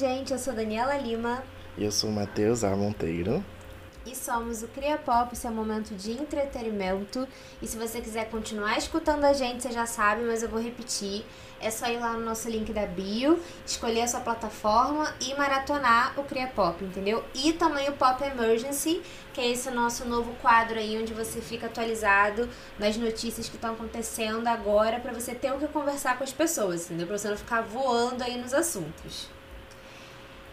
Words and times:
Gente? 0.00 0.32
Eu 0.32 0.38
sou 0.38 0.54
Daniela 0.54 0.96
Lima. 0.96 1.42
E 1.76 1.84
eu 1.84 1.92
sou 1.92 2.08
o 2.08 2.12
Matheus 2.14 2.64
A. 2.64 2.74
Monteiro. 2.74 3.44
E 4.06 4.16
somos 4.16 4.62
o 4.62 4.68
Cria 4.68 4.96
Pop, 4.96 5.36
seu 5.36 5.50
momento 5.50 5.94
de 5.94 6.12
entretenimento. 6.12 7.28
E 7.60 7.66
se 7.66 7.76
você 7.76 8.00
quiser 8.00 8.30
continuar 8.30 8.78
escutando 8.78 9.24
a 9.26 9.34
gente, 9.34 9.62
você 9.62 9.70
já 9.70 9.84
sabe, 9.84 10.22
mas 10.22 10.42
eu 10.42 10.48
vou 10.48 10.58
repetir. 10.58 11.22
É 11.60 11.70
só 11.70 11.86
ir 11.86 11.98
lá 11.98 12.14
no 12.14 12.24
nosso 12.24 12.48
link 12.48 12.72
da 12.72 12.86
bio, 12.86 13.38
escolher 13.66 14.00
a 14.00 14.08
sua 14.08 14.20
plataforma 14.20 15.14
e 15.20 15.34
maratonar 15.34 16.18
o 16.18 16.24
Cria 16.24 16.46
Pop, 16.46 16.82
entendeu? 16.82 17.22
E 17.34 17.52
também 17.52 17.86
o 17.90 17.92
Pop 17.92 18.24
Emergency, 18.24 19.02
que 19.34 19.40
é 19.42 19.50
esse 19.50 19.70
nosso 19.70 20.06
novo 20.06 20.32
quadro 20.40 20.78
aí 20.78 20.98
onde 20.98 21.12
você 21.12 21.42
fica 21.42 21.66
atualizado 21.66 22.48
nas 22.78 22.96
notícias 22.96 23.50
que 23.50 23.56
estão 23.56 23.74
acontecendo 23.74 24.48
agora 24.48 24.98
para 24.98 25.12
você 25.12 25.34
ter 25.34 25.52
o 25.52 25.58
que 25.58 25.68
conversar 25.68 26.16
com 26.16 26.24
as 26.24 26.32
pessoas, 26.32 26.86
entendeu? 26.86 27.06
Pra 27.06 27.18
você 27.18 27.28
não 27.28 27.36
ficar 27.36 27.60
voando 27.60 28.24
aí 28.24 28.40
nos 28.40 28.54
assuntos. 28.54 29.28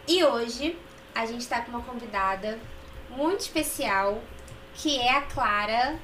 E 0.07 0.23
hoje 0.23 0.79
a 1.13 1.25
gente 1.25 1.45
tá 1.49 1.59
com 1.61 1.71
uma 1.71 1.81
convidada 1.81 2.57
muito 3.09 3.41
especial, 3.41 4.21
que 4.73 4.97
é 4.97 5.17
a 5.17 5.21
Clara. 5.23 5.99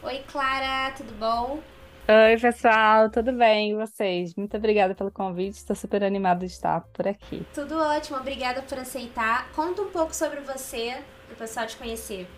Oi, 0.00 0.22
Clara, 0.30 0.94
tudo 0.96 1.12
bom? 1.18 1.58
Oi, 2.08 2.38
pessoal, 2.40 3.10
tudo 3.10 3.32
bem? 3.32 3.72
E 3.72 3.74
vocês? 3.74 4.36
Muito 4.36 4.56
obrigada 4.56 4.94
pelo 4.94 5.10
convite, 5.10 5.56
estou 5.56 5.74
super 5.74 6.04
animada 6.04 6.46
de 6.46 6.52
estar 6.52 6.82
por 6.92 7.08
aqui. 7.08 7.44
Tudo 7.52 7.76
ótimo, 7.78 8.16
obrigada 8.18 8.62
por 8.62 8.78
aceitar. 8.78 9.50
Conta 9.56 9.82
um 9.82 9.90
pouco 9.90 10.14
sobre 10.14 10.38
você, 10.40 11.02
para 11.26 11.34
o 11.34 11.36
pessoal 11.36 11.66
te 11.66 11.76
conhecer. 11.76 12.28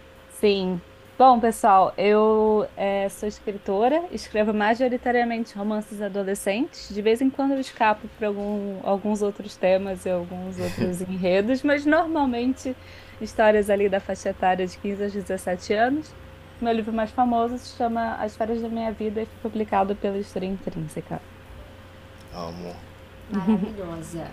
Sim. 0.41 0.81
Bom, 1.17 1.39
pessoal, 1.39 1.95
eu 1.97 2.67
é, 2.77 3.09
sou 3.09 3.29
escritora, 3.29 4.03
escrevo 4.11 4.53
majoritariamente 4.53 5.57
romances 5.57 6.03
adolescentes. 6.03 6.93
De 6.93 7.01
vez 7.01 7.21
em 7.21 7.31
quando 7.31 7.53
eu 7.53 7.61
escapo 7.61 8.09
para 8.19 8.27
algum, 8.27 8.81
alguns 8.83 9.23
outros 9.23 9.55
temas 9.55 10.05
e 10.05 10.11
alguns 10.11 10.59
outros 10.59 11.03
enredos, 11.09 11.63
mas 11.63 11.87
normalmente 11.87 12.77
histórias 13.21 13.71
ali 13.71 13.89
da 13.89 14.01
faixa 14.01 14.31
etária 14.31 14.67
de 14.67 14.77
15 14.77 15.05
a 15.05 15.09
17 15.09 15.73
anos. 15.73 16.13
Meu 16.61 16.73
livro 16.73 16.93
mais 16.93 17.13
famoso 17.13 17.59
se 17.59 17.77
chama 17.77 18.17
As 18.17 18.35
Férias 18.35 18.61
da 18.61 18.69
Minha 18.69 18.91
Vida 18.91 19.23
e 19.23 19.27
foi 19.27 19.51
publicado 19.53 19.95
pela 19.95 20.19
História 20.19 20.49
Intrínseca. 20.49 21.23
Amo. 22.35 22.75
Maravilhosa. 23.31 24.27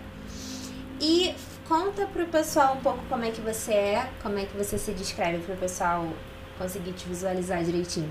E 1.00 1.32
conta 1.68 2.06
pro 2.06 2.26
pessoal 2.26 2.74
um 2.74 2.80
pouco 2.80 3.04
como 3.08 3.24
é 3.24 3.30
que 3.30 3.40
você 3.40 3.72
é, 3.72 4.08
como 4.20 4.36
é 4.40 4.46
que 4.46 4.56
você 4.56 4.76
se 4.76 4.92
descreve 4.92 5.38
pro 5.44 5.54
pessoal 5.54 6.08
conseguir 6.58 6.92
te 6.92 7.06
visualizar 7.06 7.62
direitinho. 7.62 8.10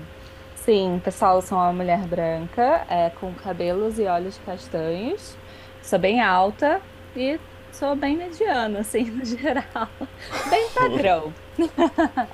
Sim, 0.56 1.00
pessoal, 1.02 1.36
eu 1.36 1.42
sou 1.42 1.58
uma 1.58 1.72
mulher 1.72 2.06
branca, 2.06 2.86
é, 2.88 3.10
com 3.10 3.32
cabelos 3.34 3.98
e 3.98 4.04
olhos 4.04 4.38
castanhos. 4.46 5.36
Sou 5.82 5.98
bem 5.98 6.20
alta 6.20 6.80
e 7.16 7.40
sou 7.72 7.96
bem 7.96 8.16
mediana, 8.16 8.80
assim, 8.86 9.04
no 9.04 9.24
geral. 9.24 9.88
Bem 10.48 10.68
padrão. 10.70 11.32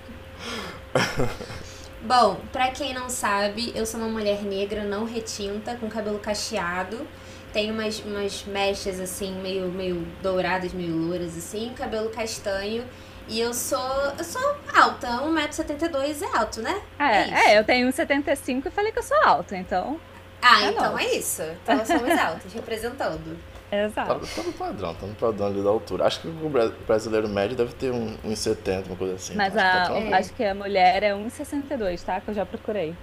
Bom, 2.02 2.36
pra 2.52 2.70
quem 2.70 2.92
não 2.92 3.08
sabe, 3.08 3.72
eu 3.74 3.86
sou 3.86 3.98
uma 3.98 4.08
mulher 4.08 4.42
negra 4.42 4.84
não 4.84 5.04
retinta, 5.04 5.76
com 5.76 5.88
cabelo 5.88 6.18
cacheado. 6.18 7.06
Tenho 7.52 7.72
umas, 7.72 8.00
umas 8.00 8.44
mechas 8.44 9.00
assim, 9.00 9.34
meio, 9.40 9.72
meio 9.72 10.06
douradas, 10.22 10.72
meio 10.72 10.94
louras, 10.94 11.36
assim, 11.36 11.72
cabelo 11.74 12.10
castanho. 12.10 12.84
E 13.28 13.40
eu 13.40 13.52
sou. 13.52 13.78
Eu 14.18 14.24
sou 14.24 14.56
alta, 14.74 15.06
1,72m 15.22 16.22
é 16.22 16.38
alto, 16.38 16.62
né? 16.62 16.80
É, 16.98 17.50
é, 17.52 17.58
eu 17.58 17.64
tenho 17.64 17.88
1,75m 17.88 18.66
e 18.66 18.70
falei 18.70 18.90
que 18.92 18.98
eu 18.98 19.02
sou 19.02 19.16
alta, 19.22 19.56
então. 19.56 20.00
Ah, 20.40 20.62
É 20.64 20.68
então 20.70 20.98
é 20.98 21.04
isso. 21.16 21.42
Então 21.62 21.84
somos 21.84 22.10
altas, 22.18 22.52
representando. 22.54 23.38
Tá, 23.70 23.76
Exato. 23.76 24.26
tá 24.34 24.42
no 24.42 24.52
padrão, 24.54 24.94
tá 24.94 25.06
no 25.06 25.14
padrão 25.14 25.46
ali 25.48 25.62
da 25.62 25.68
altura. 25.68 26.06
Acho 26.06 26.20
que 26.22 26.28
o 26.28 26.48
bra- 26.48 26.72
brasileiro 26.86 27.28
médio 27.28 27.54
deve 27.54 27.74
ter 27.74 27.90
um, 27.92 28.16
uns 28.24 28.38
70, 28.38 28.86
uma 28.88 28.96
coisa 28.96 29.14
assim. 29.16 29.34
Mas 29.34 29.52
então 29.52 29.62
acho 29.66 29.72
que 29.72 29.76
a, 29.76 29.82
tá 29.82 29.86
tão 29.92 30.02
bom. 30.08 30.14
acho 30.14 30.32
que 30.32 30.44
a 30.44 30.54
mulher 30.54 31.02
é 31.02 31.12
1,62, 31.12 32.02
tá? 32.02 32.18
Que 32.20 32.30
eu 32.30 32.34
já 32.34 32.46
procurei. 32.46 32.94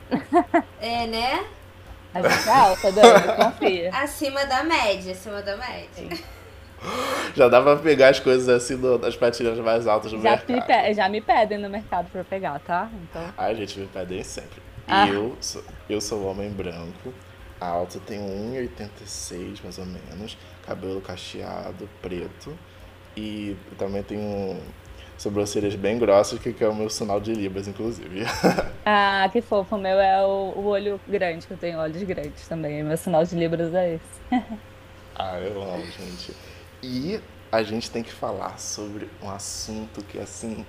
É, 0.81 1.06
né? 1.06 1.46
A 2.16 2.22
gente 2.28 2.50
é 2.50 2.52
alta, 2.52 2.91
Dani, 2.91 3.35
confia. 3.35 3.90
Acima 3.94 4.44
da 4.46 4.64
média, 4.64 5.12
acima 5.12 5.41
da 5.44 5.56
média. 5.56 6.18
Já 7.35 7.47
dá 7.50 7.62
pra 7.62 7.75
pegar 7.75 8.09
as 8.09 8.19
coisas 8.19 8.47
assim 8.47 8.79
das 9.00 9.16
prateleiras 9.16 9.59
mais 9.59 9.88
altas 9.88 10.12
do 10.12 10.22
Já 10.22 10.31
me, 10.38 10.53
mercado. 10.53 10.68
pe- 10.68 10.94
já 10.94 11.09
me 11.09 11.22
pedem 11.22 11.57
no 11.57 11.69
mercado 11.69 12.09
pra 12.09 12.23
pegar, 12.23 12.59
tá? 12.59 12.90
Então. 13.03 13.23
Ai, 13.38 13.56
gente, 13.56 13.79
me 13.79 13.88
pedem 13.88 14.23
sempre. 14.23 14.62
Ah. 14.88 15.07
Eu, 15.07 15.35
sou, 15.41 15.63
eu 15.90 16.00
sou 16.00 16.25
homem 16.25 16.50
branco, 16.50 17.13
alto, 17.59 18.00
tenho 18.00 18.23
1,86 18.23 19.63
mais 19.63 19.78
ou 19.79 19.85
menos, 19.85 20.38
cabelo 20.66 21.01
cacheado, 21.01 21.90
preto, 22.01 22.57
e 23.17 23.56
também 23.78 24.03
tenho 24.03 24.57
sobrancelhas 25.17 25.75
bem 25.75 25.97
grossas, 25.97 26.38
que 26.40 26.53
que 26.53 26.63
é 26.63 26.67
o 26.69 26.75
meu 26.75 26.90
sinal 26.90 27.19
de 27.19 27.34
Libras, 27.34 27.67
inclusive. 27.67 28.23
Ah, 28.88 29.28
que 29.31 29.41
fofo. 29.41 29.75
O 29.75 29.79
meu 29.79 30.00
é 30.00 30.23
o, 30.23 30.53
o 30.56 30.66
olho 30.67 31.02
grande, 31.07 31.47
que 31.47 31.53
eu 31.53 31.57
tenho 31.57 31.79
olhos 31.79 32.03
grandes 32.03 32.47
também. 32.47 32.84
Meu 32.84 32.96
sinal 32.96 33.25
de 33.25 33.34
Libras 33.35 33.73
é 33.73 33.96
esse. 33.96 34.22
ah, 35.16 35.40
eu 35.40 35.59
amo, 35.59 35.84
gente. 35.84 36.34
E 36.88 37.19
a 37.51 37.63
gente 37.63 37.90
tem 37.90 38.03
que 38.03 38.13
falar 38.13 38.59
sobre 38.59 39.09
um 39.23 39.29
assunto 39.29 40.03
que, 40.03 40.19
assim, 40.19 40.63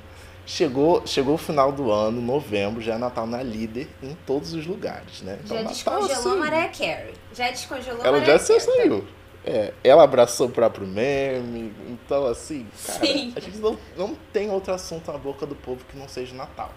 chegou, 0.46 1.06
chegou 1.06 1.34
o 1.34 1.38
final 1.38 1.70
do 1.70 1.92
ano, 1.92 2.22
novembro, 2.22 2.80
já 2.80 2.94
é 2.94 2.98
Natal 2.98 3.26
na 3.26 3.42
líder 3.42 3.86
em 4.02 4.16
todos 4.26 4.54
os 4.54 4.66
lugares, 4.66 5.20
né? 5.20 5.38
Já 5.44 5.56
Natal, 5.56 5.72
descongelou 5.72 6.10
a 6.10 6.14
assim, 6.14 6.38
Mariah 6.38 6.68
Carey. 6.68 7.14
Já 7.34 7.50
descongelou 7.50 8.02
a 8.02 8.06
Ela 8.06 8.18
Mariah 8.18 8.38
já 8.38 8.44
se 8.44 8.60
saiu. 8.60 9.06
É, 9.44 9.74
ela 9.84 10.02
abraçou 10.02 10.48
o 10.48 10.50
próprio 10.50 10.86
meme, 10.86 11.72
então 11.88 12.26
assim, 12.26 12.66
cara, 12.84 13.06
Sim. 13.06 13.32
a 13.36 13.40
gente 13.40 13.58
não, 13.58 13.78
não 13.96 14.16
tem 14.32 14.50
outro 14.50 14.72
assunto 14.72 15.12
na 15.12 15.18
boca 15.18 15.46
do 15.46 15.54
povo 15.54 15.84
que 15.84 15.96
não 15.96 16.08
seja 16.08 16.34
Natal. 16.34 16.72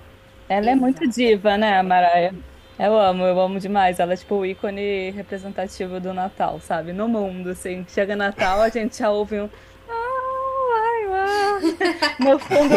Ela 0.48 0.72
é 0.72 0.76
muito 0.76 1.08
diva, 1.08 1.58
né, 1.58 1.80
a 1.80 1.84
Mariah? 1.84 2.36
Eu 2.80 2.98
amo, 2.98 3.26
eu 3.26 3.40
amo 3.40 3.60
demais. 3.60 4.00
Ela 4.00 4.14
é 4.14 4.18
tipo 4.18 4.36
o 4.36 4.46
ícone 4.46 5.12
representativo 5.12 6.00
do 6.00 6.14
Natal, 6.14 6.60
sabe? 6.62 6.94
No 6.94 7.10
mundo, 7.10 7.50
assim. 7.50 7.86
Chega 7.90 8.16
Natal, 8.16 8.62
a 8.62 8.70
gente 8.70 8.98
já 8.98 9.12
ouve 9.12 9.42
um. 9.42 9.50
"Ah, 9.90 11.06
ai", 11.12 12.16
No 12.20 12.40
fundo. 12.40 12.74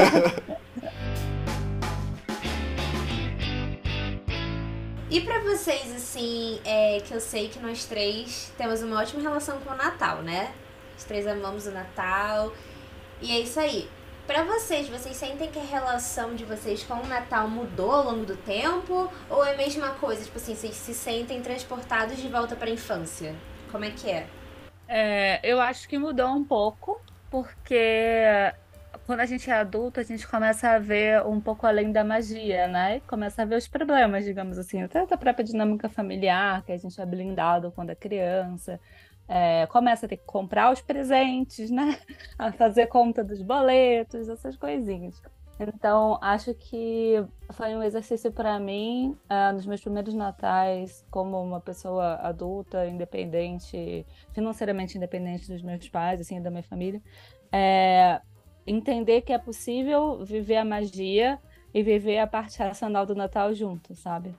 E 5.09 5.21
pra 5.21 5.39
vocês, 5.41 5.95
assim, 5.95 6.59
é, 6.65 6.99
que 7.01 7.12
eu 7.15 7.21
sei 7.21 7.49
que 7.49 7.59
nós 7.61 7.85
três 7.85 8.51
temos 8.57 8.83
uma 8.83 8.99
ótima 9.01 9.21
relação 9.23 9.61
com 9.61 9.71
o 9.73 9.77
Natal, 9.77 10.23
né? 10.23 10.51
Os 10.99 11.05
três 11.05 11.27
amamos 11.27 11.67
o 11.67 11.71
Natal. 11.71 12.53
E 13.21 13.31
é 13.31 13.39
isso 13.41 13.61
aí. 13.61 13.89
Pra 14.27 14.44
vocês, 14.44 14.88
vocês 14.88 15.16
sentem 15.16 15.50
que 15.50 15.59
a 15.59 15.65
relação 15.65 16.34
de 16.34 16.44
vocês 16.44 16.84
com 16.84 16.94
o 16.94 17.06
Natal 17.06 17.49
mudou 17.49 17.91
ao 17.91 18.05
longo 18.05 18.25
do 18.25 18.37
tempo? 18.37 19.12
Ou 19.28 19.44
é 19.44 19.53
a 19.53 19.56
mesma 19.56 19.91
coisa? 19.94 20.25
Tipo 20.25 20.37
assim, 20.37 20.55
vocês 20.55 20.75
se 20.75 20.94
sentem 20.94 21.43
transportados 21.43 22.16
de 22.16 22.28
volta 22.28 22.55
pra 22.55 22.71
infância? 22.71 23.34
Como 23.71 23.84
é 23.84 23.91
que 23.91 24.09
é? 24.09 24.27
É, 24.87 25.41
eu 25.43 25.61
acho 25.61 25.88
que 25.88 25.99
mudou 25.99 26.28
um 26.28 26.44
pouco, 26.44 27.00
porque 27.31 28.53
quando 29.06 29.21
a 29.21 29.27
gente 29.27 29.50
é 29.50 29.55
adulto, 29.55 29.99
a 29.99 30.05
gente 30.05 30.27
começa 30.28 30.71
a 30.71 30.78
ver 30.78 31.27
um 31.27 31.41
pouco 31.41 31.66
além 31.66 31.91
da 31.91 32.05
magia, 32.05 32.69
né? 32.69 33.00
Começa 33.09 33.43
a 33.43 33.44
ver 33.44 33.56
os 33.56 33.66
problemas, 33.66 34.25
digamos 34.25 34.56
assim, 34.56 34.82
até 34.82 35.05
da 35.05 35.16
própria 35.16 35.44
dinâmica 35.44 35.88
familiar, 35.88 36.62
que 36.62 36.71
a 36.71 36.78
gente 36.78 37.00
é 37.00 37.05
blindado 37.05 37.72
quando 37.72 37.91
é 37.91 37.94
criança. 37.97 38.78
É, 39.34 39.67
começa 39.69 40.05
a 40.05 40.08
ter 40.11 40.19
que 40.19 40.26
comprar 40.26 40.70
os 40.70 40.82
presentes, 40.82 41.70
né? 41.70 41.99
A 42.38 42.52
fazer 42.52 42.87
conta 42.88 43.25
dos 43.25 43.40
boletos, 43.40 44.29
essas 44.29 44.58
coisinhas. 44.58 45.23
Então, 45.58 46.19
acho 46.20 46.52
que 46.52 47.14
foi 47.52 47.75
um 47.75 47.82
exercício 47.82 48.31
para 48.31 48.61
mim, 48.61 49.17
ah, 49.31 49.50
nos 49.52 49.64
meus 49.64 49.81
primeiros 49.81 50.12
natais, 50.12 51.02
como 51.11 51.40
uma 51.43 51.61
pessoa 51.61 52.17
adulta, 52.17 52.87
independente, 52.87 54.05
financeiramente 54.34 54.99
independente 54.99 55.50
dos 55.50 55.62
meus 55.62 55.88
pais, 55.88 56.20
assim, 56.20 56.43
da 56.43 56.50
minha 56.50 56.62
família, 56.62 57.00
é, 57.50 58.20
entender 58.67 59.23
que 59.23 59.32
é 59.32 59.38
possível 59.38 60.23
viver 60.23 60.56
a 60.56 60.64
magia 60.64 61.38
e 61.73 61.82
viver 61.82 62.19
a 62.19 62.26
parte 62.26 62.58
racional 62.58 63.06
do 63.06 63.14
Natal 63.14 63.55
junto, 63.55 63.94
sabe? 63.94 64.35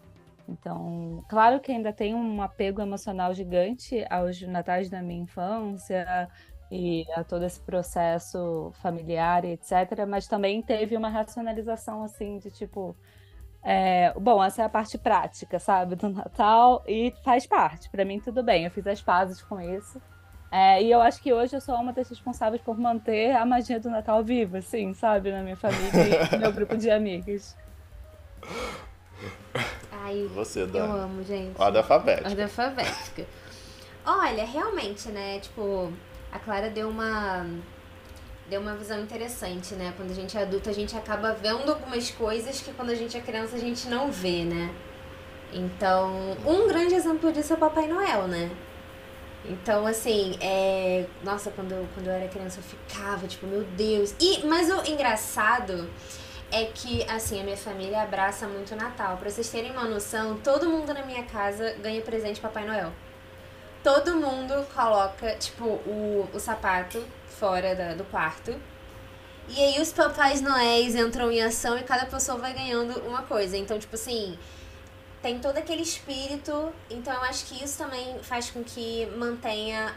Então, 0.48 1.24
claro 1.30 1.60
que 1.60 1.72
ainda 1.72 1.94
tem 1.94 2.14
um 2.14 2.42
apego 2.42 2.82
emocional 2.82 3.34
gigante 3.34 4.06
aos 4.10 4.42
natais 4.42 4.90
da 4.90 5.02
minha 5.02 5.22
infância 5.22 6.28
e 6.70 7.06
a 7.16 7.24
todo 7.24 7.46
esse 7.46 7.60
processo 7.62 8.72
familiar 8.82 9.46
etc. 9.46 10.06
Mas 10.08 10.28
também 10.28 10.62
teve 10.62 10.98
uma 10.98 11.10
racionalização 11.10 12.04
assim 12.04 12.40
de 12.40 12.52
tipo, 12.52 12.96
é, 13.64 14.14
bom, 14.20 14.44
essa 14.44 14.64
é 14.64 14.66
a 14.66 14.70
parte 14.70 14.98
prática, 14.98 15.60
sabe, 15.60 15.96
do 15.96 16.10
Natal 16.10 16.84
e 16.88 17.14
faz 17.24 17.48
parte. 17.48 17.90
Para 17.90 18.04
mim 18.04 18.20
tudo 18.20 18.44
bem, 18.44 18.66
eu 18.66 18.72
fiz 18.72 18.86
as 18.86 19.02
pazes 19.02 19.42
com 19.42 19.62
isso. 19.62 20.02
É, 20.52 20.84
e 20.84 20.92
eu 20.92 21.02
acho 21.02 21.22
que 21.22 21.34
hoje 21.34 21.56
eu 21.56 21.62
sou 21.62 21.76
uma 21.76 21.94
das 21.94 22.10
responsáveis 22.10 22.62
por 22.62 22.78
manter 22.78 23.36
a 23.36 23.46
magia 23.46 23.80
do 23.80 23.90
Natal 23.90 24.24
viva, 24.24 24.60
assim, 24.60 24.94
sabe, 24.94 25.32
na 25.32 25.42
minha 25.42 25.58
família 25.58 26.28
e 26.28 26.32
no 26.32 26.40
meu 26.40 26.54
grupo 26.54 26.78
de 26.78 26.92
amigos. 26.92 27.56
Ai, 30.04 30.30
Você, 30.36 30.64
eu 30.64 30.68
Dani. 30.68 31.00
amo, 31.00 31.24
gente. 31.24 31.60
Ordem 31.60 31.82
alfabética. 31.82 32.28
Ordem 32.28 32.44
alfabética. 32.44 33.26
Olha, 34.06 34.46
realmente, 34.46 35.08
né? 35.08 35.40
Tipo, 35.40 35.94
a 36.30 36.38
Clara 36.40 36.70
deu 36.70 36.90
uma 36.90 37.46
deu 38.50 38.60
uma 38.60 38.76
visão 38.76 39.00
interessante, 39.00 39.74
né? 39.76 39.94
Quando 39.96 40.12
a 40.12 40.14
gente 40.14 40.38
é 40.38 40.42
adulto, 40.42 40.70
a 40.70 40.74
gente 40.74 40.96
acaba 40.98 41.34
vendo 41.34 41.72
algumas 41.72 42.12
coisas 42.12 42.60
que 42.60 42.74
quando 42.74 42.90
a 42.90 42.96
gente 42.96 43.16
é 43.16 43.22
criança 43.22 43.56
a 43.56 43.60
gente 43.60 43.88
não 43.88 44.12
vê, 44.12 44.44
né? 44.44 44.70
Então, 45.54 46.36
um 46.46 46.68
grande 46.68 46.94
exemplo 46.96 47.32
disso 47.32 47.54
é 47.54 47.56
o 47.56 47.60
Papai 47.60 47.88
Noel, 47.88 48.28
né? 48.28 48.52
Então, 49.46 49.88
assim, 49.88 50.38
é... 50.42 51.06
Nossa, 51.24 51.50
quando 51.52 51.72
eu, 51.72 51.88
quando 51.94 52.08
eu 52.08 52.14
era 52.14 52.28
criança 52.28 52.60
eu 52.60 52.64
ficava, 52.64 53.26
tipo, 53.26 53.48
meu 53.48 53.64
Deus. 53.64 54.14
E, 54.20 54.46
mas 54.46 54.70
o 54.70 54.86
engraçado 54.86 55.90
é 56.54 56.66
que, 56.66 57.04
assim, 57.10 57.42
a 57.42 57.44
minha 57.44 57.58
família 57.58 58.04
abraça 58.04 58.48
muito 58.48 58.74
o 58.74 58.78
Natal. 58.78 59.18
Pra 59.18 59.28
vocês 59.28 59.50
terem 59.50 59.72
uma 59.72 59.86
noção, 59.86 60.38
todo 60.38 60.70
mundo 60.70 60.94
na 60.94 61.04
minha 61.04 61.24
casa 61.24 61.74
ganha 61.82 62.00
presente 62.02 62.40
Papai 62.40 62.64
Noel. 62.64 62.94
Todo 63.84 64.16
mundo 64.16 64.66
coloca, 64.74 65.36
tipo, 65.38 65.66
o, 65.66 66.30
o 66.32 66.40
sapato 66.40 67.04
fora 67.28 67.76
da, 67.76 67.96
do 67.96 68.04
quarto. 68.06 68.56
E 69.50 69.60
aí 69.60 69.82
os 69.82 69.92
papais 69.92 70.42
noéis 70.42 70.96
entram 70.96 71.32
em 71.32 71.42
ação 71.42 71.78
e 71.78 71.84
cada 71.84 72.06
pessoa 72.06 72.38
vai 72.38 72.54
ganhando 72.54 73.00
uma 73.00 73.24
coisa. 73.24 73.58
Então, 73.58 73.80
tipo 73.80 73.96
assim, 73.96 74.38
tem 75.24 75.40
todo 75.40 75.58
aquele 75.58 75.82
espírito. 75.82 76.72
Então 76.88 77.12
eu 77.14 77.22
acho 77.24 77.46
que 77.48 77.64
isso 77.64 77.80
também 77.80 78.20
faz 78.22 78.52
com 78.52 78.64
que 78.64 79.08
mantenha 79.18 79.94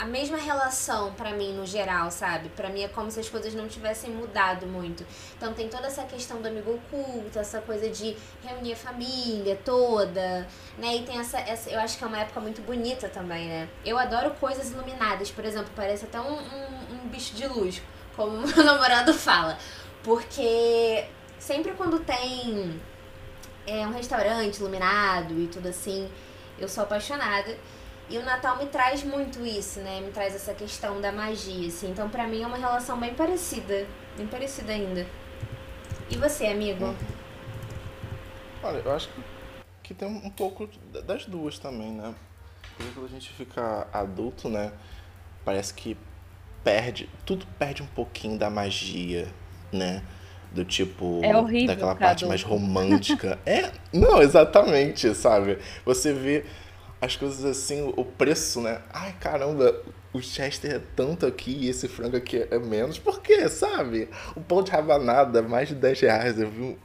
a 0.00 0.04
mesma 0.04 0.36
relação 0.36 1.12
para 1.14 1.30
mim 1.32 1.52
no 1.52 1.66
geral, 1.66 2.10
sabe? 2.10 2.48
Para 2.50 2.68
mim 2.68 2.82
é 2.82 2.88
como 2.88 3.10
se 3.10 3.20
as 3.20 3.28
coisas 3.28 3.54
não 3.54 3.68
tivessem 3.68 4.10
mudado 4.10 4.66
muito. 4.66 5.04
Então 5.36 5.52
tem 5.52 5.68
toda 5.68 5.86
essa 5.86 6.04
questão 6.04 6.40
do 6.40 6.48
amigo 6.48 6.74
oculto, 6.74 7.38
essa 7.38 7.60
coisa 7.60 7.88
de 7.88 8.16
reunir 8.44 8.72
a 8.72 8.76
família 8.76 9.58
toda, 9.64 10.46
né? 10.78 10.96
E 10.96 11.02
tem 11.02 11.18
essa, 11.18 11.38
essa 11.38 11.70
eu 11.70 11.80
acho 11.80 11.98
que 11.98 12.04
é 12.04 12.06
uma 12.06 12.18
época 12.18 12.40
muito 12.40 12.62
bonita 12.62 13.08
também, 13.08 13.48
né? 13.48 13.68
Eu 13.84 13.98
adoro 13.98 14.30
coisas 14.32 14.70
iluminadas, 14.70 15.30
por 15.30 15.44
exemplo, 15.44 15.70
parece 15.74 16.04
até 16.04 16.20
um, 16.20 16.34
um, 16.34 17.04
um 17.04 17.08
bicho 17.08 17.34
de 17.34 17.46
luz, 17.46 17.82
como 18.16 18.38
meu 18.46 18.64
namorado 18.64 19.12
fala, 19.12 19.58
porque 20.02 21.06
sempre 21.38 21.72
quando 21.72 22.00
tem 22.00 22.80
é, 23.66 23.86
um 23.86 23.92
restaurante 23.92 24.58
iluminado 24.58 25.38
e 25.38 25.46
tudo 25.46 25.68
assim, 25.68 26.10
eu 26.58 26.68
sou 26.68 26.84
apaixonada. 26.84 27.56
E 28.10 28.18
o 28.18 28.24
Natal 28.24 28.58
me 28.58 28.66
traz 28.66 29.02
muito 29.02 29.44
isso, 29.44 29.80
né? 29.80 30.00
Me 30.00 30.10
traz 30.10 30.34
essa 30.34 30.52
questão 30.52 31.00
da 31.00 31.10
magia, 31.10 31.68
assim. 31.68 31.90
Então, 31.90 32.08
pra 32.10 32.26
mim, 32.26 32.42
é 32.42 32.46
uma 32.46 32.56
relação 32.56 32.98
bem 32.98 33.14
parecida. 33.14 33.86
Bem 34.16 34.26
parecida 34.26 34.72
ainda. 34.72 35.06
E 36.10 36.16
você, 36.16 36.46
amigo? 36.46 36.84
Uhum. 36.84 36.96
Olha, 38.62 38.78
eu 38.78 38.92
acho 38.92 39.08
que 39.82 39.94
tem 39.94 40.06
um 40.06 40.30
pouco 40.30 40.68
das 41.06 41.24
duas 41.24 41.58
também, 41.58 41.90
né? 41.90 42.14
Porque 42.76 42.92
quando 42.92 43.06
a 43.06 43.08
gente 43.08 43.30
fica 43.32 43.86
adulto, 43.92 44.48
né? 44.48 44.72
Parece 45.44 45.72
que 45.72 45.96
perde... 46.62 47.08
Tudo 47.24 47.46
perde 47.58 47.82
um 47.82 47.86
pouquinho 47.86 48.38
da 48.38 48.50
magia, 48.50 49.26
né? 49.72 50.02
do 50.52 50.64
tipo 50.64 51.20
é 51.22 51.36
horrível, 51.36 51.68
daquela 51.68 51.94
parte 51.94 52.26
mais 52.26 52.42
romântica. 52.42 53.38
é, 53.46 53.72
não, 53.92 54.20
exatamente, 54.20 55.14
sabe? 55.14 55.58
Você 55.84 56.12
vê 56.12 56.44
as 57.02 57.16
coisas 57.16 57.44
assim, 57.44 57.92
o 57.96 58.04
preço, 58.04 58.60
né? 58.60 58.80
Ai, 58.92 59.12
caramba, 59.18 59.82
o 60.12 60.22
Chester 60.22 60.76
é 60.76 60.80
tanto 60.94 61.26
aqui 61.26 61.50
e 61.50 61.68
esse 61.68 61.88
frango 61.88 62.16
aqui 62.16 62.46
é 62.48 62.58
menos. 62.60 62.96
Por 62.96 63.20
quê, 63.20 63.48
sabe? 63.48 64.08
O 64.36 64.40
pão 64.40 64.62
de 64.62 64.70
rabanada, 64.70 65.42
mais 65.42 65.66
de 65.68 65.74
10 65.74 66.00
reais. 66.00 66.38
Eu 66.38 66.48
vi 66.48 66.62
um, 66.62 66.78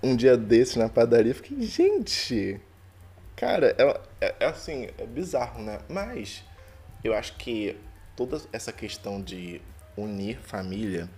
um 0.00 0.14
dia 0.14 0.36
desses 0.36 0.76
na 0.76 0.88
padaria 0.88 1.34
fiquei, 1.34 1.60
gente, 1.62 2.60
cara, 3.34 3.74
é, 3.76 4.00
é, 4.20 4.34
é 4.38 4.46
assim, 4.46 4.88
é 4.96 5.04
bizarro, 5.04 5.60
né? 5.60 5.80
Mas 5.88 6.44
eu 7.02 7.12
acho 7.12 7.34
que 7.36 7.76
toda 8.14 8.40
essa 8.52 8.72
questão 8.72 9.20
de 9.20 9.60
unir 9.96 10.38
família 10.38 11.10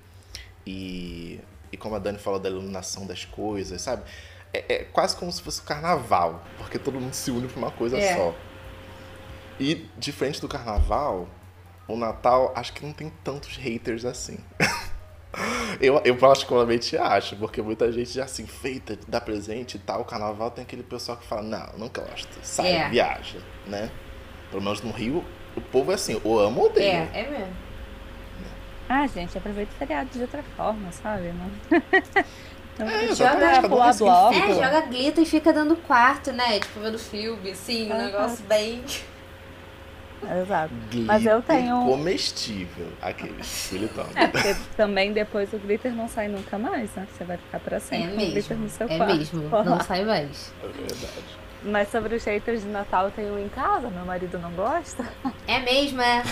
e, 0.66 1.38
e 1.70 1.76
como 1.76 1.94
a 1.94 1.98
Dani 1.98 2.16
falou 2.16 2.40
da 2.40 2.48
iluminação 2.48 3.06
das 3.06 3.26
coisas, 3.26 3.82
sabe? 3.82 4.04
É, 4.52 4.74
é, 4.74 4.84
quase 4.84 5.16
como 5.16 5.32
se 5.32 5.42
fosse 5.42 5.60
o 5.60 5.64
carnaval, 5.64 6.42
porque 6.58 6.78
todo 6.78 7.00
mundo 7.00 7.14
se 7.14 7.30
une 7.30 7.48
pra 7.48 7.58
uma 7.58 7.70
coisa 7.70 7.98
é. 7.98 8.14
só. 8.14 8.34
E 9.58 9.86
diferente 9.96 10.40
do 10.40 10.48
carnaval, 10.48 11.28
o 11.88 11.96
Natal 11.96 12.52
acho 12.54 12.72
que 12.72 12.84
não 12.84 12.92
tem 12.92 13.10
tantos 13.24 13.56
haters 13.56 14.04
assim. 14.04 14.38
eu, 15.80 16.00
eu 16.04 16.16
particularmente 16.16 16.96
acho, 16.96 17.36
porque 17.36 17.62
muita 17.62 17.90
gente 17.90 18.10
já 18.10 18.24
assim, 18.24 18.46
feita, 18.46 18.98
dá 19.08 19.20
presente 19.20 19.76
e 19.76 19.80
tal. 19.80 20.02
O 20.02 20.04
carnaval 20.04 20.50
tem 20.50 20.62
aquele 20.62 20.82
pessoal 20.82 21.16
que 21.16 21.26
fala, 21.26 21.42
não, 21.42 21.78
não 21.78 21.88
gosto, 21.88 22.38
sai, 22.42 22.72
é. 22.72 22.88
viaja, 22.88 23.38
né? 23.66 23.90
Pelo 24.50 24.62
menos 24.62 24.82
no 24.82 24.90
Rio, 24.90 25.24
o 25.56 25.60
povo 25.60 25.92
é 25.92 25.94
assim, 25.94 26.20
ou 26.22 26.38
ama 26.38 26.60
ou 26.60 26.66
odeia. 26.66 27.08
É, 27.14 27.20
é 27.20 27.30
mesmo. 27.30 27.72
Ah, 28.88 29.06
gente, 29.06 29.38
aproveita 29.38 29.72
o 29.72 29.76
feriado 29.76 30.10
de 30.10 30.20
outra 30.20 30.42
forma, 30.54 30.92
sabe? 30.92 31.32
Não? 31.32 31.50
Então, 32.82 33.00
é, 33.00 33.14
joga 33.14 33.68
pro 33.68 33.76
lado 33.76 34.08
alto. 34.08 34.38
É, 34.38 34.54
joga 34.54 34.80
glitter 34.82 35.22
e 35.22 35.26
fica 35.26 35.52
dando 35.52 35.76
quarto, 35.76 36.32
né? 36.32 36.58
Tipo, 36.58 36.80
vendo 36.80 36.98
filme, 36.98 37.50
assim, 37.50 37.92
um 37.92 37.96
negócio 37.96 38.44
bem. 38.46 38.82
Exato. 40.42 40.72
Glitter 40.90 41.06
Mas 41.06 41.26
eu 41.26 41.42
tenho. 41.42 41.84
comestível. 41.84 42.86
Aquele, 43.00 43.34
militão. 43.72 44.06
É, 44.14 44.26
porque 44.26 44.56
também 44.76 45.12
depois 45.12 45.52
o 45.52 45.58
glitter 45.58 45.92
não 45.92 46.08
sai 46.08 46.28
nunca 46.28 46.58
mais, 46.58 46.94
né? 46.94 47.06
Você 47.12 47.24
vai 47.24 47.36
ficar 47.36 47.58
pra 47.58 47.80
sempre 47.80 48.06
é 48.06 48.10
com 48.10 48.16
mesmo. 48.16 48.32
glitter 48.32 48.56
no 48.56 48.68
seu 48.68 48.86
é 48.88 48.96
quarto. 48.96 49.12
É 49.12 49.16
mesmo, 49.16 49.48
não 49.50 49.80
sai 49.80 50.04
mais. 50.04 50.52
É 50.62 50.66
verdade. 50.66 51.42
Mas 51.64 51.90
sobre 51.90 52.16
os 52.16 52.24
haters 52.24 52.62
de 52.62 52.68
Natal, 52.68 53.06
eu 53.06 53.10
tenho 53.12 53.34
um 53.34 53.38
em 53.38 53.48
casa, 53.48 53.88
meu 53.88 54.04
marido 54.04 54.38
não 54.38 54.50
gosta. 54.52 55.04
É 55.46 55.60
mesmo, 55.60 56.00
é. 56.00 56.22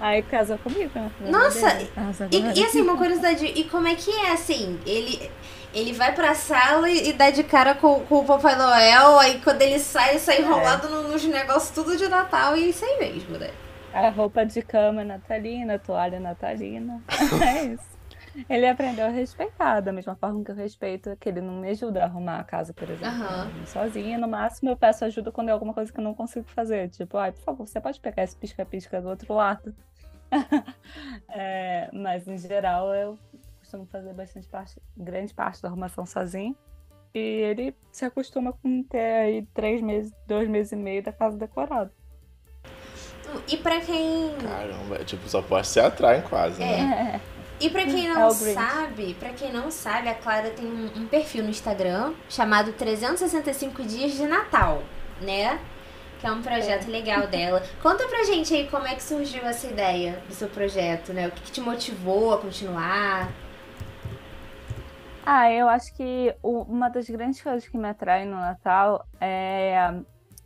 Aí 0.00 0.22
casou 0.22 0.58
comigo, 0.58 0.90
né? 0.94 1.10
Nossa! 1.20 1.78
E, 2.30 2.58
e, 2.58 2.64
assim, 2.64 2.80
uma 2.80 2.96
curiosidade, 2.96 3.44
e 3.44 3.64
como 3.64 3.86
é 3.86 3.94
que 3.94 4.10
é 4.10 4.32
assim? 4.32 4.78
Ele 4.86 5.30
ele 5.72 5.92
vai 5.92 6.14
pra 6.14 6.34
sala 6.34 6.90
e, 6.90 7.10
e 7.10 7.12
dá 7.12 7.30
de 7.30 7.44
cara 7.44 7.74
com, 7.74 8.00
com 8.00 8.18
o 8.18 8.24
Papai 8.24 8.56
Noel, 8.56 9.18
aí 9.18 9.40
quando 9.40 9.62
ele 9.62 9.78
sai, 9.78 10.10
ele 10.10 10.18
sai 10.18 10.36
é. 10.36 10.40
enrolado 10.40 10.86
é. 10.86 10.90
nos 10.90 11.24
negócios 11.24 11.70
tudo 11.70 11.96
de 11.96 12.08
Natal 12.08 12.56
e 12.56 12.70
isso 12.70 12.84
aí 12.84 12.98
mesmo, 12.98 13.38
né? 13.38 13.50
A 13.92 14.08
roupa 14.08 14.46
de 14.46 14.62
cama 14.62 15.02
natalina, 15.02 15.74
a 15.74 15.78
toalha 15.78 16.20
natalina. 16.20 17.02
é 17.44 17.64
isso. 17.64 17.90
Ele 18.48 18.66
aprendeu 18.66 19.06
a 19.06 19.08
respeitar, 19.08 19.80
da 19.80 19.92
mesma 19.92 20.14
forma 20.14 20.44
que 20.44 20.52
eu 20.52 20.54
respeito 20.54 21.16
que 21.18 21.28
ele 21.28 21.40
não 21.40 21.54
me 21.54 21.68
ajuda 21.70 22.02
a 22.02 22.04
arrumar 22.04 22.38
a 22.38 22.44
casa, 22.44 22.72
por 22.72 22.88
exemplo. 22.88 23.18
Uhum. 23.18 23.66
Sozinha, 23.66 24.18
no 24.18 24.28
máximo 24.28 24.70
eu 24.70 24.76
peço 24.76 25.04
ajuda 25.04 25.32
quando 25.32 25.48
é 25.48 25.52
alguma 25.52 25.74
coisa 25.74 25.92
que 25.92 25.98
eu 25.98 26.04
não 26.04 26.14
consigo 26.14 26.48
fazer. 26.48 26.88
Tipo, 26.90 27.16
ai, 27.18 27.32
por 27.32 27.42
favor, 27.42 27.66
você 27.66 27.80
pode 27.80 27.98
pegar 27.98 28.22
esse 28.22 28.36
pisca-pisca 28.36 29.00
do 29.00 29.08
outro 29.08 29.34
lado. 29.34 29.74
é, 31.28 31.90
mas 31.92 32.28
em 32.28 32.38
geral 32.38 32.94
eu 32.94 33.18
costumo 33.70 33.86
fazer 33.86 34.12
bastante 34.12 34.48
parte, 34.48 34.76
grande 34.96 35.32
parte 35.32 35.62
da 35.62 35.68
arrumação 35.68 36.04
sozinho. 36.04 36.56
E 37.14 37.18
ele 37.18 37.74
se 37.92 38.04
acostuma 38.04 38.52
com 38.52 38.82
ter 38.82 38.98
aí 38.98 39.42
três 39.54 39.80
meses, 39.80 40.12
dois 40.26 40.48
meses 40.48 40.72
e 40.72 40.76
meio 40.76 41.02
da 41.02 41.12
casa 41.12 41.36
decorada. 41.36 41.92
E 43.48 43.56
pra 43.56 43.80
quem. 43.80 44.36
Caramba, 44.38 44.96
é 44.96 45.04
tipo, 45.04 45.28
só 45.28 45.40
pode 45.40 45.66
ser 45.68 45.80
atrai 45.80 46.22
quase, 46.22 46.62
é. 46.62 46.66
né? 46.66 47.20
E 47.60 47.68
pra 47.68 47.84
quem 47.84 48.08
é 48.08 48.14
não 48.14 48.28
é 48.28 48.30
sabe, 48.30 49.14
para 49.14 49.30
quem 49.30 49.52
não 49.52 49.70
sabe, 49.70 50.08
a 50.08 50.14
Clara 50.14 50.50
tem 50.50 50.66
um, 50.66 51.02
um, 51.02 51.06
perfil 51.06 51.44
no 51.44 51.50
Instagram 51.50 52.14
chamado 52.28 52.72
365 52.72 53.82
Dias 53.84 54.12
de 54.12 54.24
Natal, 54.24 54.82
né? 55.20 55.60
Que 56.18 56.26
é 56.26 56.32
um 56.32 56.42
projeto 56.42 56.88
é. 56.88 56.90
legal 56.90 57.26
dela. 57.26 57.62
Conta 57.82 58.08
pra 58.08 58.24
gente 58.24 58.54
aí 58.54 58.66
como 58.68 58.86
é 58.86 58.94
que 58.94 59.02
surgiu 59.02 59.44
essa 59.44 59.66
ideia 59.66 60.22
do 60.26 60.34
seu 60.34 60.48
projeto, 60.48 61.12
né? 61.12 61.28
O 61.28 61.30
que, 61.32 61.42
que 61.42 61.52
te 61.52 61.60
motivou 61.60 62.32
a 62.32 62.38
continuar? 62.38 63.30
Ah, 65.32 65.48
eu 65.48 65.68
acho 65.68 65.94
que 65.94 66.34
uma 66.42 66.88
das 66.88 67.08
grandes 67.08 67.40
coisas 67.40 67.68
que 67.68 67.78
me 67.78 67.88
atrai 67.88 68.24
no 68.24 68.34
Natal 68.34 69.06
é 69.20 69.78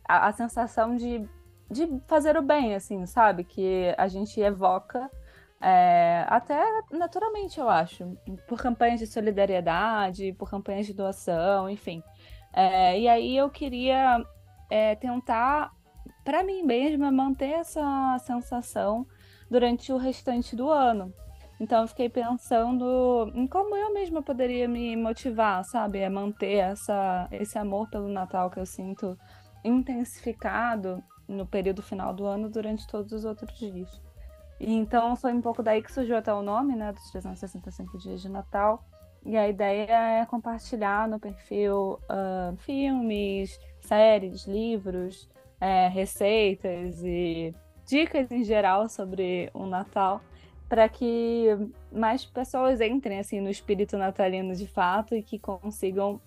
a, 0.07 0.27
a, 0.27 0.31
sensação 0.31 0.95
de, 0.95 1.27
de 1.71 1.99
fazer 2.07 2.37
o 2.37 2.43
bem, 2.43 2.75
assim, 2.75 3.03
sabe? 3.07 3.43
Que 3.43 3.95
a 3.97 4.07
gente 4.07 4.39
evoca 4.39 5.09
é, 5.59 6.23
até 6.27 6.63
naturalmente, 6.91 7.59
eu 7.59 7.67
acho, 7.67 8.15
por 8.47 8.61
campanhas 8.61 8.99
de 8.99 9.07
solidariedade, 9.07 10.33
por 10.33 10.51
campanhas 10.51 10.85
de 10.85 10.93
doação, 10.93 11.67
enfim. 11.67 12.03
É, 12.53 12.99
e 12.99 13.07
aí 13.07 13.35
eu 13.35 13.49
queria 13.49 14.23
é, 14.69 14.93
tentar, 14.93 15.71
para 16.23 16.43
mim 16.43 16.61
mesma, 16.61 17.09
manter 17.09 17.53
essa 17.53 18.19
sensação 18.19 19.03
durante 19.49 19.91
o 19.91 19.97
restante 19.97 20.55
do 20.55 20.69
ano. 20.69 21.11
Então 21.59 21.83
eu 21.83 21.87
fiquei 21.87 22.09
pensando 22.09 23.31
em 23.33 23.47
como 23.47 23.75
eu 23.75 23.93
mesma 23.93 24.21
poderia 24.21 24.67
me 24.67 24.95
motivar, 24.95 25.63
sabe, 25.63 26.03
a 26.03 26.09
manter 26.09 26.57
essa, 26.57 27.27
esse 27.31 27.57
amor 27.57 27.89
pelo 27.89 28.09
Natal 28.09 28.49
que 28.49 28.59
eu 28.59 28.65
sinto 28.65 29.17
intensificado 29.63 31.01
no 31.27 31.45
período 31.45 31.81
final 31.81 32.13
do 32.13 32.25
ano 32.25 32.49
durante 32.49 32.85
todos 32.87 33.11
os 33.13 33.25
outros 33.25 33.57
dias. 33.57 34.01
E 34.59 34.73
então 34.73 35.15
foi 35.15 35.33
um 35.33 35.41
pouco 35.41 35.63
daí 35.63 35.81
que 35.81 35.91
surgiu 35.91 36.17
até 36.17 36.33
o 36.33 36.41
nome, 36.41 36.75
né, 36.75 36.91
dos 36.91 37.09
365 37.11 37.97
dias 37.97 38.21
de 38.21 38.29
Natal. 38.29 38.83
E 39.25 39.35
a 39.35 39.49
ideia 39.49 40.21
é 40.21 40.25
compartilhar 40.25 41.07
no 41.07 41.19
perfil 41.19 41.99
uh, 42.03 42.55
filmes, 42.57 43.59
séries, 43.79 44.45
livros, 44.45 45.27
é, 45.59 45.87
receitas 45.87 47.01
e 47.03 47.55
dicas 47.87 48.31
em 48.31 48.43
geral 48.43 48.87
sobre 48.87 49.49
o 49.53 49.65
Natal 49.65 50.21
para 50.67 50.89
que 50.89 51.47
mais 51.91 52.25
pessoas 52.25 52.81
entrem 52.81 53.19
assim 53.19 53.39
no 53.39 53.49
espírito 53.49 53.97
natalino 53.97 54.55
de 54.55 54.67
fato 54.67 55.15
e 55.15 55.21
que 55.21 55.37
consigam 55.37 56.19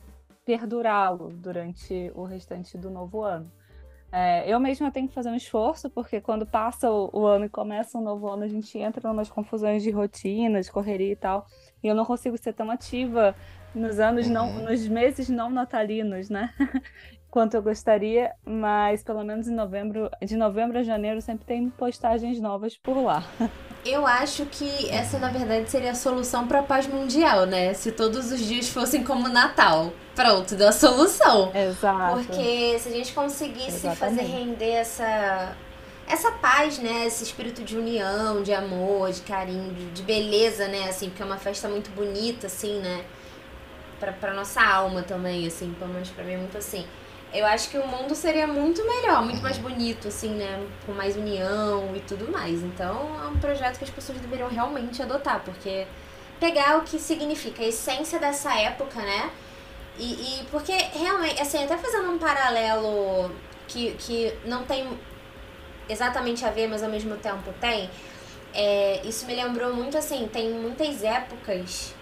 perdurá-lo 0.44 1.30
durante 1.30 2.10
o 2.14 2.24
restante 2.24 2.78
do 2.78 2.90
novo 2.90 3.22
ano. 3.22 3.50
É, 4.10 4.50
eu 4.50 4.58
mesma 4.58 4.90
tenho 4.90 5.06
que 5.06 5.12
fazer 5.12 5.28
um 5.28 5.34
esforço, 5.34 5.90
porque 5.90 6.18
quando 6.20 6.46
passa 6.46 6.90
o, 6.90 7.10
o, 7.12 7.26
ano 7.26 7.44
e 7.44 7.48
começa 7.48 7.98
o 7.98 8.00
novo 8.00 8.26
ano, 8.26 8.44
a 8.44 8.48
gente 8.48 8.78
entra 8.78 9.06
em 9.06 9.12
umas 9.12 9.28
confusões 9.28 9.82
de 9.82 9.90
rotina, 9.90 10.62
de 10.62 10.70
correria 10.72 11.12
e 11.12 11.16
tal. 11.16 11.46
E 11.82 11.88
eu 11.88 11.94
não 11.94 12.06
consigo 12.06 12.38
ser 12.38 12.54
tão 12.54 12.70
ativa 12.70 13.34
nos 13.74 14.00
anos 14.00 14.26
não, 14.28 14.48
uhum. 14.48 14.64
nos 14.64 14.88
meses 14.88 15.28
não 15.28 15.50
natalinos, 15.50 16.30
né? 16.30 16.54
quanto 17.30 17.54
eu 17.54 17.62
gostaria, 17.62 18.32
mas 18.44 19.02
pelo 19.02 19.22
menos 19.22 19.48
em 19.48 19.54
novembro, 19.54 20.10
de 20.22 20.36
novembro 20.36 20.78
a 20.78 20.82
janeiro 20.82 21.20
sempre 21.20 21.44
tem 21.44 21.68
postagens 21.70 22.40
novas 22.40 22.76
por 22.76 22.96
lá. 23.02 23.22
Eu 23.84 24.06
acho 24.06 24.44
que 24.46 24.90
essa 24.90 25.18
na 25.18 25.30
verdade 25.30 25.70
seria 25.70 25.92
a 25.92 25.94
solução 25.94 26.48
para 26.48 26.58
a 26.58 26.62
paz 26.62 26.86
mundial, 26.86 27.46
né? 27.46 27.72
Se 27.72 27.92
todos 27.92 28.32
os 28.32 28.40
dias 28.40 28.68
fossem 28.68 29.04
como 29.04 29.28
Natal. 29.28 29.92
Pronto, 30.16 30.56
deu 30.56 30.68
a 30.68 30.72
solução. 30.72 31.52
Exato. 31.54 32.16
Porque 32.16 32.76
se 32.80 32.88
a 32.88 32.92
gente 32.92 33.12
conseguisse 33.14 33.86
Exatamente. 33.86 33.98
fazer 33.98 34.22
render 34.22 34.72
essa 34.72 35.56
essa 36.08 36.32
paz, 36.32 36.78
né? 36.80 37.06
Esse 37.06 37.22
espírito 37.22 37.62
de 37.62 37.78
união, 37.78 38.42
de 38.42 38.52
amor, 38.52 39.12
de 39.12 39.20
carinho, 39.22 39.72
de, 39.94 40.02
beleza, 40.02 40.66
né? 40.66 40.88
Assim, 40.88 41.08
porque 41.08 41.22
é 41.22 41.24
uma 41.24 41.38
festa 41.38 41.68
muito 41.68 41.88
bonita, 41.90 42.48
assim, 42.48 42.80
né? 42.80 43.04
Pra, 44.00 44.12
pra 44.12 44.34
nossa 44.34 44.60
alma 44.60 45.02
também, 45.02 45.46
assim, 45.46 45.72
pelo 45.78 45.92
menos 45.92 46.10
pra 46.10 46.24
mim 46.24 46.32
é 46.32 46.36
muito 46.36 46.58
assim 46.58 46.84
eu 47.32 47.44
acho 47.46 47.68
que 47.70 47.78
o 47.78 47.86
mundo 47.86 48.14
seria 48.14 48.46
muito 48.46 48.84
melhor, 48.86 49.22
muito 49.22 49.42
mais 49.42 49.58
bonito, 49.58 50.08
assim, 50.08 50.30
né? 50.30 50.66
Com 50.86 50.92
mais 50.92 51.16
união 51.16 51.94
e 51.94 52.00
tudo 52.00 52.30
mais. 52.30 52.62
Então 52.62 53.10
é 53.22 53.26
um 53.28 53.38
projeto 53.38 53.78
que 53.78 53.84
as 53.84 53.90
pessoas 53.90 54.18
deveriam 54.18 54.48
realmente 54.48 55.02
adotar, 55.02 55.40
porque 55.44 55.86
pegar 56.40 56.78
o 56.78 56.82
que 56.82 56.98
significa 56.98 57.62
a 57.62 57.66
essência 57.66 58.18
dessa 58.18 58.54
época, 58.58 59.00
né? 59.00 59.30
E, 59.98 60.40
e 60.40 60.44
porque 60.50 60.72
realmente, 60.72 61.40
assim, 61.40 61.64
até 61.64 61.76
fazendo 61.76 62.10
um 62.10 62.18
paralelo 62.18 63.30
que, 63.66 63.92
que 63.98 64.32
não 64.44 64.64
tem 64.64 64.88
exatamente 65.88 66.44
a 66.44 66.50
ver, 66.50 66.68
mas 66.68 66.82
ao 66.82 66.90
mesmo 66.90 67.16
tempo 67.16 67.52
tem, 67.60 67.90
é, 68.54 69.00
isso 69.04 69.26
me 69.26 69.34
lembrou 69.34 69.74
muito 69.74 69.98
assim, 69.98 70.28
tem 70.32 70.50
muitas 70.50 71.02
épocas, 71.02 71.94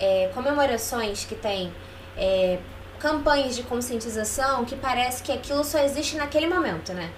é, 0.00 0.30
comemorações 0.34 1.24
que 1.24 1.34
tem. 1.34 1.72
É, 2.16 2.58
campanhas 3.02 3.56
de 3.56 3.64
conscientização 3.64 4.64
que 4.64 4.76
parece 4.76 5.24
que 5.24 5.32
aquilo 5.32 5.64
só 5.64 5.80
existe 5.80 6.16
naquele 6.16 6.46
momento, 6.46 6.92
né? 6.94 7.10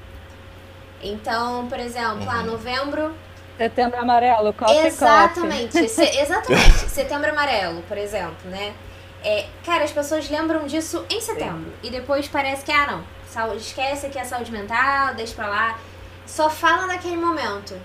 Então, 1.02 1.68
por 1.68 1.78
exemplo, 1.78 2.22
uhum. 2.22 2.30
ah, 2.30 2.42
novembro. 2.42 3.14
Setembro 3.58 4.00
amarelo, 4.00 4.54
coffee 4.54 4.86
Exatamente, 4.86 5.86
se, 5.86 6.02
exatamente. 6.02 6.88
setembro 6.88 7.30
amarelo, 7.30 7.82
por 7.82 7.98
exemplo, 7.98 8.50
né? 8.50 8.74
É, 9.22 9.46
cara, 9.64 9.84
as 9.84 9.92
pessoas 9.92 10.28
lembram 10.30 10.66
disso 10.66 11.04
em 11.10 11.20
setembro. 11.20 11.70
Sim. 11.70 11.88
E 11.88 11.90
depois 11.90 12.26
parece 12.28 12.64
que, 12.64 12.72
ah, 12.72 12.86
não, 12.86 13.04
saúde, 13.28 13.58
esquece 13.58 14.08
que 14.08 14.18
é 14.18 14.24
saúde 14.24 14.50
mental, 14.50 15.14
deixa 15.14 15.34
pra 15.34 15.48
lá. 15.48 15.78
Só 16.26 16.48
fala 16.48 16.86
naquele 16.86 17.16
momento. 17.16 17.78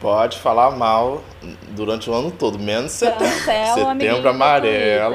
Pode 0.00 0.38
falar 0.38 0.70
mal 0.70 1.22
durante 1.68 2.08
o 2.08 2.14
ano 2.14 2.30
todo, 2.30 2.58
menos 2.58 2.92
setembro. 2.92 3.28
setembro 3.28 4.30
amarelo. 4.30 5.14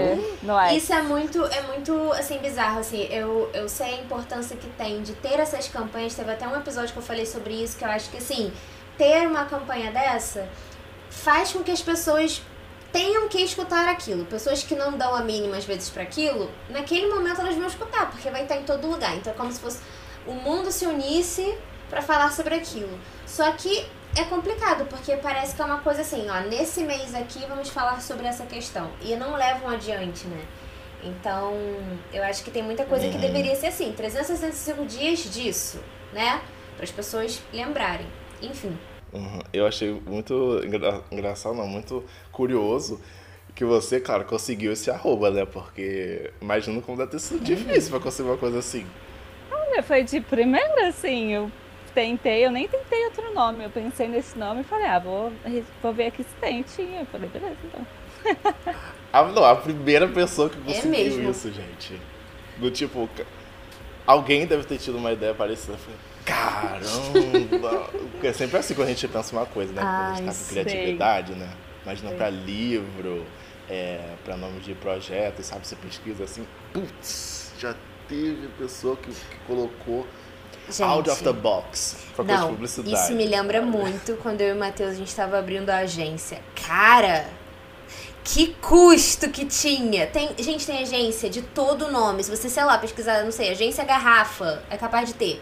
Isso 0.77 0.93
é 0.93 1.01
muito, 1.01 1.43
é 1.43 1.61
muito 1.63 2.11
assim, 2.11 2.37
bizarro. 2.37 2.79
Assim, 2.79 3.01
eu, 3.09 3.49
eu 3.51 3.67
sei 3.67 3.95
a 3.95 4.01
importância 4.01 4.55
que 4.55 4.67
tem 4.77 5.01
de 5.01 5.13
ter 5.13 5.39
essas 5.39 5.67
campanhas. 5.67 6.13
Teve 6.13 6.31
até 6.31 6.47
um 6.47 6.55
episódio 6.55 6.93
que 6.93 6.99
eu 6.99 7.03
falei 7.03 7.25
sobre 7.25 7.55
isso, 7.55 7.77
que 7.77 7.83
eu 7.83 7.89
acho 7.89 8.11
que 8.11 8.17
assim, 8.17 8.53
ter 8.95 9.27
uma 9.27 9.45
campanha 9.45 9.91
dessa 9.91 10.47
faz 11.09 11.51
com 11.51 11.63
que 11.63 11.71
as 11.71 11.81
pessoas 11.81 12.43
tenham 12.91 13.27
que 13.27 13.41
escutar 13.41 13.89
aquilo. 13.89 14.23
Pessoas 14.25 14.61
que 14.61 14.75
não 14.75 14.91
dão 14.91 15.15
a 15.15 15.21
mínima 15.21 15.57
às 15.57 15.65
vezes 15.65 15.89
para 15.89 16.03
aquilo, 16.03 16.51
naquele 16.69 17.07
momento 17.07 17.41
elas 17.41 17.55
vão 17.55 17.65
escutar, 17.65 18.11
porque 18.11 18.29
vai 18.29 18.43
estar 18.43 18.57
em 18.57 18.63
todo 18.63 18.87
lugar. 18.87 19.15
Então 19.15 19.33
é 19.33 19.35
como 19.35 19.51
se 19.51 19.59
fosse 19.59 19.79
o 20.27 20.33
mundo 20.33 20.71
se 20.71 20.85
unisse 20.85 21.57
para 21.89 22.01
falar 22.01 22.31
sobre 22.31 22.55
aquilo. 22.55 22.99
Só 23.25 23.51
que 23.51 23.87
é 24.15 24.23
complicado, 24.23 24.85
porque 24.85 25.17
parece 25.17 25.55
que 25.55 25.61
é 25.61 25.65
uma 25.65 25.79
coisa 25.79 26.01
assim, 26.01 26.25
ó, 26.29 26.41
nesse 26.41 26.83
mês 26.83 27.13
aqui 27.13 27.39
vamos 27.47 27.69
falar 27.69 28.01
sobre 28.01 28.25
essa 28.25 28.45
questão. 28.45 28.89
E 29.01 29.15
não 29.15 29.35
levam 29.35 29.69
adiante, 29.69 30.25
né? 30.27 30.41
Então, 31.03 31.53
eu 32.13 32.23
acho 32.23 32.43
que 32.43 32.49
tem 32.49 32.63
muita 32.63 32.85
coisa 32.85 33.05
uhum. 33.05 33.11
que 33.11 33.17
deveria 33.17 33.55
ser 33.55 33.67
assim, 33.67 33.91
365 33.91 34.85
dias 34.85 35.19
disso, 35.31 35.79
né? 36.13 36.41
Para 36.75 36.85
as 36.85 36.91
pessoas 36.91 37.41
lembrarem. 37.53 38.07
Enfim. 38.41 38.77
Uhum. 39.13 39.39
Eu 39.53 39.67
achei 39.67 39.91
muito 40.05 40.61
engra 40.63 41.01
engraçado, 41.11 41.55
não, 41.55 41.67
muito 41.67 42.03
curioso 42.31 42.99
que 43.53 43.63
você, 43.63 44.01
claro, 44.01 44.25
conseguiu 44.25 44.73
esse 44.73 44.89
arroba, 44.89 45.29
né? 45.29 45.45
Porque 45.45 46.31
imagino 46.41 46.81
como 46.81 46.97
deve 46.97 47.11
ter 47.11 47.19
sido 47.19 47.39
difícil 47.43 47.91
pra 47.91 47.99
conseguir 47.99 48.29
uma 48.29 48.37
coisa 48.37 48.59
assim. 48.59 48.85
Olha, 49.51 49.83
foi 49.83 50.03
de 50.03 50.19
primeira, 50.19 50.87
assim, 50.87 51.33
eu 51.33 51.51
tentei, 51.95 52.45
eu 52.45 52.51
nem 52.51 52.67
tentei 52.67 53.05
outro 53.05 53.33
nome. 53.33 53.63
Eu 53.63 53.69
pensei 53.69 54.07
nesse 54.07 54.37
nome 54.37 54.61
e 54.61 54.63
falei, 54.65 54.85
ah, 54.85 54.99
vou, 54.99 55.31
vou 55.81 55.93
ver 55.93 56.07
aqui 56.07 56.23
se 56.23 56.35
tem. 56.41 56.61
Tinha. 56.61 56.99
Eu 56.99 57.05
falei, 57.05 57.29
beleza, 57.29 57.57
então. 57.63 57.87
ah, 59.13 59.23
não, 59.23 59.45
a 59.45 59.55
primeira 59.55 60.07
pessoa 60.07 60.49
que 60.49 60.57
é 60.57 60.73
conseguiu 60.73 60.93
é 60.93 61.29
isso, 61.29 61.51
gente. 61.51 61.99
Do 62.57 62.69
tipo, 62.69 63.09
alguém 64.05 64.45
deve 64.45 64.65
ter 64.65 64.77
tido 64.77 64.97
uma 64.97 65.13
ideia 65.13 65.33
parecida. 65.33 65.77
falei, 65.77 65.99
caramba! 66.25 67.89
Porque 68.11 68.27
é 68.27 68.33
sempre 68.33 68.57
assim 68.57 68.75
quando 68.75 68.89
a 68.89 68.91
gente 68.91 69.07
pensa 69.07 69.35
uma 69.35 69.45
coisa, 69.45 69.71
né? 69.73 69.81
Quando 69.81 69.93
a 69.93 70.15
gente 70.15 70.25
tá 70.25 70.33
com 70.33 70.49
criatividade, 70.49 71.33
né? 71.33 71.49
Imagina 71.83 72.11
pra 72.11 72.29
livro, 72.29 73.25
é, 73.69 74.15
pra 74.23 74.35
nome 74.35 74.59
de 74.59 74.73
projeto, 74.73 75.39
e 75.39 75.43
sabe, 75.43 75.65
você 75.67 75.75
pesquisa 75.75 76.23
assim, 76.23 76.47
putz, 76.73 77.53
já 77.59 77.75
teve 78.07 78.47
pessoa 78.57 78.95
que, 78.97 79.09
que 79.09 79.37
colocou 79.47 80.05
Gente, 80.69 80.83
out 80.83 81.09
of 81.09 81.23
the 81.23 81.33
box 81.33 81.97
pra 82.15 82.25
não, 82.25 82.49
publicidade. 82.49 82.95
Isso 82.95 83.13
me 83.13 83.25
lembra 83.25 83.61
muito 83.61 84.17
quando 84.21 84.41
eu 84.41 84.49
e 84.49 84.51
o 84.53 84.55
Matheus 84.59 84.91
a 84.91 84.95
gente 84.95 85.07
estava 85.07 85.37
abrindo 85.37 85.69
a 85.69 85.77
agência. 85.77 86.41
Cara, 86.67 87.25
que 88.23 88.55
custo 88.61 89.29
que 89.29 89.45
tinha! 89.45 90.07
Tem, 90.07 90.29
gente, 90.39 90.65
tem 90.65 90.79
agência 90.79 91.29
de 91.29 91.41
todo 91.41 91.91
nome. 91.91 92.23
Se 92.23 92.35
você, 92.35 92.49
sei 92.49 92.63
lá, 92.63 92.77
pesquisar, 92.77 93.23
não 93.23 93.31
sei, 93.31 93.51
agência 93.51 93.83
garrafa, 93.83 94.63
é 94.69 94.77
capaz 94.77 95.07
de 95.07 95.13
ter. 95.13 95.41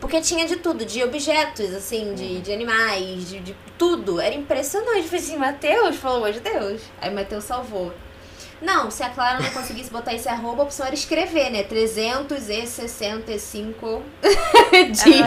Porque 0.00 0.20
tinha 0.20 0.46
de 0.46 0.56
tudo, 0.56 0.84
de 0.84 1.02
objetos, 1.02 1.74
assim, 1.74 2.14
de, 2.14 2.24
uhum. 2.24 2.40
de 2.40 2.52
animais, 2.52 3.28
de, 3.28 3.40
de 3.40 3.56
tudo. 3.76 4.20
Era 4.20 4.34
impressionante. 4.34 4.98
Eu 4.98 5.04
falei 5.04 5.20
assim, 5.20 5.36
Matheus, 5.36 5.96
pelo 5.96 6.16
amor 6.16 6.32
de 6.32 6.40
Deus. 6.40 6.80
Aí 7.00 7.12
Matheus 7.12 7.44
salvou. 7.44 7.92
Não, 8.60 8.90
se 8.90 9.02
a 9.02 9.08
Clara 9.10 9.40
não 9.40 9.50
conseguisse 9.50 9.90
botar 9.90 10.14
esse 10.14 10.28
arroba, 10.28 10.62
a 10.62 10.66
opção 10.66 10.86
era 10.86 10.94
escrever, 10.94 11.50
né? 11.50 11.62
365 11.62 14.02
dias 14.92 15.02
de... 15.04 15.22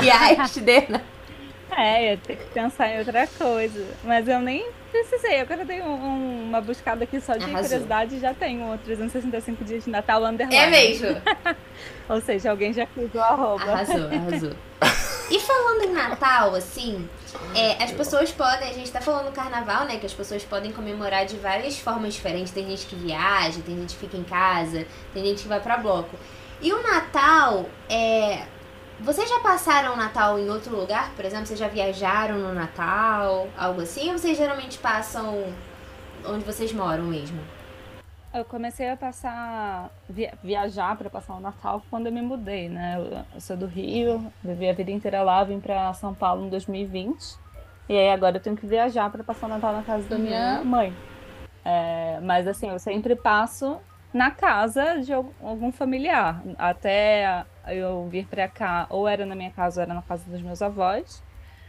É, 1.78 2.12
ia 2.12 2.18
ter 2.18 2.36
que 2.36 2.46
pensar 2.46 2.90
em 2.90 3.00
outra 3.00 3.26
coisa. 3.28 3.86
Mas 4.04 4.28
eu 4.28 4.40
nem 4.42 4.70
precisei. 4.92 5.40
Agora 5.40 5.62
eu 5.62 5.66
tenho 5.66 5.86
um, 5.86 6.48
uma 6.50 6.60
buscada 6.60 7.06
aqui 7.06 7.22
só 7.22 7.38
de 7.38 7.46
Arrasou. 7.46 7.62
curiosidade 7.64 8.16
e 8.16 8.20
já 8.20 8.34
tenho 8.34 8.78
365 8.80 9.64
dias 9.64 9.86
de 9.86 9.90
Natal 9.90 10.22
underline. 10.26 10.58
É 10.58 10.68
mesmo? 10.70 11.22
Ou 12.10 12.20
seja, 12.20 12.52
alguém 12.52 12.74
já 12.74 12.86
fez 12.88 13.10
o 13.16 13.20
arroba. 13.20 13.64
Arrasou, 13.64 14.08
arrasou. 14.08 14.52
E 15.32 15.40
falando 15.40 15.84
em 15.86 15.94
Natal, 15.94 16.54
assim, 16.56 17.08
é, 17.56 17.84
as 17.84 17.92
pessoas 17.92 18.32
podem, 18.32 18.70
a 18.70 18.74
gente 18.74 18.92
tá 18.92 19.02
falando 19.02 19.26
do 19.26 19.32
carnaval, 19.32 19.86
né? 19.86 19.98
Que 19.98 20.06
as 20.06 20.14
pessoas 20.14 20.44
podem 20.44 20.72
comemorar 20.72 21.26
de 21.26 21.38
várias 21.38 21.78
formas 21.78 22.14
diferentes. 22.14 22.52
Tem 22.52 22.68
gente 22.68 22.86
que 22.86 22.96
viaja, 22.96 23.60
tem 23.66 23.76
gente 23.76 23.94
que 23.94 24.00
fica 24.00 24.18
em 24.18 24.24
casa, 24.24 24.86
tem 25.14 25.24
gente 25.26 25.44
que 25.44 25.48
vai 25.48 25.60
pra 25.60 25.78
bloco. 25.78 26.18
E 26.62 26.72
o 26.72 26.82
Natal, 26.82 27.70
é. 27.90 28.46
Vocês 29.00 29.28
já 29.28 29.40
passaram 29.40 29.94
o 29.94 29.98
Natal 29.98 30.38
em 30.38 30.48
outro 30.50 30.76
lugar? 30.76 31.12
Por 31.16 31.26
exemplo, 31.26 31.48
vocês 31.48 31.60
já 31.60 31.68
viajaram 31.68 32.38
no 32.38 32.54
Natal? 32.54 33.48
Algo 33.58 33.82
assim? 33.82 34.12
Ou 34.12 34.18
vocês 34.18 34.38
geralmente 34.38 34.78
passam 34.78 35.44
onde 36.24 36.46
vocês 36.46 36.72
moram 36.72 37.06
mesmo? 37.06 37.42
Eu 38.34 38.46
comecei 38.46 38.90
a 38.90 38.96
passar, 38.96 39.90
via, 40.10 40.34
viajar 40.42 40.96
para 40.96 41.10
passar 41.10 41.36
o 41.36 41.42
Natal 41.42 41.84
quando 41.90 42.06
eu 42.06 42.14
me 42.14 42.22
mudei, 42.22 42.70
né? 42.70 42.96
Eu, 42.98 43.26
eu, 43.34 43.42
sou 43.42 43.58
do 43.58 43.66
Rio, 43.66 44.32
vivi 44.42 44.70
a 44.70 44.74
vida 44.74 44.90
inteira 44.90 45.22
lá, 45.22 45.44
vim 45.44 45.60
para 45.60 45.94
São 45.94 46.14
Paulo 46.14 46.46
em 46.46 46.50
2020. 46.50 47.38
E 47.90 47.98
aí 47.98 48.10
agora 48.10 48.38
eu 48.38 48.42
tenho 48.42 48.56
que 48.56 48.66
viajar 48.66 49.10
para 49.12 49.22
passar 49.22 49.48
o 49.48 49.50
Natal 49.50 49.74
na 49.74 49.84
casa 49.84 50.08
da 50.08 50.16
uhum. 50.16 50.22
minha 50.22 50.64
mãe. 50.64 50.94
É, 51.66 52.22
mas 52.22 52.48
assim, 52.48 52.70
eu 52.70 52.80
sempre 52.80 53.18
passo 53.18 53.78
na 54.14 54.32
casa 54.32 55.02
de 55.02 55.12
algum 55.12 55.70
familiar. 55.70 56.42
Até 56.58 57.46
eu 57.68 58.08
vir 58.08 58.28
para 58.28 58.48
cá, 58.48 58.88
ou 58.90 59.10
era 59.10 59.26
na 59.26 59.36
minha 59.36 59.52
casa 59.52 59.82
ou 59.82 59.84
era 59.84 59.94
na 59.94 60.02
casa 60.02 60.24
dos 60.32 60.42
meus 60.42 60.62
avós. 60.62 61.22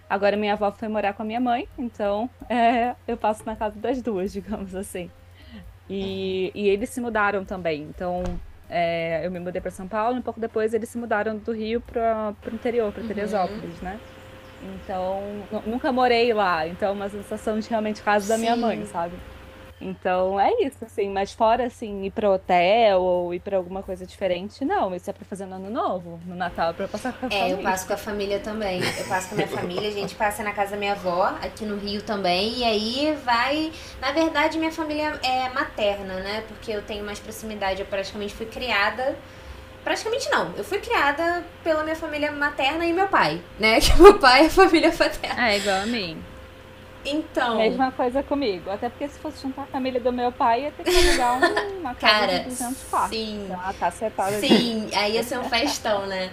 Agora 0.09 0.37
minha 0.37 0.53
avó 0.53 0.71
foi 0.71 0.87
morar 0.87 1.13
com 1.15 1.23
a 1.23 1.25
minha 1.25 1.41
mãe, 1.41 1.67
então 1.77 2.31
é, 2.49 2.95
eu 3.09 3.17
passo 3.17 3.45
na 3.45 3.57
casa 3.57 3.81
das 3.81 4.01
duas, 4.01 4.33
digamos 4.33 4.77
assim. 4.77 5.11
E, 5.93 6.53
e 6.55 6.69
eles 6.69 6.89
se 6.91 7.01
mudaram 7.01 7.45
também. 7.45 7.83
Então, 7.83 8.23
é, 8.71 9.27
eu 9.27 9.31
me 9.31 9.39
mudei 9.39 9.61
para 9.61 9.71
São 9.71 9.87
Paulo, 9.87 10.17
e 10.17 10.21
um 10.21 10.23
pouco 10.23 10.41
depois 10.41 10.73
eles 10.73 10.89
se 10.89 10.97
mudaram 10.97 11.37
do 11.37 11.53
Rio 11.53 11.81
para 11.81 12.35
o 12.51 12.55
interior, 12.55 12.93
para 12.93 13.03
uhum. 13.03 13.09
Teresópolis, 13.09 13.79
uhum. 13.79 13.85
né? 13.85 14.01
Então, 14.63 15.21
nunca 15.67 15.93
morei 15.93 16.33
lá. 16.33 16.67
Então, 16.67 16.91
é 16.91 16.93
uma 16.93 17.09
sensação 17.09 17.59
de 17.59 17.69
realmente 17.69 18.01
casa 18.01 18.29
da 18.29 18.39
minha 18.39 18.57
mãe, 18.57 18.85
sabe? 18.87 19.15
Então 19.83 20.39
é 20.41 20.53
isso, 20.63 20.85
assim, 20.85 21.09
mas 21.11 21.33
fora 21.33 21.67
assim, 21.67 22.05
ir 22.05 22.11
para 22.11 22.31
hotel 22.31 23.01
ou 23.01 23.35
ir 23.35 23.41
para 23.41 23.57
alguma 23.57 23.83
coisa 23.83 24.07
diferente, 24.07 24.65
não, 24.65 24.95
isso 24.95 25.11
é 25.11 25.13
para 25.13 25.25
fazer 25.25 25.47
no 25.47 25.57
ano 25.57 25.71
novo, 25.71 26.21
no 26.27 26.35
Natal 26.35 26.71
é 26.71 26.73
para 26.73 26.89
passar 26.89 27.13
com 27.13 27.27
a 27.27 27.29
é, 27.29 27.33
família. 27.33 27.57
É, 27.57 27.59
eu 27.59 27.63
passo 27.63 27.87
com 27.87 27.93
a 27.93 27.97
família 27.97 28.39
também. 28.39 28.81
Eu 28.99 29.05
passo 29.07 29.29
com 29.29 29.35
a 29.35 29.39
minha 29.39 29.49
família, 29.57 29.89
a 29.89 29.93
gente 29.93 30.15
passa 30.15 30.43
na 30.43 30.53
casa 30.53 30.73
da 30.73 30.77
minha 30.77 30.93
avó, 30.93 31.35
aqui 31.43 31.65
no 31.65 31.77
Rio 31.77 32.03
também, 32.03 32.59
e 32.59 32.65
aí 32.65 33.19
vai. 33.25 33.73
Na 34.01 34.13
verdade, 34.13 34.59
minha 34.59 34.73
família 34.73 35.19
é 35.23 35.49
materna, 35.51 36.15
né? 36.21 36.45
Porque 36.49 36.71
eu 36.71 36.83
tenho 36.83 37.05
mais 37.05 37.19
proximidade, 37.19 37.81
eu 37.81 37.87
praticamente 37.87 38.35
fui 38.35 38.47
criada. 38.47 39.17
Praticamente 39.85 40.31
não. 40.31 40.53
Eu 40.57 40.63
fui 40.63 40.79
criada 40.79 41.45
pela 41.65 41.83
minha 41.83 41.97
família 41.97 42.31
materna 42.31 42.87
e 42.87 42.93
meu 42.93 43.09
pai, 43.09 43.43
né? 43.59 43.81
Que 43.83 44.01
meu 44.01 44.19
pai 44.19 44.47
é 44.47 44.51
família 44.51 44.93
paterna. 44.97 45.51
É, 45.51 45.59
igual 45.59 45.83
a 45.83 45.87
mim. 45.87 46.23
Então. 47.05 47.59
Mesma 47.59 47.91
coisa 47.93 48.23
comigo. 48.23 48.71
Até 48.71 48.89
porque 48.89 49.09
se 49.09 49.19
fosse 49.19 49.43
juntar 49.43 49.63
a 49.63 49.67
família 49.67 50.01
do 50.01 50.13
meu 50.13 50.31
pai, 50.31 50.65
ia 50.65 50.73
ter 50.73 50.85
que 50.85 51.21
alugar 51.21 51.53
uma 51.79 51.95
casa 51.95 52.19
Cara, 52.21 52.39
de 52.41 52.45
200 52.51 52.85
quartos. 52.85 53.19
Sim. 53.19 53.45
Então, 53.45 53.61
a 53.61 53.75
cacetada 53.75 54.39
sim, 54.39 54.87
de... 54.87 54.95
aí 54.95 55.15
ia 55.15 55.23
ser 55.23 55.39
um 55.39 55.45
festão, 55.49 56.07
né? 56.07 56.31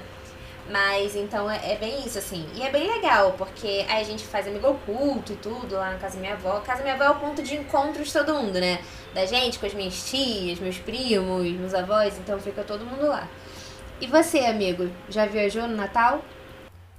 Mas 0.70 1.16
então 1.16 1.50
é, 1.50 1.74
é, 1.74 1.76
bem 1.78 2.06
isso, 2.06 2.20
assim. 2.20 2.48
E 2.54 2.62
é 2.62 2.70
bem 2.70 2.88
legal, 2.88 3.34
porque 3.34 3.86
aí 3.90 4.02
a 4.02 4.04
gente 4.04 4.24
faz 4.24 4.48
amigo 4.48 4.68
oculto 4.70 5.34
e 5.34 5.36
tudo 5.36 5.76
lá 5.76 5.94
na 5.94 5.98
casa 5.98 6.16
da 6.16 6.22
minha 6.22 6.34
avó. 6.34 6.58
A 6.58 6.62
casa 6.62 6.78
da 6.78 6.84
minha 6.84 6.94
avó 6.94 7.06
é 7.06 7.10
o 7.10 7.20
ponto 7.20 7.42
de 7.42 7.56
encontro 7.56 8.04
de 8.04 8.14
todo 8.14 8.36
mundo, 8.36 8.60
né? 8.60 8.80
Da 9.14 9.26
gente, 9.26 9.58
com 9.58 9.66
as 9.66 9.74
minhas 9.74 10.08
tias, 10.08 10.60
meus 10.60 10.78
primos, 10.78 11.52
meus 11.52 11.74
avós, 11.74 12.20
então 12.20 12.40
fica 12.40 12.64
todo 12.64 12.86
mundo 12.86 13.08
lá. 13.08 13.28
E 14.00 14.06
você, 14.06 14.40
amigo, 14.40 14.90
já 15.10 15.26
viajou 15.26 15.68
no 15.68 15.76
Natal? 15.76 16.24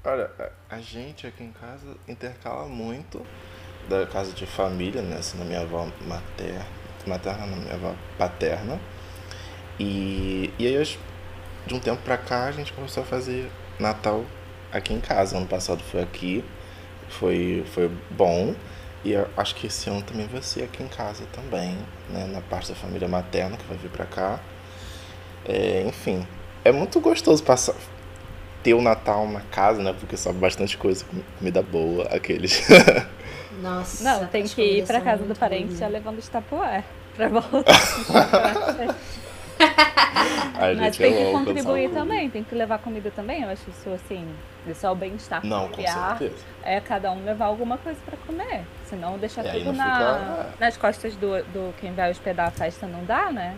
Olha, 0.04 0.30
a 0.68 0.78
gente 0.80 1.26
aqui 1.26 1.44
em 1.44 1.52
casa 1.52 1.96
intercala 2.08 2.66
muito 2.66 3.24
da 3.90 4.06
casa 4.06 4.32
de 4.32 4.46
família, 4.46 5.02
né? 5.02 5.16
Assim, 5.18 5.36
na 5.36 5.44
minha 5.44 5.60
avó 5.60 5.86
materna, 6.06 6.66
materna, 7.06 7.46
na 7.46 7.56
minha 7.56 7.74
avó 7.74 7.92
paterna. 8.16 8.80
E, 9.78 10.52
e 10.58 10.66
aí, 10.66 10.98
de 11.66 11.74
um 11.74 11.80
tempo 11.80 12.00
pra 12.02 12.16
cá, 12.16 12.44
a 12.44 12.52
gente 12.52 12.72
começou 12.72 13.02
a 13.02 13.06
fazer 13.06 13.50
Natal 13.78 14.24
aqui 14.72 14.94
em 14.94 15.00
casa. 15.00 15.36
Ano 15.36 15.46
passado 15.46 15.82
foi 15.82 16.00
aqui, 16.00 16.44
foi, 17.08 17.64
foi 17.74 17.90
bom. 18.10 18.54
E 19.04 19.14
acho 19.36 19.54
que 19.54 19.66
esse 19.66 19.88
ano 19.90 20.02
também 20.02 20.26
vai 20.26 20.42
ser 20.42 20.62
aqui 20.62 20.82
em 20.82 20.88
casa 20.88 21.24
também, 21.32 21.76
né? 22.10 22.26
Na 22.26 22.40
parte 22.42 22.68
da 22.70 22.76
família 22.76 23.08
materna 23.08 23.56
que 23.56 23.64
vai 23.64 23.76
vir 23.76 23.90
pra 23.90 24.04
cá. 24.04 24.38
É, 25.44 25.82
enfim, 25.86 26.26
é 26.64 26.70
muito 26.70 27.00
gostoso 27.00 27.42
passar, 27.42 27.74
ter 28.62 28.74
o 28.74 28.82
Natal 28.82 29.26
na 29.26 29.40
casa, 29.40 29.82
né? 29.82 29.94
Porque 29.98 30.16
sobe 30.16 30.38
bastante 30.38 30.76
coisa, 30.76 31.04
comida 31.38 31.62
boa, 31.62 32.04
aqueles. 32.14 32.62
Nossa. 33.62 34.04
Não, 34.04 34.26
tem 34.26 34.44
que 34.44 34.62
ir 34.62 34.86
pra 34.86 35.00
casa 35.00 35.24
do 35.24 35.34
parente 35.34 35.76
já 35.76 35.88
levando 35.88 36.18
os 36.18 36.28
tapoé 36.28 36.84
pra 37.16 37.28
voltar. 37.28 37.64
Mas 40.76 40.96
tem 40.96 41.12
que 41.12 41.32
contribuir 41.32 41.90
também, 41.90 42.30
tem 42.30 42.44
que 42.44 42.54
levar 42.54 42.78
comida 42.78 43.10
também. 43.10 43.42
Eu 43.42 43.50
acho 43.50 43.68
isso 43.70 43.90
assim, 43.90 44.26
isso 44.66 44.86
é 44.86 44.90
o 44.90 44.94
bem-estar 44.94 45.44
Não, 45.44 45.68
com 45.68 45.82
certeza. 45.82 46.44
É 46.62 46.80
cada 46.80 47.10
um 47.10 47.24
levar 47.24 47.46
alguma 47.46 47.78
coisa 47.78 47.98
pra 48.04 48.16
comer. 48.26 48.64
Senão 48.86 49.18
deixar 49.18 49.42
tudo 49.44 49.72
na, 49.72 49.84
fica... 49.84 50.54
nas 50.60 50.76
costas 50.76 51.16
do, 51.16 51.42
do 51.44 51.74
quem 51.78 51.92
vai 51.92 52.10
hospedar 52.10 52.48
a 52.48 52.50
festa 52.50 52.86
não 52.86 53.04
dá, 53.04 53.32
né? 53.32 53.56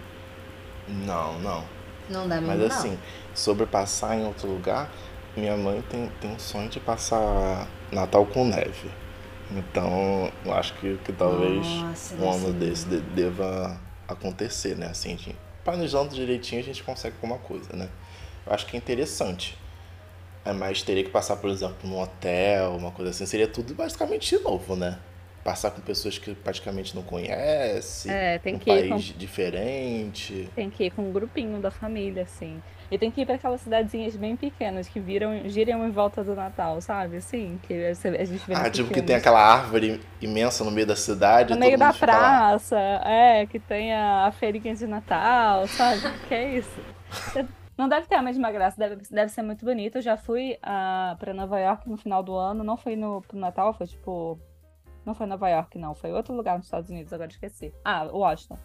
Não, 0.89 1.39
não. 1.41 1.65
Não 2.09 2.29
dá 2.29 2.37
mesmo, 2.37 2.49
Mas 2.49 2.59
não. 2.59 2.67
assim, 2.67 2.99
sobre 3.35 3.67
passar 3.67 4.17
em 4.17 4.25
outro 4.25 4.49
lugar, 4.49 4.89
minha 5.37 5.57
mãe 5.57 5.83
tem, 5.89 6.11
tem 6.21 6.31
um 6.31 6.39
sonho 6.39 6.69
de 6.69 6.81
passar 6.81 7.67
Natal 7.91 8.27
com 8.27 8.45
neve. 8.45 8.91
Então, 9.57 10.31
eu 10.45 10.53
acho 10.53 10.75
que, 10.75 10.97
que 10.99 11.13
talvez 11.13 11.67
Nossa, 11.67 12.15
um 12.17 12.31
ano 12.31 12.53
desse 12.53 12.87
de, 12.87 13.01
deva 13.01 13.79
acontecer, 14.09 14.77
né? 14.77 14.87
Assim, 14.87 15.17
gente, 15.17 15.37
planejando 15.65 16.15
direitinho 16.15 16.61
a 16.61 16.65
gente 16.65 16.83
consegue 16.83 17.17
alguma 17.17 17.39
coisa, 17.39 17.75
né? 17.75 17.89
Eu 18.47 18.53
acho 18.53 18.67
que 18.67 18.77
é 18.77 18.79
interessante. 18.79 19.57
É, 20.45 20.53
mas 20.53 20.83
teria 20.83 21.05
que 21.05 21.11
passar, 21.11 21.37
por 21.37 21.51
exemplo, 21.51 21.77
num 21.85 22.01
hotel, 22.01 22.75
uma 22.75 22.91
coisa 22.91 23.11
assim, 23.11 23.27
seria 23.27 23.47
tudo 23.47 23.75
basicamente 23.75 24.37
novo, 24.39 24.75
né? 24.75 24.99
Passar 25.45 25.71
com 25.71 25.81
pessoas 25.81 26.19
que 26.19 26.35
praticamente 26.35 26.95
não 26.95 27.03
conhece, 27.03 28.09
é, 28.09 28.39
tem 28.39 28.55
um 28.55 28.59
que 28.59 28.67
país 28.67 29.13
com... 29.13 29.19
diferente. 29.19 30.49
Tem 30.55 30.71
que 30.71 30.85
ir 30.85 30.91
com 30.93 31.09
um 31.09 31.13
grupinho 31.13 31.61
da 31.61 31.71
família, 31.71 32.23
assim. 32.23 32.63
E 32.93 32.99
tem 32.99 33.11
que 33.11 33.23
ir 33.23 33.25
para 33.25 33.37
aquelas 33.37 33.63
cidadezinhas 33.63 34.15
bem 34.17 34.37
pequenas 34.37 34.87
que 34.87 35.01
viram, 35.01 35.49
giram 35.49 35.89
em 35.89 35.91
volta 35.91 36.23
do 36.23 36.35
Natal, 36.35 36.79
sabe? 36.83 37.17
Assim, 37.17 37.59
que 37.63 37.73
a 37.73 37.95
gente 37.95 38.47
vê 38.47 38.55
Ah, 38.55 38.65
tipo 38.65 38.89
filmes. 38.89 38.93
que 38.93 39.01
tem 39.01 39.17
aquela 39.17 39.41
árvore 39.41 39.99
imensa 40.21 40.63
no 40.63 40.71
meio 40.71 40.87
da 40.87 40.95
cidade. 40.95 41.55
No 41.55 41.59
meio 41.59 41.79
da 41.79 41.91
praça, 41.95 42.79
é, 42.79 43.47
que 43.47 43.59
tem 43.59 43.95
a, 43.95 44.27
a 44.27 44.33
feirinha 44.33 44.75
de 44.75 44.87
Natal, 44.87 45.67
sabe? 45.69 46.03
que 46.29 46.35
é 46.35 46.59
isso. 46.59 46.81
Não 47.79 47.89
deve 47.89 48.07
ter 48.07 48.17
a 48.17 48.23
mesma 48.23 48.53
graça, 48.53 48.77
deve, 48.77 48.97
deve 49.11 49.33
ser 49.33 49.41
muito 49.41 49.65
bonito. 49.65 49.97
Eu 49.97 50.03
já 50.03 50.19
fui 50.19 50.53
uh, 50.53 50.59
ah, 50.63 51.17
para 51.19 51.33
Nova 51.33 51.59
York 51.59 51.89
no 51.89 51.97
final 51.97 52.23
do 52.23 52.37
ano, 52.37 52.63
não 52.63 52.77
foi 52.77 52.95
no 52.95 53.23
pro 53.23 53.39
Natal, 53.39 53.73
foi 53.73 53.87
tipo. 53.87 54.39
Não 55.07 55.15
foi 55.15 55.25
Nova 55.25 55.49
York, 55.49 55.79
não, 55.79 55.95
foi 55.95 56.13
outro 56.13 56.35
lugar 56.35 56.59
nos 56.59 56.67
Estados 56.67 56.91
Unidos, 56.91 57.11
agora 57.11 57.31
esqueci. 57.31 57.73
Ah, 57.83 58.05
Washington. 58.05 58.59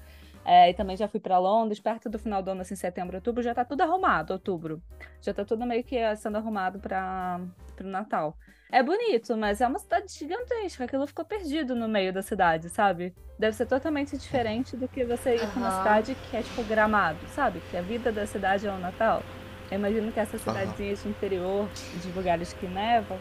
É, 0.48 0.70
e 0.70 0.74
também 0.74 0.96
já 0.96 1.10
fui 1.10 1.20
para 1.20 1.38
Londres, 1.38 1.78
perto 1.78 2.10
do 2.10 2.18
final 2.18 2.42
do 2.42 2.52
ano, 2.52 2.62
assim, 2.62 2.74
setembro, 2.74 3.18
outubro, 3.18 3.44
já 3.44 3.54
tá 3.54 3.66
tudo 3.66 3.82
arrumado, 3.82 4.32
outubro. 4.32 4.82
Já 5.22 5.34
tá 5.34 5.44
tudo 5.44 5.66
meio 5.66 5.84
que 5.84 5.98
sendo 6.16 6.38
arrumado 6.38 6.80
para 6.80 7.42
o 7.82 7.84
Natal. 7.84 8.34
É 8.72 8.82
bonito, 8.82 9.36
mas 9.36 9.60
é 9.60 9.68
uma 9.68 9.78
cidade 9.78 10.14
gigantesca, 10.14 10.86
aquilo 10.86 11.06
ficou 11.06 11.26
perdido 11.26 11.76
no 11.76 11.88
meio 11.90 12.14
da 12.14 12.22
cidade, 12.22 12.70
sabe? 12.70 13.14
Deve 13.38 13.58
ser 13.58 13.66
totalmente 13.66 14.18
diferente 14.18 14.78
do 14.78 14.88
que 14.88 15.04
você 15.04 15.36
ir 15.36 15.42
uhum. 15.42 15.50
pra 15.50 15.60
uma 15.60 15.72
cidade 15.72 16.18
que 16.30 16.38
é 16.38 16.42
tipo 16.42 16.64
gramado, 16.64 17.20
sabe? 17.28 17.62
Que 17.70 17.76
a 17.76 17.82
vida 17.82 18.10
da 18.10 18.26
cidade 18.26 18.68
é 18.68 18.72
o 18.72 18.78
Natal. 18.78 19.24
Eu 19.70 19.78
imagino 19.78 20.14
que 20.14 20.20
essas 20.20 20.40
cidadezinhas 20.40 21.04
uhum. 21.04 21.12
de 21.12 21.18
interior, 21.18 21.70
de 22.02 22.12
lugares 22.12 22.54
que 22.54 22.68
nevam, 22.68 23.18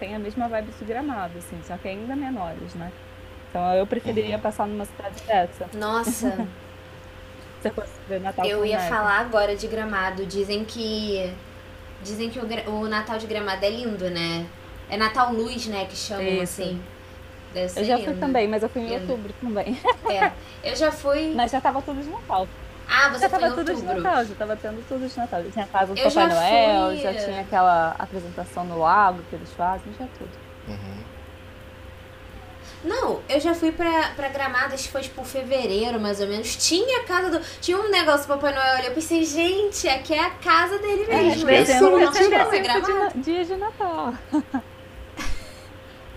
tem 0.00 0.16
a 0.16 0.18
mesma 0.18 0.48
vibe 0.48 0.72
de 0.72 0.84
gramado, 0.84 1.38
assim, 1.38 1.60
só 1.62 1.76
que 1.76 1.86
ainda 1.86 2.16
menores, 2.16 2.74
né? 2.74 2.90
Então 3.48 3.72
eu 3.74 3.86
preferiria 3.86 4.34
uhum. 4.34 4.42
passar 4.42 4.66
numa 4.66 4.84
cidade 4.84 5.22
dessa. 5.22 5.68
Nossa, 5.78 6.48
você 7.70 8.18
Natal 8.18 8.44
Eu 8.46 8.64
ia 8.64 8.78
neve. 8.78 8.88
falar 8.88 9.18
agora 9.20 9.56
de 9.56 9.66
Gramado. 9.66 10.26
Dizem 10.26 10.64
que. 10.64 11.32
Dizem 12.02 12.28
que 12.30 12.38
o, 12.38 12.70
o 12.70 12.88
Natal 12.88 13.18
de 13.18 13.26
Gramado 13.26 13.64
é 13.64 13.70
lindo, 13.70 14.10
né? 14.10 14.46
É 14.88 14.96
Natal 14.96 15.32
Luz, 15.32 15.66
né? 15.66 15.86
Que 15.86 15.96
chamam 15.96 16.26
Isso. 16.42 16.62
assim. 16.62 16.82
Deve 17.52 17.80
eu 17.80 17.84
já 17.84 17.96
lindo. 17.96 18.10
fui 18.10 18.20
também, 18.20 18.48
mas 18.48 18.62
eu 18.62 18.68
fui 18.68 18.82
em 18.82 18.88
lindo. 18.88 19.12
outubro 19.12 19.32
também. 19.40 19.78
É. 20.10 20.32
Eu 20.62 20.76
já 20.76 20.90
fui. 20.90 21.32
Mas 21.36 21.52
já 21.52 21.60
tava 21.60 21.80
tudo 21.80 22.02
de 22.02 22.08
Natal. 22.10 22.48
Ah, 22.88 23.08
você 23.08 23.20
já 23.20 23.30
foi 23.30 23.38
tava 23.38 23.54
tudo 23.54 23.74
de 23.74 23.82
Natal, 23.82 24.24
já 24.24 24.34
tava 24.34 24.56
tendo 24.56 24.86
tudo 24.88 25.08
de 25.08 25.16
Natal. 25.18 25.42
Já 25.44 25.50
tinha 25.50 25.64
a 25.64 25.68
casa 25.68 25.94
do 25.94 25.98
eu 25.98 26.10
Papai 26.10 26.28
já 26.28 26.34
Noel, 26.34 26.86
fui... 26.88 26.96
já 26.98 27.14
tinha 27.14 27.40
aquela 27.40 27.94
apresentação 27.98 28.64
no 28.64 28.78
lago 28.78 29.22
que 29.30 29.36
eles 29.36 29.50
fazem, 29.52 29.92
já 29.98 30.06
tudo. 30.18 30.30
Uhum. 30.68 31.13
Não, 32.84 33.22
eu 33.28 33.40
já 33.40 33.54
fui 33.54 33.72
pra, 33.72 34.10
pra 34.14 34.28
Gramado, 34.28 34.74
acho 34.74 34.84
que 34.84 34.92
foi 34.92 35.00
tipo 35.00 35.24
fevereiro, 35.24 35.98
mais 35.98 36.20
ou 36.20 36.28
menos. 36.28 36.54
Tinha 36.56 37.00
a 37.00 37.04
casa 37.04 37.30
do. 37.30 37.44
Tinha 37.60 37.78
um 37.78 37.90
negócio 37.90 38.26
do 38.26 38.34
Papai 38.34 38.54
Noel. 38.54 38.84
Eu 38.84 38.92
pensei, 38.92 39.24
gente, 39.24 39.88
aqui 39.88 40.12
é 40.12 40.20
a 40.20 40.30
casa 40.30 40.78
dele 40.78 41.06
é, 41.08 41.22
mesmo. 41.22 41.48
É, 41.48 41.62
é, 41.62 41.80
não 41.80 42.12
ser 42.12 42.62
gramado. 42.62 43.18
Dia 43.20 43.44
de 43.44 43.56
Natal. 43.56 44.14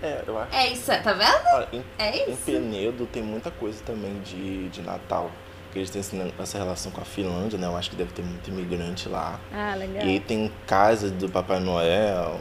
É, 0.00 0.22
eu 0.24 0.38
acho. 0.38 0.54
É 0.54 0.68
isso, 0.68 0.86
tá 0.86 1.12
vendo? 1.12 1.44
Olha, 1.54 1.68
em, 1.72 1.84
é 1.98 2.30
isso. 2.30 2.30
Em 2.30 2.36
Penedo 2.36 3.04
tem 3.06 3.20
muita 3.20 3.50
coisa 3.50 3.82
também 3.84 4.20
de, 4.20 4.68
de 4.68 4.80
Natal. 4.80 5.28
Porque 5.64 5.80
eles 5.80 5.90
têm 5.90 6.32
essa 6.38 6.56
relação 6.56 6.92
com 6.92 7.00
a 7.00 7.04
Finlândia, 7.04 7.58
né? 7.58 7.66
Eu 7.66 7.76
acho 7.76 7.90
que 7.90 7.96
deve 7.96 8.12
ter 8.12 8.22
muito 8.22 8.48
imigrante 8.48 9.08
lá. 9.08 9.40
Ah, 9.52 9.74
legal. 9.74 10.06
E 10.06 10.20
tem 10.20 10.52
casa 10.68 11.10
do 11.10 11.28
Papai 11.28 11.58
Noel, 11.58 12.40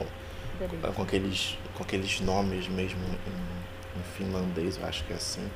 com 0.95 1.01
aqueles, 1.01 1.57
com 1.75 1.83
aqueles 1.83 2.21
nomes 2.21 2.67
mesmo 2.67 2.99
em 3.97 4.03
finlandês, 4.17 4.77
eu 4.77 4.87
acho 4.87 5.03
que 5.03 5.13
é 5.13 5.15
assim. 5.15 5.49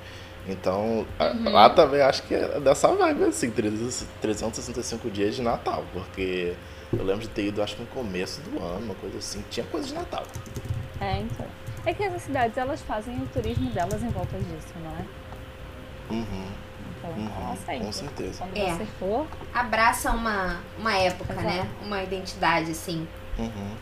Então, 0.47 1.05
uhum. 1.19 1.51
lá 1.51 1.69
também 1.69 2.01
acho 2.01 2.23
que 2.23 2.33
é 2.33 2.59
dessa 2.59 2.87
vibe, 2.87 3.25
assim, 3.25 3.51
365 3.51 5.09
dias 5.11 5.35
de 5.35 5.41
Natal, 5.41 5.83
porque 5.93 6.55
eu 6.91 7.03
lembro 7.03 7.21
de 7.21 7.29
ter 7.29 7.45
ido, 7.45 7.61
acho 7.61 7.75
que 7.75 7.81
no 7.81 7.87
começo 7.87 8.41
do 8.41 8.61
ano, 8.61 8.85
uma 8.85 8.95
coisa 8.95 9.19
assim, 9.19 9.43
tinha 9.49 9.65
coisa 9.67 9.87
de 9.87 9.93
Natal. 9.93 10.23
É, 10.99 11.19
então. 11.19 11.45
É 11.85 11.93
que 11.93 12.03
as 12.03 12.21
cidades, 12.21 12.57
elas 12.57 12.81
fazem 12.81 13.17
o 13.17 13.27
turismo 13.27 13.69
delas 13.71 14.01
em 14.03 14.09
volta 14.09 14.37
disso, 14.37 14.73
não 14.83 14.91
é? 14.91 15.05
Uhum. 16.13 16.47
Então, 16.97 17.11
uhum, 17.11 17.55
sempre. 17.65 17.85
Com 17.85 17.91
certeza. 17.91 18.43
Quando 18.43 18.57
é. 18.57 18.75
você 18.75 18.85
for... 18.99 19.27
Abraça 19.53 20.11
uma, 20.11 20.59
uma 20.77 20.95
época, 20.95 21.33
Exato. 21.33 21.47
né? 21.47 21.69
Uma 21.83 22.03
identidade, 22.03 22.71
assim. 22.71 23.07
Uhum. 23.37 23.75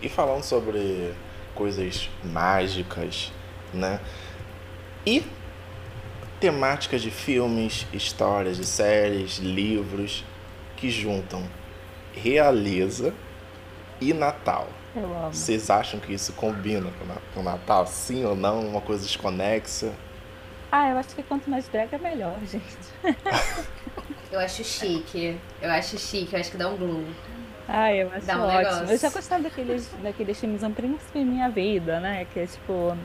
E 0.00 0.08
falando 0.08 0.42
sobre 0.42 1.12
coisas 1.54 2.08
mágicas, 2.22 3.32
né? 3.74 4.00
E 5.06 5.24
temáticas 6.40 7.02
de 7.02 7.10
filmes, 7.10 7.86
histórias 7.92 8.56
de 8.56 8.64
séries, 8.64 9.38
livros 9.38 10.24
que 10.76 10.90
juntam 10.90 11.42
realeza 12.12 13.14
e 14.00 14.12
Natal. 14.12 14.68
Eu 14.94 15.04
amo. 15.04 15.32
Vocês 15.32 15.70
acham 15.70 15.98
que 15.98 16.12
isso 16.12 16.32
combina 16.34 16.90
com 17.32 17.40
o 17.40 17.42
Natal? 17.42 17.86
Sim 17.86 18.24
ou 18.24 18.36
não? 18.36 18.60
Uma 18.60 18.80
coisa 18.80 19.04
desconexa? 19.04 19.92
Ah, 20.70 20.90
eu 20.90 20.98
acho 20.98 21.14
que 21.14 21.22
quanto 21.22 21.48
mais 21.48 21.68
brega, 21.68 21.98
melhor, 21.98 22.36
gente. 22.46 23.16
eu 24.30 24.38
acho 24.40 24.62
chique. 24.64 25.38
Eu 25.60 25.70
acho 25.70 25.98
chique, 25.98 26.34
eu 26.34 26.40
acho 26.40 26.50
que 26.50 26.56
dá 26.56 26.68
um 26.68 26.76
glow. 26.76 27.04
Ah, 27.66 27.92
eu 27.94 28.10
acho 28.12 28.26
um 28.26 28.42
ótimo. 28.42 28.58
Negócio. 28.58 28.90
Eu 28.90 28.98
já 28.98 29.10
gostava 29.10 29.42
daqueles, 29.42 29.88
daqueles 30.02 30.38
filmes 30.38 30.62
Um 30.62 30.72
Príncipe 30.72 31.18
em 31.18 31.24
Minha 31.24 31.48
Vida, 31.48 31.98
né? 32.00 32.26
Que 32.32 32.40
é 32.40 32.46
tipo 32.46 32.96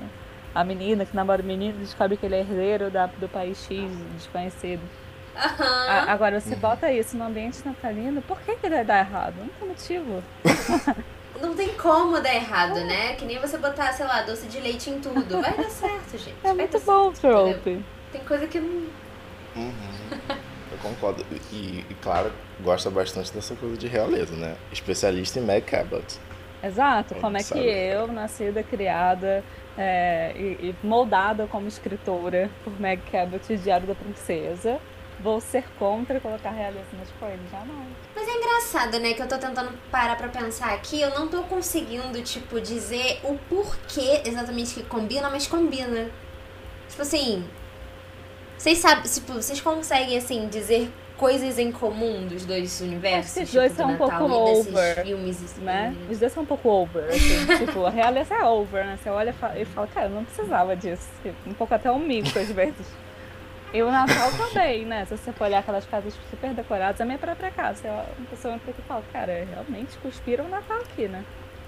a 0.54 0.64
menina 0.64 1.06
que 1.06 1.16
namora 1.16 1.42
o 1.42 1.46
menino 1.46 1.78
descobre 1.80 2.18
que 2.18 2.26
ele 2.26 2.36
é 2.36 2.40
herdeiro 2.40 2.90
da, 2.90 3.06
do 3.06 3.28
país 3.28 3.58
X 3.66 3.90
desconhecido. 4.16 4.82
Uhum. 5.36 5.66
A, 5.66 6.12
agora, 6.12 6.40
você 6.40 6.56
bota 6.56 6.92
isso 6.92 7.16
no 7.16 7.26
ambiente 7.26 7.66
natalino, 7.66 8.22
por 8.22 8.40
que, 8.42 8.56
que 8.56 8.70
vai 8.70 8.84
dar 8.84 9.00
errado? 9.00 9.36
Não 9.38 9.48
tem 9.48 9.68
motivo. 9.68 10.24
Não 11.42 11.56
tem 11.56 11.70
como 11.76 12.20
dar 12.20 12.36
errado, 12.36 12.82
né? 12.82 13.14
Que 13.14 13.24
nem 13.24 13.40
você 13.40 13.58
botar, 13.58 13.94
sei 13.94 14.06
lá, 14.06 14.24
doce 14.24 14.48
de 14.48 14.60
leite 14.60 14.90
em 14.90 15.00
tudo. 15.00 15.42
Vai 15.42 15.56
dar 15.56 15.70
certo, 15.70 16.18
gente. 16.18 16.36
É 16.44 16.48
vai 16.48 16.54
muito 16.54 16.80
bom, 16.82 17.14
Trope. 17.14 17.82
Tem 18.12 18.22
coisa 18.26 18.46
que 18.46 18.60
não. 18.60 18.88
Uhum. 19.56 19.72
Eu 20.72 20.78
concordo. 20.82 21.26
E, 21.52 21.86
e, 21.90 21.96
claro, 22.02 22.32
gosta 22.62 22.90
bastante 22.90 23.32
dessa 23.32 23.56
coisa 23.56 23.78
de 23.78 23.88
realeza, 23.88 24.36
né? 24.36 24.58
Especialista 24.70 25.40
em 25.40 25.44
Meg 25.44 25.66
Cabot. 25.66 26.04
Exato. 26.62 27.16
Como 27.16 27.38
é 27.38 27.42
sabe. 27.42 27.62
que 27.62 27.68
eu, 27.68 28.08
nascida, 28.08 28.62
criada 28.62 29.42
é, 29.78 30.34
e, 30.36 30.70
e, 30.70 30.76
moldada 30.86 31.48
como 31.48 31.68
escritora 31.68 32.50
por 32.64 32.80
Meg 32.80 33.02
Cabot, 33.12 33.58
Diário 33.58 33.88
da 33.88 33.96
Princesa, 33.96 34.80
vou 35.20 35.40
ser 35.40 35.66
contra 35.78 36.20
colocar 36.20 36.52
realismo 36.52 36.98
nas 36.98 37.10
coisas, 37.12 37.50
jamais. 37.52 37.88
Mas 38.16 38.28
é 38.28 38.32
engraçado, 38.32 39.00
né, 39.00 39.14
que 39.14 39.22
eu 39.22 39.28
tô 39.28 39.38
tentando 39.38 39.78
parar 39.92 40.16
pra 40.16 40.30
pensar 40.30 40.74
aqui, 40.74 41.02
eu 41.02 41.12
não 41.12 41.28
tô 41.28 41.44
conseguindo, 41.44 42.22
tipo, 42.24 42.60
dizer 42.60 43.20
o 43.24 43.38
porquê 43.50 44.22
exatamente 44.26 44.74
que 44.74 44.84
combina, 44.84 45.30
mas 45.30 45.48
combina. 45.48 46.10
Tipo 46.88 47.02
assim, 47.02 47.48
vocês 48.58 48.78
sabem, 48.80 49.04
tipo, 49.04 49.34
vocês 49.34 49.62
conseguem, 49.62 50.18
assim, 50.18 50.48
dizer 50.48 50.92
coisas 51.20 51.60
em 51.60 51.70
comum 51.70 52.26
dos 52.26 52.46
dois 52.46 52.80
universos? 52.80 53.36
Esses 53.36 53.50
tipo, 53.50 53.60
dois 53.60 53.74
são 53.74 53.92
um 53.92 53.98
pouco 53.98 54.24
over, 54.24 55.04
filmes, 55.04 55.58
né? 55.58 55.94
Os 56.10 56.18
dois 56.18 56.32
são 56.32 56.44
um 56.44 56.46
pouco 56.46 56.70
over, 56.70 57.04
assim, 57.10 57.46
tipo, 57.66 57.86
a 57.86 57.90
realeza 57.90 58.34
é 58.34 58.44
over, 58.44 58.86
né? 58.86 58.98
Você 58.98 59.10
olha 59.10 59.36
e 59.58 59.66
fala, 59.66 59.88
cara, 59.88 60.06
eu 60.06 60.12
não 60.12 60.24
precisava 60.24 60.76
disso. 60.78 61.10
Um 61.46 61.54
pouco 61.54 61.76
até 61.76 61.92
um 61.92 62.00
mico, 62.00 62.40
às 62.40 62.50
vezes. 62.50 62.88
E 63.74 63.84
o 63.84 63.92
Natal 63.92 64.32
também, 64.32 64.86
né? 64.86 65.06
Se 65.06 65.18
você 65.18 65.32
for 65.34 65.44
olhar 65.44 65.60
aquelas 65.60 65.86
casas 65.86 66.14
super 66.32 66.54
decoradas, 66.54 67.02
a 67.02 67.06
minha 67.06 67.20
própria 67.20 67.52
casa. 67.52 67.88
Uma 68.18 68.28
pessoa 68.28 68.56
entra 68.56 68.72
aqui 68.72 68.80
e 68.80 68.88
fala, 68.88 69.04
cara, 69.12 69.46
realmente 69.46 69.98
cuspiram 69.98 70.46
o 70.46 70.50
Natal 70.50 70.78
aqui, 70.78 71.08
né? 71.08 71.24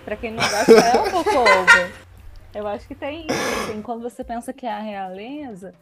Pra 0.05 0.15
quem 0.15 0.31
não 0.31 0.41
gosta, 0.41 0.71
é 0.71 0.99
um 0.99 1.11
pouco 1.11 1.29
over. 1.29 1.91
Eu 2.55 2.67
acho 2.67 2.87
que 2.87 2.95
tem 2.95 3.27
isso, 3.29 3.63
assim, 3.63 3.81
quando 3.81 4.01
você 4.01 4.23
pensa 4.23 4.51
que 4.51 4.65
é 4.65 4.71
a 4.71 4.79
realeza, 4.79 5.73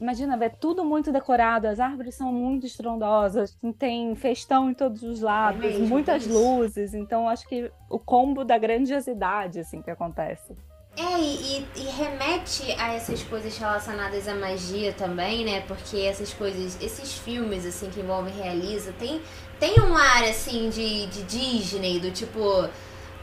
imagina, 0.00 0.42
é 0.44 0.48
tudo 0.48 0.84
muito 0.84 1.12
decorado, 1.12 1.66
as 1.66 1.80
árvores 1.80 2.14
são 2.14 2.32
muito 2.32 2.66
estrondosas, 2.66 3.56
tem 3.78 4.14
festão 4.14 4.70
em 4.70 4.74
todos 4.74 5.02
os 5.02 5.20
lados, 5.20 5.64
é 5.64 5.68
mesmo, 5.68 5.86
muitas 5.86 6.26
é 6.26 6.30
luzes, 6.30 6.94
então 6.94 7.28
acho 7.28 7.46
que 7.48 7.70
o 7.90 7.98
combo 7.98 8.44
da 8.44 8.58
grandiosidade, 8.58 9.60
assim, 9.60 9.82
que 9.82 9.90
acontece. 9.90 10.54
É, 10.96 11.20
e, 11.20 11.64
e, 11.76 11.82
remete 11.96 12.72
a 12.72 12.92
essas 12.92 13.22
coisas 13.22 13.56
relacionadas 13.56 14.26
à 14.26 14.34
magia 14.34 14.92
também, 14.92 15.44
né? 15.44 15.60
Porque 15.60 15.96
essas 15.98 16.34
coisas, 16.34 16.76
esses 16.82 17.16
filmes, 17.16 17.64
assim, 17.64 17.88
que 17.88 18.00
envolvem 18.00 18.34
realiza, 18.34 18.92
tem, 18.98 19.22
tem 19.60 19.78
um 19.80 19.96
ar, 19.96 20.24
assim, 20.24 20.68
de, 20.70 21.06
de 21.06 21.22
Disney, 21.22 22.00
do 22.00 22.10
tipo, 22.10 22.68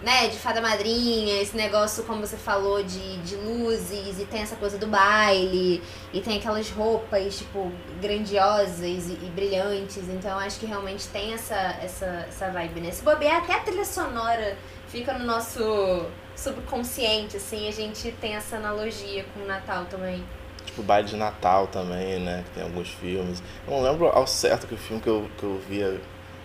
né, 0.02 0.28
de 0.28 0.38
fada 0.38 0.62
madrinha, 0.62 1.42
esse 1.42 1.56
negócio, 1.56 2.04
como 2.04 2.26
você 2.26 2.38
falou, 2.38 2.84
de, 2.84 3.18
de 3.18 3.36
luzes, 3.36 4.20
e 4.20 4.26
tem 4.26 4.42
essa 4.42 4.56
coisa 4.56 4.78
do 4.78 4.88
baile, 4.88 5.82
e 6.14 6.22
tem 6.22 6.38
aquelas 6.38 6.70
roupas, 6.70 7.38
tipo, 7.38 7.72
grandiosas 8.02 9.08
e, 9.08 9.14
e 9.14 9.32
brilhantes. 9.34 10.08
Então, 10.10 10.38
acho 10.38 10.60
que 10.60 10.66
realmente 10.66 11.08
tem 11.08 11.34
essa, 11.34 11.56
essa, 11.82 12.06
essa 12.28 12.50
vibe, 12.52 12.82
né? 12.82 12.92
Bobear, 13.04 13.38
até 13.38 13.54
a 13.54 13.60
trilha 13.60 13.86
sonora 13.86 14.58
fica 14.88 15.14
no 15.14 15.26
nosso 15.26 16.06
subconsciente, 16.36 17.38
assim, 17.38 17.68
a 17.68 17.72
gente 17.72 18.12
tem 18.20 18.36
essa 18.36 18.58
analogia 18.58 19.26
com 19.34 19.42
o 19.42 19.48
Natal 19.48 19.86
também. 19.86 20.24
Tipo, 20.66 20.84
baile 20.84 21.08
de 21.08 21.16
Natal 21.16 21.68
também, 21.68 22.20
né? 22.20 22.44
Que 22.46 22.52
tem 22.56 22.64
alguns 22.64 22.90
filmes. 22.90 23.42
Eu 23.66 23.74
não 23.74 23.84
lembro 23.84 24.08
ao 24.08 24.28
certo 24.28 24.68
que 24.68 24.74
o 24.74 24.78
filme 24.78 25.02
que 25.02 25.08
eu, 25.08 25.30
que 25.38 25.44
eu 25.44 25.62
via 25.68 26.02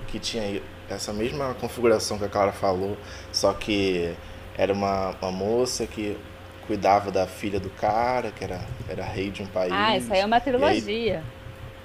que 0.06 0.18
tinha 0.18 0.60
essa 0.94 1.12
mesma 1.12 1.54
configuração 1.54 2.18
que 2.18 2.24
a 2.24 2.28
Clara 2.28 2.52
falou, 2.52 2.96
só 3.32 3.52
que 3.52 4.14
era 4.56 4.72
uma, 4.72 5.14
uma 5.20 5.32
moça 5.32 5.86
que 5.86 6.16
cuidava 6.66 7.10
da 7.10 7.26
filha 7.26 7.58
do 7.58 7.70
cara, 7.70 8.30
que 8.30 8.44
era, 8.44 8.60
era 8.88 9.04
rei 9.04 9.30
de 9.30 9.42
um 9.42 9.46
país. 9.46 9.72
Ah, 9.72 9.96
isso 9.96 10.12
aí 10.12 10.20
é 10.20 10.26
uma 10.26 10.40
trilogia. 10.40 11.22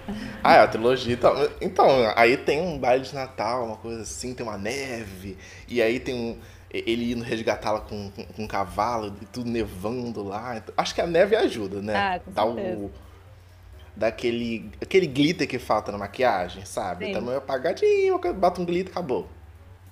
Aí... 0.07 0.15
Ah, 0.43 0.55
é 0.55 0.59
a 0.59 0.67
trilogia. 0.67 1.13
Então, 1.13 1.33
então, 1.59 1.89
aí 2.15 2.37
tem 2.37 2.61
um 2.61 2.77
baile 2.77 3.03
de 3.03 3.15
Natal, 3.15 3.65
uma 3.65 3.77
coisa 3.77 4.01
assim, 4.01 4.33
tem 4.33 4.45
uma 4.45 4.57
neve, 4.57 5.37
e 5.67 5.81
aí 5.81 5.99
tem 5.99 6.13
um 6.13 6.37
ele 6.69 7.13
indo 7.13 7.23
resgatá-la 7.23 7.79
com, 7.79 8.11
com, 8.11 8.25
com, 8.25 8.43
um 8.43 8.47
cavalo 8.47 9.15
e 9.21 9.25
tudo 9.27 9.49
nevando 9.49 10.23
lá. 10.23 10.57
Então, 10.57 10.73
acho 10.75 10.93
que 10.93 11.01
a 11.01 11.07
neve 11.07 11.35
ajuda, 11.35 11.81
né? 11.81 11.95
Ah, 11.95 12.19
com 12.19 12.31
Dá 12.31 12.45
o. 12.45 12.91
Daquele 13.95 14.69
aquele 14.81 15.07
glitter 15.07 15.47
que 15.47 15.57
falta 15.57 15.91
na 15.91 15.97
maquiagem, 15.97 16.65
sabe? 16.65 17.07
Sim. 17.07 17.13
Também 17.13 17.33
é 17.33 17.37
apagadinho, 17.37 18.19
bota 18.35 18.61
um 18.61 18.65
glitter 18.65 18.91
acabou. 18.91 19.27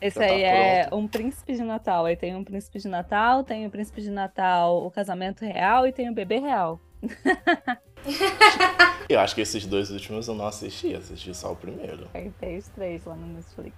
Esse 0.01 0.19
Já 0.19 0.27
tá 0.27 0.33
aí 0.33 0.41
tá 0.41 0.47
é 0.47 0.89
um 0.91 1.07
príncipe 1.07 1.53
de 1.53 1.63
Natal. 1.63 2.05
Aí 2.05 2.17
tem 2.17 2.35
um 2.35 2.43
príncipe 2.43 2.79
de 2.79 2.89
Natal, 2.89 3.43
tem 3.43 3.65
o 3.65 3.69
príncipe 3.69 4.01
de 4.01 4.09
Natal, 4.09 4.85
o 4.85 4.91
casamento 4.91 5.45
real 5.45 5.87
e 5.87 5.93
tem 5.93 6.09
o 6.09 6.13
bebê 6.13 6.39
real. 6.39 6.81
eu 9.07 9.19
acho 9.21 9.33
que 9.33 9.41
esses 9.41 9.65
dois 9.65 9.89
últimos 9.91 10.27
eu 10.27 10.35
não 10.35 10.47
assisti, 10.47 10.93
assisti 10.93 11.33
só 11.33 11.53
o 11.53 11.55
primeiro. 11.55 12.09
Tem 12.39 12.57
os 12.57 12.67
três 12.67 13.05
lá 13.05 13.15
no 13.15 13.27
Netflix. 13.27 13.77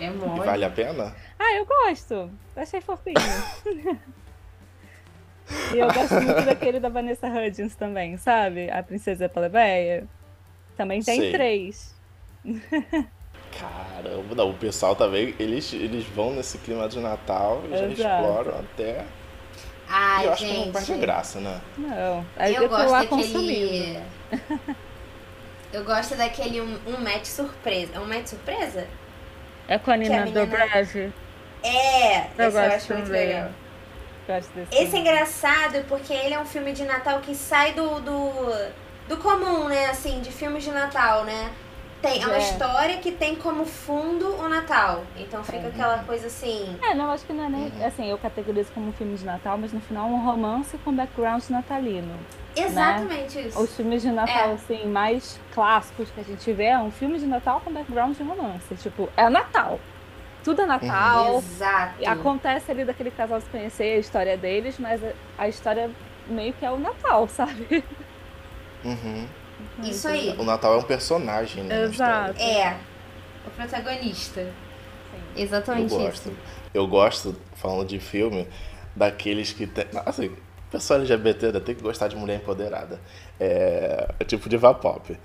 É 0.00 0.10
mole. 0.10 0.40
E 0.40 0.44
vale 0.44 0.64
a 0.64 0.70
pena? 0.70 1.14
Ah, 1.38 1.54
eu 1.54 1.66
gosto. 1.66 2.30
Achei 2.56 2.80
fofinho. 2.80 3.14
e 5.74 5.78
eu 5.78 5.86
gosto 5.92 6.14
muito 6.14 6.44
daquele 6.44 6.80
da 6.80 6.88
Vanessa 6.88 7.26
Hudgens 7.28 7.74
também, 7.74 8.16
sabe? 8.16 8.70
A 8.70 8.82
Princesa 8.82 9.28
Plebeia. 9.28 10.06
Também 10.76 11.02
tem 11.02 11.20
Sei. 11.20 11.32
três. 11.32 11.94
Caramba, 13.58 14.34
não, 14.34 14.50
o 14.50 14.54
pessoal 14.54 14.96
também, 14.96 15.34
eles, 15.38 15.72
eles 15.72 16.04
vão 16.06 16.32
nesse 16.32 16.58
clima 16.58 16.88
de 16.88 16.98
Natal 16.98 17.62
e 17.70 17.76
já 17.76 17.86
exploram 17.86 18.58
até. 18.58 19.04
Ai, 19.88 20.24
e 20.24 20.26
eu 20.26 20.36
gente. 20.36 20.44
acho 20.44 20.60
que 20.60 20.66
não 20.66 20.72
perde 20.72 20.94
graça, 20.94 21.40
né? 21.40 21.60
Não. 21.76 22.26
Aí 22.36 22.54
eu 22.54 22.68
gosto 22.68 22.90
daquele. 22.90 23.98
eu 25.72 25.84
gosto 25.84 26.16
daquele 26.16 26.60
um, 26.62 26.78
um 26.86 27.00
match 27.00 27.26
surpresa. 27.26 27.92
É 27.94 28.00
um 28.00 28.06
match 28.06 28.28
surpresa? 28.28 28.86
É 29.68 29.78
com 29.78 29.90
a 29.90 29.96
Nina 29.96 30.24
menina... 30.24 30.40
Dobrev. 30.40 31.12
É, 31.62 32.26
eu 32.38 32.48
esse 32.48 32.56
eu 32.56 32.60
acho 32.60 32.94
muito 32.94 33.10
legal. 33.10 33.50
Esse 34.70 34.96
é 34.96 34.98
engraçado 34.98 35.84
porque 35.88 36.12
ele 36.12 36.34
é 36.34 36.40
um 36.40 36.44
filme 36.44 36.72
de 36.72 36.84
Natal 36.84 37.20
que 37.20 37.34
sai 37.34 37.72
do, 37.72 38.00
do, 38.00 38.30
do 39.08 39.16
comum, 39.18 39.68
né? 39.68 39.86
Assim, 39.86 40.20
de 40.20 40.30
filmes 40.30 40.64
de 40.64 40.70
Natal, 40.70 41.24
né? 41.24 41.50
Tem, 42.02 42.20
é 42.20 42.26
uma 42.26 42.34
é. 42.34 42.40
história 42.40 42.96
que 42.98 43.12
tem 43.12 43.36
como 43.36 43.64
fundo 43.64 44.34
o 44.34 44.48
Natal. 44.48 45.04
Então 45.16 45.44
fica 45.44 45.58
é. 45.58 45.68
aquela 45.68 45.98
coisa 45.98 46.26
assim. 46.26 46.76
É, 46.82 46.94
não, 46.94 47.12
acho 47.12 47.24
que 47.24 47.32
não 47.32 47.44
é 47.44 47.48
nem. 47.48 47.68
Uhum. 47.68 47.86
Assim, 47.86 48.10
eu 48.10 48.18
categorizo 48.18 48.72
como 48.72 48.88
um 48.88 48.92
filme 48.92 49.16
de 49.16 49.24
Natal, 49.24 49.56
mas 49.56 49.72
no 49.72 49.80
final 49.80 50.08
é 50.08 50.10
um 50.10 50.24
romance 50.24 50.76
com 50.78 50.92
background 50.92 51.44
natalino. 51.48 52.08
Né? 52.08 52.18
Exatamente 52.56 53.38
né? 53.38 53.44
isso. 53.46 53.58
Os 53.58 53.76
filmes 53.76 54.02
de 54.02 54.10
Natal, 54.10 54.50
é. 54.50 54.52
assim, 54.54 54.84
mais 54.86 55.38
clássicos 55.54 56.10
que 56.10 56.20
a 56.20 56.24
gente 56.24 56.52
vê 56.52 56.66
é 56.66 56.78
um 56.78 56.90
filme 56.90 57.20
de 57.20 57.26
Natal 57.26 57.60
com 57.64 57.72
background 57.72 58.16
de 58.16 58.22
romance. 58.24 58.74
Tipo, 58.74 59.08
é 59.16 59.30
Natal. 59.30 59.78
Tudo 60.42 60.62
é 60.62 60.66
Natal. 60.66 61.34
Uhum. 61.34 61.38
Exato. 61.38 62.06
Acontece 62.06 62.70
ali 62.70 62.84
daquele 62.84 63.10
casal 63.10 63.40
se 63.40 63.48
conhecer, 63.48 63.96
a 63.96 63.98
história 63.98 64.36
deles, 64.36 64.78
mas 64.78 65.00
a 65.38 65.48
história 65.48 65.90
meio 66.26 66.52
que 66.52 66.64
é 66.64 66.70
o 66.70 66.78
Natal, 66.78 67.26
sabe? 67.28 67.84
Uhum. 68.84 69.26
Isso 69.82 70.08
aí. 70.08 70.34
O 70.38 70.44
Natal 70.44 70.74
é 70.74 70.78
um 70.78 70.82
personagem, 70.82 71.64
né? 71.64 71.84
Exato. 71.84 72.40
É. 72.40 72.76
O 73.46 73.50
protagonista. 73.50 74.42
Sim. 75.10 75.42
Exatamente 75.42 75.92
eu 75.92 76.00
gosto. 76.00 76.28
isso. 76.28 76.38
Eu 76.74 76.86
gosto, 76.86 77.36
falando 77.54 77.86
de 77.86 78.00
filme, 78.00 78.48
daqueles 78.96 79.52
que 79.52 79.66
tem. 79.66 79.86
Assim, 80.06 80.34
pessoal 80.72 81.00
LGBT 81.00 81.46
ainda 81.46 81.60
tem 81.60 81.74
que 81.74 81.82
gostar 81.82 82.08
de 82.08 82.16
mulher 82.16 82.36
empoderada. 82.36 82.98
É, 83.38 84.14
é 84.18 84.24
tipo 84.24 84.48
diva 84.48 84.72
pop. 84.72 85.16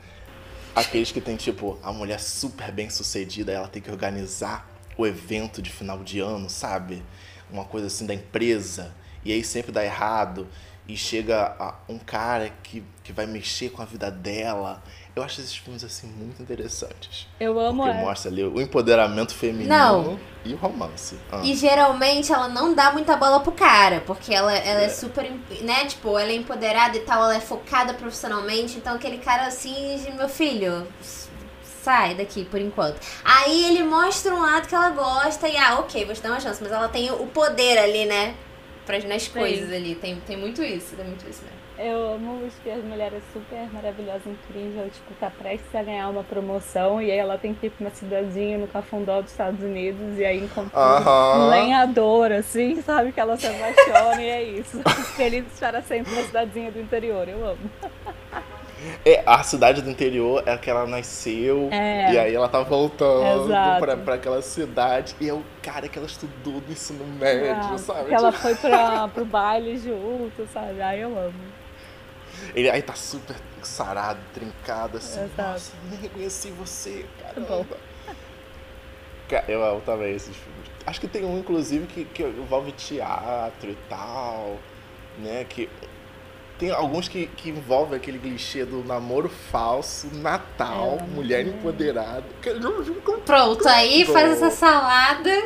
Aqueles 0.75 1.11
que 1.11 1.19
tem, 1.19 1.35
tipo, 1.35 1.79
a 1.81 1.91
mulher 1.91 2.19
super 2.19 2.71
bem 2.71 2.89
sucedida, 2.89 3.51
ela 3.51 3.67
tem 3.67 3.81
que 3.81 3.89
organizar 3.89 4.69
o 4.97 5.05
evento 5.05 5.61
de 5.61 5.69
final 5.69 5.99
de 6.03 6.19
ano, 6.19 6.49
sabe? 6.49 7.03
Uma 7.51 7.63
coisa 7.65 7.87
assim 7.87 8.05
da 8.05 8.13
empresa. 8.13 8.93
E 9.23 9.31
aí 9.31 9.43
sempre 9.43 9.71
dá 9.71 9.83
errado. 9.83 10.47
e 10.87 10.95
chega 10.95 11.53
a 11.59 11.75
um 11.89 11.99
cara 11.99 12.49
que, 12.63 12.81
que 13.03 13.11
vai 13.11 13.25
mexer 13.25 13.69
com 13.71 13.81
a 13.81 13.85
vida 13.85 14.09
dela. 14.09 14.81
Eu 15.13 15.23
acho 15.23 15.41
esses 15.41 15.55
filmes 15.55 15.83
assim 15.83 16.07
muito 16.07 16.41
interessantes. 16.41 17.27
Eu 17.39 17.59
amo 17.59 17.83
Porque 17.83 17.97
é. 17.97 18.01
mostra 18.01 18.31
ali 18.31 18.43
o 18.43 18.61
empoderamento 18.61 19.33
feminino 19.33 19.67
Não. 19.67 20.19
e 20.45 20.53
o 20.53 20.57
romance. 20.57 21.17
Ah. 21.31 21.41
E 21.43 21.55
geralmente 21.55 22.31
ela 22.31 22.47
não 22.47 22.73
dá 22.73 22.91
muita 22.93 23.17
bola 23.17 23.39
pro 23.41 23.51
cara, 23.51 24.01
porque 24.05 24.33
ela, 24.33 24.55
ela 24.55 24.81
é. 24.81 24.85
É. 24.85 24.89
super, 24.89 25.29
né, 25.61 25.85
tipo, 25.85 26.17
ela 26.17 26.31
é 26.31 26.35
empoderada 26.35 26.95
e 26.95 27.01
tal, 27.01 27.23
ela 27.23 27.35
é 27.35 27.41
focada 27.41 27.93
profissionalmente, 27.95 28.77
então 28.77 28.95
aquele 28.95 29.17
cara 29.17 29.47
assim, 29.47 29.97
meu 30.15 30.29
filho, 30.29 30.87
sai 31.87 32.15
daqui 32.15 32.43
por 32.43 32.59
enquanto. 32.59 32.99
Aí 33.23 33.63
ele 33.63 33.83
mostra 33.83 34.35
um 34.35 34.41
lado 34.41 34.67
que 34.67 34.75
ela 34.75 34.89
gosta 34.89 35.47
e, 35.47 35.55
ah, 35.55 35.79
ok, 35.79 36.03
vou 36.03 36.13
te 36.13 36.21
dar 36.21 36.31
uma 36.31 36.39
chance, 36.41 36.61
mas 36.61 36.69
ela 36.69 36.89
tem 36.89 37.09
o 37.09 37.25
poder 37.27 37.77
ali, 37.77 38.05
né, 38.05 38.35
pras, 38.85 39.05
nas 39.05 39.29
coisas 39.29 39.71
ali, 39.71 39.95
tem, 39.95 40.17
tem 40.27 40.35
muito 40.35 40.61
isso, 40.61 40.97
tem 40.97 41.05
muito 41.05 41.21
isso 41.29 41.43
mesmo. 41.43 41.57
Eu 41.79 42.15
amo 42.15 42.41
que 42.63 42.71
as 42.71 42.83
mulheres 42.83 43.21
super 43.31 43.71
maravilhosas, 43.71 44.25
incrível, 44.25 44.89
tipo, 44.89 45.13
tá 45.19 45.29
prestes 45.29 45.73
a 45.75 45.83
ganhar 45.83 46.09
uma 46.09 46.23
promoção 46.23 46.99
e 47.01 47.09
aí 47.09 47.19
ela 47.19 47.37
tem 47.37 47.53
que 47.53 47.67
ir 47.67 47.69
pra 47.69 47.85
uma 47.85 47.95
cidadezinha 47.95 48.57
no 48.57 48.67
Cafundó 48.67 49.21
dos 49.21 49.31
Estados 49.31 49.63
Unidos 49.63 50.17
e 50.17 50.25
aí 50.25 50.43
encontra 50.43 50.77
um 50.77 50.81
Aham. 50.81 51.49
lenhador, 51.49 52.31
assim, 52.31 52.81
sabe? 52.81 53.11
Que 53.11 53.19
ela 53.19 53.37
se 53.37 53.45
apaixona 53.45 54.21
e 54.21 54.27
é 54.27 54.43
isso. 54.43 54.81
Felizes 55.15 55.59
para 55.59 55.81
sempre 55.83 56.15
na 56.15 56.23
cidadezinha 56.23 56.71
do 56.71 56.81
interior, 56.81 57.29
eu 57.29 57.45
amo. 57.45 57.59
É, 59.05 59.23
a 59.25 59.41
cidade 59.43 59.81
do 59.81 59.89
interior 59.89 60.43
é 60.45 60.55
que 60.57 60.69
ela 60.69 60.85
nasceu 60.85 61.67
É. 61.71 62.11
e 62.13 62.17
aí 62.19 62.35
ela 62.35 62.47
tá 62.47 62.61
voltando 62.61 63.45
Exato. 63.45 63.79
pra, 63.79 63.97
pra 63.97 64.13
aquela 64.15 64.41
cidade. 64.41 65.15
E 65.19 65.27
é 65.29 65.33
o 65.33 65.43
cara 65.63 65.87
que 65.87 65.97
ela 65.97 66.07
estudou 66.07 66.53
no 66.61 66.71
ensino 66.71 67.03
médio, 67.05 67.55
Ah, 67.73 67.77
sabe? 67.77 68.09
que 68.09 68.13
ela 68.15 68.31
foi 68.31 68.55
pra, 68.55 69.07
pro 69.07 69.25
baile 69.25 69.77
junto, 69.77 70.47
sabe? 70.53 70.81
Ai, 70.81 71.03
eu 71.03 71.17
amo. 71.17 71.33
Ele 72.53 72.69
aí 72.69 72.81
tá 72.83 72.93
super 72.93 73.35
sarado, 73.63 74.19
trincado, 74.33 74.97
assim. 74.97 75.21
Exato. 75.23 75.51
Nossa, 75.53 75.71
nem 75.89 75.99
reconheci 75.99 76.49
você, 76.51 77.05
bom. 77.35 77.45
caramba. 77.55 77.77
Ca- 79.27 79.43
Eu 79.47 79.63
amo 79.63 79.81
também 79.81 80.13
esses 80.15 80.35
filmes. 80.35 80.67
Acho 80.85 81.01
que 81.01 81.07
tem 81.07 81.25
um, 81.25 81.37
inclusive, 81.39 81.85
que, 81.87 82.05
que 82.05 82.23
envolve 82.23 82.71
teatro 82.71 83.71
e 83.71 83.77
tal, 83.89 84.55
né? 85.17 85.45
Que 85.49 85.67
tem 86.59 86.71
alguns 86.71 87.07
que, 87.07 87.27
que 87.27 87.49
envolvem 87.49 87.97
aquele 87.97 88.17
clichê 88.19 88.65
do 88.65 88.83
namoro 88.83 89.29
falso, 89.29 90.07
Natal, 90.15 90.97
É, 90.99 91.03
mulher 91.15 91.45
é. 91.45 91.49
empoderada. 91.49 92.23
Pronto, 93.25 93.67
aí 93.67 94.05
faz 94.05 94.31
essa 94.31 94.49
salada 94.49 95.43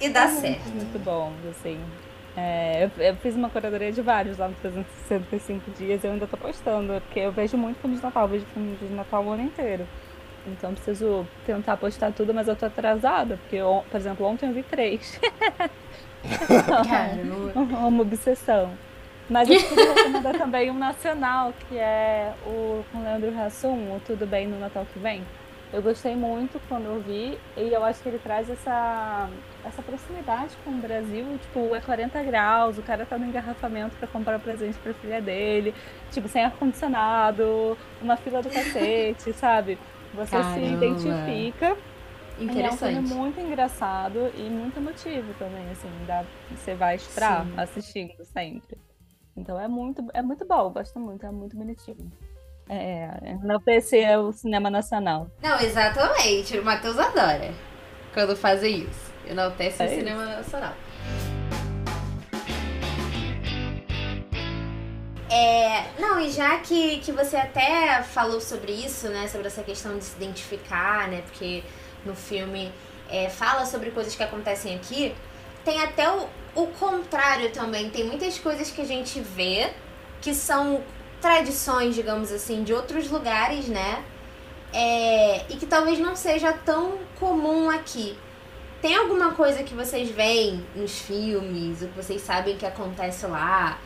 e 0.00 0.08
dá 0.08 0.24
É 0.24 0.28
certo. 0.28 0.68
Muito 0.70 0.98
bom, 1.04 1.32
assim. 1.50 1.78
É, 2.36 2.84
eu, 2.96 3.04
eu 3.04 3.16
fiz 3.16 3.36
uma 3.36 3.50
curadoria 3.50 3.92
de 3.92 4.00
vários 4.00 4.38
lá 4.38 4.48
no 4.48 4.54
365 4.54 5.70
dias 5.72 6.02
e 6.02 6.06
eu 6.06 6.12
ainda 6.12 6.26
tô 6.26 6.36
postando, 6.36 7.00
porque 7.02 7.20
eu 7.20 7.30
vejo 7.30 7.56
muito 7.58 7.78
filme 7.78 7.96
de 7.96 8.02
Natal, 8.02 8.22
eu 8.24 8.28
vejo 8.28 8.46
filme 8.46 8.74
de 8.76 8.86
Natal 8.94 9.22
o 9.22 9.30
ano 9.32 9.42
inteiro. 9.42 9.86
Então 10.46 10.70
eu 10.70 10.74
preciso 10.76 11.26
tentar 11.46 11.76
postar 11.76 12.10
tudo, 12.10 12.34
mas 12.34 12.48
eu 12.48 12.56
tô 12.56 12.66
atrasada, 12.66 13.36
porque, 13.36 13.62
on- 13.62 13.84
por 13.88 13.96
exemplo, 14.00 14.26
ontem 14.26 14.48
eu 14.48 14.54
vi 14.54 14.62
três. 14.64 15.20
Caramba. 16.88 17.60
uma 17.86 18.02
obsessão. 18.02 18.72
Mas 19.32 19.48
eu 19.48 19.56
queria 19.66 19.94
recomendar 19.94 20.36
também 20.36 20.70
um 20.70 20.78
nacional, 20.78 21.54
que 21.66 21.78
é 21.78 22.34
o 22.46 22.84
com 22.92 23.02
Leandro 23.02 23.36
Hassum, 23.40 23.96
o 23.96 24.00
Tudo 24.06 24.26
Bem 24.26 24.46
no 24.46 24.58
Natal 24.60 24.86
que 24.92 24.98
Vem. 24.98 25.22
Eu 25.72 25.80
gostei 25.80 26.14
muito 26.14 26.60
quando 26.68 26.84
eu 26.84 27.00
vi, 27.00 27.38
e 27.56 27.72
eu 27.72 27.82
acho 27.82 28.02
que 28.02 28.08
ele 28.10 28.18
traz 28.18 28.50
essa, 28.50 29.30
essa 29.64 29.80
proximidade 29.80 30.54
com 30.62 30.70
o 30.70 30.74
Brasil. 30.74 31.24
Tipo, 31.40 31.74
é 31.74 31.80
40 31.80 32.22
graus, 32.22 32.76
o 32.76 32.82
cara 32.82 33.06
tá 33.06 33.16
no 33.16 33.24
engarrafamento 33.24 33.96
pra 33.96 34.06
comprar 34.06 34.38
presente 34.38 34.76
pra 34.80 34.92
filha 34.92 35.22
dele, 35.22 35.74
tipo, 36.10 36.28
sem 36.28 36.44
ar-condicionado, 36.44 37.78
uma 38.02 38.18
fila 38.18 38.42
do 38.42 38.50
cacete, 38.50 39.32
sabe? 39.32 39.78
Você 40.12 40.42
se 40.44 40.60
Caramba. 40.60 40.86
identifica 40.86 41.74
e 42.38 42.60
é 42.60 42.70
um 42.70 42.76
filme 42.76 42.98
Interessante. 42.98 43.14
muito 43.14 43.40
engraçado 43.40 44.30
e 44.36 44.42
muito 44.42 44.76
emotivo 44.76 45.32
também, 45.38 45.70
assim, 45.70 45.88
dá, 46.06 46.22
você 46.50 46.74
vai 46.74 46.96
esperar 46.96 47.46
Sim. 47.46 47.54
assistindo 47.56 48.24
sempre. 48.26 48.76
Então 49.36 49.58
é 49.58 49.66
muito, 49.66 50.04
é 50.12 50.22
muito 50.22 50.44
bom, 50.46 50.66
eu 50.66 50.70
gosto 50.70 50.98
muito, 51.00 51.24
é 51.24 51.30
muito 51.30 51.56
bonitinho. 51.56 52.10
É, 52.68 53.08
enaltecer 53.42 54.06
é 54.06 54.18
o 54.18 54.32
cinema 54.32 54.70
nacional. 54.70 55.28
Não, 55.42 55.58
exatamente. 55.60 56.58
O 56.58 56.64
Matheus 56.64 56.98
adora 56.98 57.52
quando 58.14 58.36
fazem 58.36 58.80
isso. 58.82 59.12
Enaltece 59.26 59.82
É 59.82 59.86
o 59.86 59.88
isso. 59.88 59.98
cinema 59.98 60.24
nacional. 60.26 60.74
É, 65.30 65.86
não, 65.98 66.20
e 66.20 66.30
já 66.30 66.58
que, 66.58 66.98
que 66.98 67.10
você 67.10 67.36
até 67.36 68.02
falou 68.02 68.40
sobre 68.40 68.72
isso, 68.72 69.08
né? 69.08 69.26
Sobre 69.28 69.46
essa 69.46 69.62
questão 69.62 69.96
de 69.96 70.04
se 70.04 70.16
identificar, 70.16 71.08
né? 71.08 71.22
Porque 71.22 71.62
no 72.04 72.14
filme 72.14 72.70
é, 73.08 73.30
fala 73.30 73.64
sobre 73.64 73.90
coisas 73.90 74.14
que 74.14 74.22
acontecem 74.22 74.74
aqui. 74.76 75.14
Tem 75.64 75.80
até 75.82 76.10
o, 76.10 76.28
o 76.54 76.66
contrário 76.68 77.50
também. 77.50 77.90
Tem 77.90 78.04
muitas 78.04 78.38
coisas 78.38 78.70
que 78.70 78.80
a 78.80 78.86
gente 78.86 79.20
vê 79.20 79.70
que 80.20 80.34
são 80.34 80.82
tradições, 81.20 81.94
digamos 81.94 82.32
assim, 82.32 82.64
de 82.64 82.72
outros 82.72 83.08
lugares, 83.08 83.68
né? 83.68 84.04
É, 84.72 85.44
e 85.50 85.56
que 85.56 85.66
talvez 85.66 85.98
não 85.98 86.16
seja 86.16 86.52
tão 86.52 86.98
comum 87.18 87.70
aqui. 87.70 88.16
Tem 88.80 88.96
alguma 88.96 89.32
coisa 89.32 89.62
que 89.62 89.74
vocês 89.74 90.10
veem 90.10 90.66
nos 90.74 90.98
filmes, 90.98 91.82
ou 91.82 91.88
que 91.88 91.96
vocês 91.96 92.20
sabem 92.22 92.56
que 92.56 92.66
acontece 92.66 93.26
lá, 93.26 93.78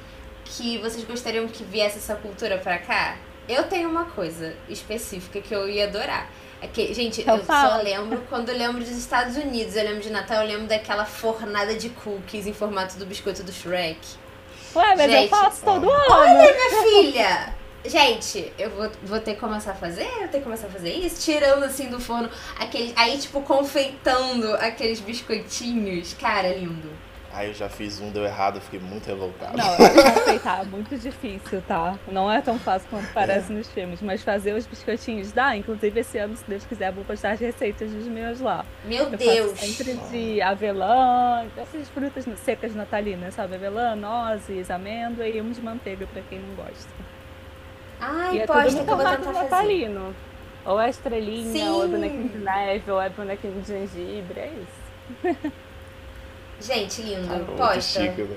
que 0.45 0.79
vocês 0.79 1.05
gostariam 1.05 1.47
que 1.49 1.63
viesse 1.65 1.99
essa 1.99 2.15
cultura 2.15 2.57
pra 2.57 2.79
cá? 2.79 3.19
Eu 3.47 3.65
tenho 3.65 3.91
uma 3.91 4.07
coisa 4.07 4.57
específica 4.69 5.41
que 5.41 5.55
eu 5.55 5.69
ia 5.69 5.85
adorar. 5.85 6.31
É 6.67 6.69
que, 6.73 6.93
gente, 6.95 7.21
Então 7.21 7.37
eu 7.37 7.41
só 7.41 7.47
fala. 7.47 7.83
lembro 7.83 8.23
quando 8.29 8.49
eu 8.51 8.57
lembro 8.59 8.81
dos 8.81 8.91
Estados 8.97 9.37
Unidos, 9.37 9.77
eu 9.77 9.85
lembro 9.85 10.01
de 10.01 10.11
Natal, 10.11 10.43
eu 10.43 10.49
lembro 10.49 10.67
daquela 10.67 11.05
fornada 11.05 11.75
de 11.75 11.89
cookies 11.91 12.47
em 12.47 12.53
formato 12.53 12.97
do 12.99 13.07
biscoito 13.07 13.43
do 13.43 13.53
Shrek. 13.53 13.99
Ué, 14.75 14.95
mas 14.97 15.11
Gente, 15.11 15.23
eu 15.25 15.29
faço 15.29 15.65
todo 15.65 15.89
Olha, 15.89 16.31
ano. 16.31 16.39
minha 16.39 16.83
filha! 16.83 17.55
Gente, 17.85 18.53
eu 18.59 18.69
vou, 18.71 18.91
vou 19.05 19.21
ter 19.21 19.35
que 19.35 19.41
começar 19.41 19.71
a 19.71 19.75
fazer? 19.75 20.03
Eu 20.21 20.29
tenho 20.29 20.31
que 20.33 20.41
começar 20.43 20.67
a 20.67 20.71
fazer 20.71 20.93
isso? 20.93 21.23
Tirando 21.25 21.63
assim 21.63 21.89
do 21.89 22.01
forno, 22.01 22.29
aquele, 22.59 22.93
aí 22.97 23.17
tipo 23.17 23.41
confeitando 23.43 24.55
aqueles 24.55 24.99
biscoitinhos. 25.01 26.15
Cara, 26.15 26.49
lindo. 26.49 26.91
Aí 27.37 27.49
eu 27.49 27.55
já 27.55 27.69
fiz 27.69 28.01
um, 28.01 28.09
deu 28.11 28.25
errado, 28.25 28.59
fiquei 28.63 28.81
muito 28.81 29.07
revoltado. 29.07 29.59
Não, 29.59 29.71
eu 29.73 30.13
confeitar 30.15 30.63
é 30.63 30.65
muito 30.65 30.97
difícil, 30.97 31.63
tá? 31.69 31.99
Não 32.09 32.33
é 32.33 32.41
tão 32.41 32.59
fácil 32.59 32.89
quanto 32.89 33.13
parece 33.13 33.53
nos 33.53 33.69
filmes, 33.69 34.01
mas 34.01 34.23
fazer 34.23 34.55
os 34.55 34.67
biscoitinhos 34.67 35.33
dá. 35.33 35.55
Inclusive, 35.55 36.01
esse 36.01 36.17
ano, 36.17 36.35
se 36.35 36.45
Deus 36.49 36.65
quiser, 36.65 36.89
eu 36.89 36.93
vou 36.95 37.05
postar 37.05 37.33
as 37.33 37.41
receitas 37.41 37.91
dos 37.93 38.07
meus 38.09 38.41
lá. 38.41 38.65
Meu 38.87 39.05
Eu 39.05 39.19
Deus. 39.19 39.51
faço 39.51 39.67
sempre 39.67 39.95
de 40.11 40.41
avelã, 40.41 41.45
essas 41.59 41.87
frutas 41.91 42.25
secas 42.39 42.75
natalinas, 42.75 43.35
sabe? 43.35 43.57
Avelã, 43.57 43.95
nozes, 43.95 44.71
amêndoa 44.71 45.29
e 45.29 45.39
um 45.39 45.51
de 45.51 45.61
manteiga 45.61 46.07
pra 46.07 46.23
quem 46.31 46.39
não 46.39 46.55
gosta. 46.55 46.89
Ai, 48.01 48.37
e 48.37 48.39
é 48.41 48.47
tudo 48.47 48.63
posta 48.63 48.79
no 48.79 48.85
que 48.87 48.91
eu 48.91 48.97
vou 48.97 49.05
formato 49.05 49.19
tentar 49.19 49.33
fazer. 49.35 49.51
natalino. 49.51 50.17
Ou 50.65 50.81
é 50.81 50.89
estrelinha, 50.89 51.71
ou 51.71 51.83
é 51.83 51.85
Sim. 51.87 51.93
bonequinho 51.93 52.29
de 52.31 52.39
neve, 52.39 52.91
ou 52.91 53.01
é 53.03 53.11
bonequinho 53.11 53.61
de 53.61 53.69
gengibre, 53.69 54.41
é 54.41 54.53
isso. 54.63 55.53
Gente, 56.61 57.03
Tá 57.03 57.09
lindo. 57.09 57.29
muito 57.35 57.57
Posta. 57.57 57.81
chique, 57.81 58.23
né? 58.23 58.37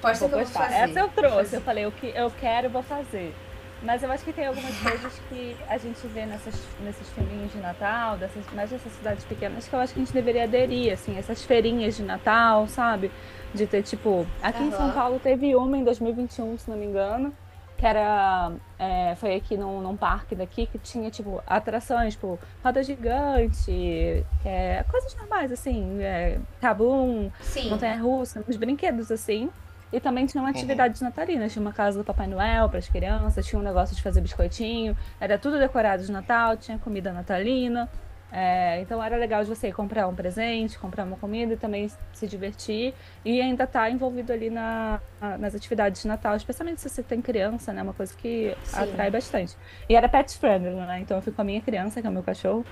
Posta 0.00 0.18
Vou 0.26 0.28
que 0.28 0.34
eu 0.34 0.44
vou 0.44 0.46
fazer. 0.46 0.74
Essa 0.74 1.00
eu 1.00 1.08
trouxe, 1.08 1.56
eu 1.56 1.60
falei, 1.60 1.86
o 1.86 1.92
que 1.92 2.12
eu 2.14 2.30
quero, 2.40 2.66
eu 2.66 2.70
vou 2.70 2.82
fazer. 2.82 3.34
Mas 3.82 4.02
eu 4.02 4.12
acho 4.12 4.24
que 4.24 4.32
tem 4.32 4.46
algumas 4.46 4.76
coisas 4.80 5.20
que 5.28 5.56
a 5.68 5.78
gente 5.78 6.06
vê 6.08 6.26
nessas, 6.26 6.54
nesses 6.82 7.08
filminhos 7.10 7.52
de 7.52 7.58
Natal, 7.58 8.16
dessas, 8.16 8.44
mais 8.52 8.68
dessas 8.70 8.92
cidades 8.92 9.24
pequenas, 9.24 9.66
que 9.68 9.74
eu 9.74 9.78
acho 9.80 9.94
que 9.94 10.00
a 10.00 10.04
gente 10.04 10.12
deveria 10.12 10.44
aderir, 10.44 10.92
assim, 10.92 11.16
essas 11.18 11.42
feirinhas 11.44 11.96
de 11.96 12.02
Natal, 12.02 12.66
sabe? 12.66 13.10
De 13.54 13.66
ter, 13.66 13.82
tipo, 13.82 14.26
aqui 14.42 14.62
em 14.62 14.70
São. 14.70 14.92
Paulo 14.92 15.18
teve 15.18 15.54
uma 15.56 15.76
em 15.78 15.84
2021, 15.84 16.58
se 16.58 16.68
não 16.70 16.76
me 16.76 16.84
engano, 16.86 17.34
que 17.80 17.86
era, 17.86 18.52
é, 18.78 19.14
foi 19.14 19.34
aqui 19.34 19.56
num, 19.56 19.80
num 19.80 19.96
parque 19.96 20.34
daqui, 20.34 20.66
que 20.66 20.78
tinha, 20.78 21.10
tipo, 21.10 21.42
atrações, 21.46 22.12
tipo, 22.12 22.38
roda 22.62 22.82
gigante, 22.82 24.22
é, 24.44 24.84
coisas 24.90 25.16
normais, 25.16 25.50
assim, 25.50 25.98
é, 26.02 26.38
cabum, 26.60 27.30
montanha-russa, 27.70 28.44
uns 28.46 28.56
brinquedos 28.58 29.10
assim. 29.10 29.48
E 29.90 29.98
também 29.98 30.26
tinham 30.26 30.44
atividades 30.46 31.00
natalinas. 31.00 31.52
Tinha 31.52 31.62
uma 31.62 31.72
casa 31.72 31.98
do 31.98 32.04
Papai 32.04 32.26
Noel 32.26 32.68
para 32.68 32.78
as 32.78 32.88
crianças, 32.88 33.44
tinha 33.46 33.58
um 33.58 33.64
negócio 33.64 33.96
de 33.96 34.02
fazer 34.02 34.20
biscoitinho. 34.20 34.96
Era 35.18 35.38
tudo 35.38 35.58
decorado 35.58 36.04
de 36.04 36.12
Natal, 36.12 36.58
tinha 36.58 36.78
comida 36.78 37.12
natalina. 37.12 37.88
É, 38.32 38.80
então 38.80 39.02
era 39.02 39.16
legal 39.16 39.42
de 39.42 39.48
você 39.48 39.72
comprar 39.72 40.06
um 40.06 40.14
presente, 40.14 40.78
comprar 40.78 41.04
uma 41.04 41.16
comida 41.16 41.54
e 41.54 41.56
também 41.56 41.90
se 42.12 42.26
divertir. 42.26 42.94
E 43.24 43.40
ainda 43.40 43.64
estar 43.64 43.90
envolvido 43.90 44.32
ali 44.32 44.50
na- 44.50 45.00
nas 45.38 45.54
atividades 45.54 46.02
de 46.02 46.08
Natal, 46.08 46.36
especialmente 46.36 46.80
se 46.80 46.88
você 46.88 47.02
tem 47.02 47.20
criança, 47.20 47.72
né? 47.72 47.82
Uma 47.82 47.92
coisa 47.92 48.14
que 48.16 48.54
Sim. 48.64 48.80
atrai 48.80 49.10
bastante. 49.10 49.56
E 49.88 49.96
era 49.96 50.08
pet 50.08 50.38
friendly, 50.38 50.74
né? 50.74 51.00
Então 51.00 51.18
eu 51.18 51.22
fui 51.22 51.32
com 51.32 51.42
a 51.42 51.44
minha 51.44 51.60
criança, 51.60 52.00
que 52.00 52.06
é 52.06 52.10
o 52.10 52.12
meu 52.12 52.22
cachorro. 52.22 52.64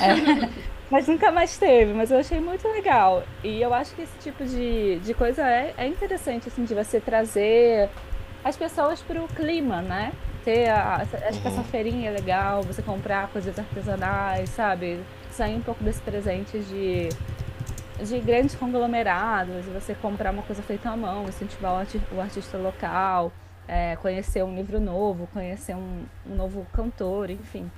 É, 0.00 0.12
mas 0.90 1.08
nunca 1.08 1.32
mais 1.32 1.56
teve, 1.56 1.92
mas 1.92 2.10
eu 2.10 2.18
achei 2.18 2.40
muito 2.40 2.68
legal. 2.68 3.22
E 3.42 3.60
eu 3.60 3.72
acho 3.72 3.94
que 3.94 4.02
esse 4.02 4.18
tipo 4.18 4.44
de, 4.44 5.00
de 5.00 5.14
coisa 5.14 5.48
é, 5.48 5.74
é 5.76 5.86
interessante, 5.86 6.48
assim, 6.48 6.64
de 6.64 6.74
você 6.74 7.00
trazer 7.00 7.88
as 8.46 8.56
pessoas 8.56 9.02
para 9.02 9.20
o 9.20 9.26
clima, 9.26 9.82
né? 9.82 10.12
Ter 10.44 10.68
a, 10.68 10.98
acho 10.98 11.40
que 11.40 11.48
essa 11.48 11.56
uhum. 11.56 11.64
feirinha 11.64 12.10
é 12.10 12.12
legal, 12.12 12.62
você 12.62 12.80
comprar 12.80 13.28
coisas 13.28 13.58
artesanais, 13.58 14.50
sabe? 14.50 15.02
Sair 15.32 15.56
um 15.56 15.60
pouco 15.60 15.82
desse 15.82 16.00
presente 16.00 16.60
de, 16.60 17.08
de 18.04 18.20
grandes 18.20 18.54
conglomerados, 18.54 19.64
você 19.66 19.96
comprar 19.96 20.30
uma 20.30 20.44
coisa 20.44 20.62
feita 20.62 20.90
à 20.90 20.96
mão, 20.96 21.24
incentivar 21.24 21.72
o, 21.72 21.76
arti 21.76 22.00
o 22.12 22.20
artista 22.20 22.56
local, 22.56 23.32
é, 23.66 23.96
conhecer 23.96 24.44
um 24.44 24.54
livro 24.54 24.78
novo, 24.78 25.28
conhecer 25.32 25.74
um, 25.74 26.04
um 26.24 26.36
novo 26.36 26.64
cantor, 26.72 27.30
enfim. 27.30 27.68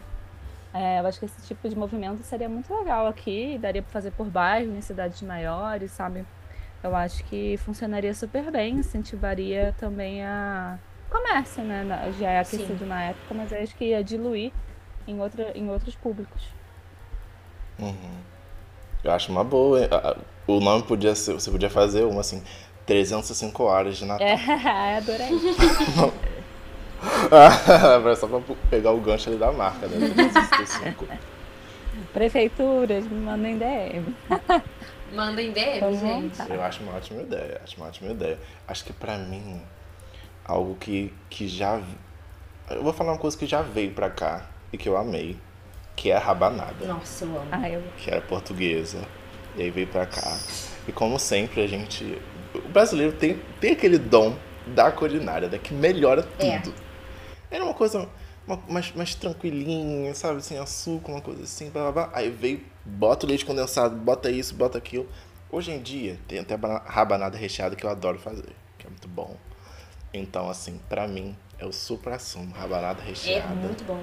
É, 0.74 1.00
eu 1.00 1.06
acho 1.06 1.18
que 1.18 1.24
esse 1.24 1.46
tipo 1.46 1.66
de 1.66 1.74
movimento 1.74 2.22
seria 2.24 2.48
muito 2.48 2.70
legal 2.74 3.06
aqui, 3.06 3.56
daria 3.56 3.80
para 3.80 3.90
fazer 3.90 4.10
por 4.10 4.26
bairro, 4.26 4.76
em 4.76 4.82
cidades 4.82 5.22
maiores, 5.22 5.92
sabe? 5.92 6.26
Eu 6.82 6.94
acho 6.94 7.24
que 7.24 7.56
funcionaria 7.58 8.14
super 8.14 8.50
bem, 8.50 8.76
incentivaria 8.76 9.74
também 9.78 10.24
a 10.24 10.78
comércio, 11.10 11.62
né? 11.64 12.12
Já 12.18 12.30
é 12.30 12.40
aquecido 12.40 12.78
Sim. 12.78 12.86
na 12.86 13.04
época, 13.04 13.34
mas 13.34 13.50
eu 13.50 13.62
acho 13.62 13.74
que 13.76 13.86
ia 13.86 14.04
diluir 14.04 14.52
em, 15.06 15.18
outra, 15.20 15.50
em 15.54 15.68
outros 15.68 15.96
públicos. 15.96 16.42
Uhum. 17.78 18.18
Eu 19.02 19.12
acho 19.12 19.32
uma 19.32 19.44
boa. 19.44 19.88
O 20.46 20.60
nome 20.60 20.82
podia 20.84 21.14
ser, 21.14 21.32
você 21.32 21.50
podia 21.50 21.70
fazer 21.70 22.04
uma 22.04 22.20
assim, 22.20 22.42
305 22.86 23.62
horas 23.62 23.96
de 23.96 24.04
Natal. 24.04 24.26
É, 24.26 24.36
adorei. 24.98 25.28
Só 28.16 28.26
pra 28.26 28.40
pegar 28.70 28.92
o 28.92 29.00
gancho 29.00 29.30
ali 29.30 29.38
da 29.38 29.52
marca, 29.52 29.86
né? 29.86 30.10
305. 30.14 31.06
Prefeituras, 32.12 33.06
me 33.06 33.20
mandem 33.20 33.58
DM. 33.58 34.14
Mandem 35.12 35.52
DM, 35.52 35.96
gente. 35.96 36.50
Eu 36.50 36.62
acho 36.62 36.82
uma 36.82 36.96
ótima 36.96 37.22
ideia, 37.22 37.60
acho 37.64 37.76
uma 37.76 37.86
ótima 37.86 38.10
ideia. 38.10 38.38
Acho 38.66 38.84
que 38.84 38.92
pra 38.92 39.16
mim, 39.16 39.62
algo 40.44 40.76
que, 40.76 41.12
que 41.30 41.48
já. 41.48 41.80
Eu 42.70 42.82
vou 42.82 42.92
falar 42.92 43.12
uma 43.12 43.18
coisa 43.18 43.36
que 43.36 43.46
já 43.46 43.62
veio 43.62 43.92
pra 43.92 44.10
cá 44.10 44.46
e 44.72 44.76
que 44.76 44.88
eu 44.88 44.96
amei, 44.96 45.38
que 45.96 46.10
é 46.10 46.16
a 46.16 46.20
rabanada. 46.20 46.86
Nossa, 46.86 47.24
eu 47.24 47.36
amo. 47.36 47.48
Ah, 47.50 47.68
eu... 47.68 47.82
Que 47.96 48.10
era 48.10 48.20
portuguesa. 48.20 49.02
E 49.56 49.62
aí 49.62 49.70
veio 49.70 49.86
pra 49.86 50.06
cá. 50.06 50.38
E 50.86 50.92
como 50.92 51.18
sempre, 51.18 51.62
a 51.62 51.66
gente. 51.66 52.20
O 52.54 52.68
brasileiro 52.68 53.12
tem, 53.12 53.38
tem 53.60 53.72
aquele 53.72 53.98
dom 53.98 54.36
da 54.66 54.92
culinária, 54.92 55.48
né? 55.48 55.58
Que 55.58 55.72
melhora 55.72 56.26
é. 56.38 56.58
tudo. 56.58 56.74
É. 57.50 57.56
Era 57.56 57.64
uma 57.64 57.74
coisa 57.74 58.08
mais, 58.68 58.92
mais 58.92 59.14
tranquilinha, 59.14 60.14
sabe? 60.14 60.42
Sem 60.42 60.58
açúcar, 60.58 61.12
uma 61.12 61.20
coisa 61.20 61.42
assim, 61.42 61.70
blá, 61.70 61.90
blá, 61.90 62.06
blá. 62.06 62.10
Aí 62.14 62.30
veio, 62.30 62.64
bota 62.84 63.26
o 63.26 63.28
leite 63.28 63.44
condensado, 63.44 63.96
bota 63.96 64.30
isso, 64.30 64.54
bota 64.54 64.78
aquilo. 64.78 65.08
Hoje 65.50 65.70
em 65.70 65.80
dia, 65.80 66.18
tem 66.28 66.38
até 66.38 66.54
rabanada 66.86 67.36
recheada 67.36 67.74
que 67.74 67.84
eu 67.84 67.90
adoro 67.90 68.18
fazer, 68.18 68.54
que 68.76 68.86
é 68.86 68.90
muito 68.90 69.08
bom. 69.08 69.36
Então, 70.12 70.48
assim, 70.48 70.80
pra 70.88 71.06
mim, 71.08 71.36
é 71.58 71.66
o 71.66 71.72
supra-sumo, 71.72 72.52
rabanada 72.54 73.02
recheada. 73.02 73.52
É 73.52 73.56
muito 73.56 73.84
bom. 73.84 74.02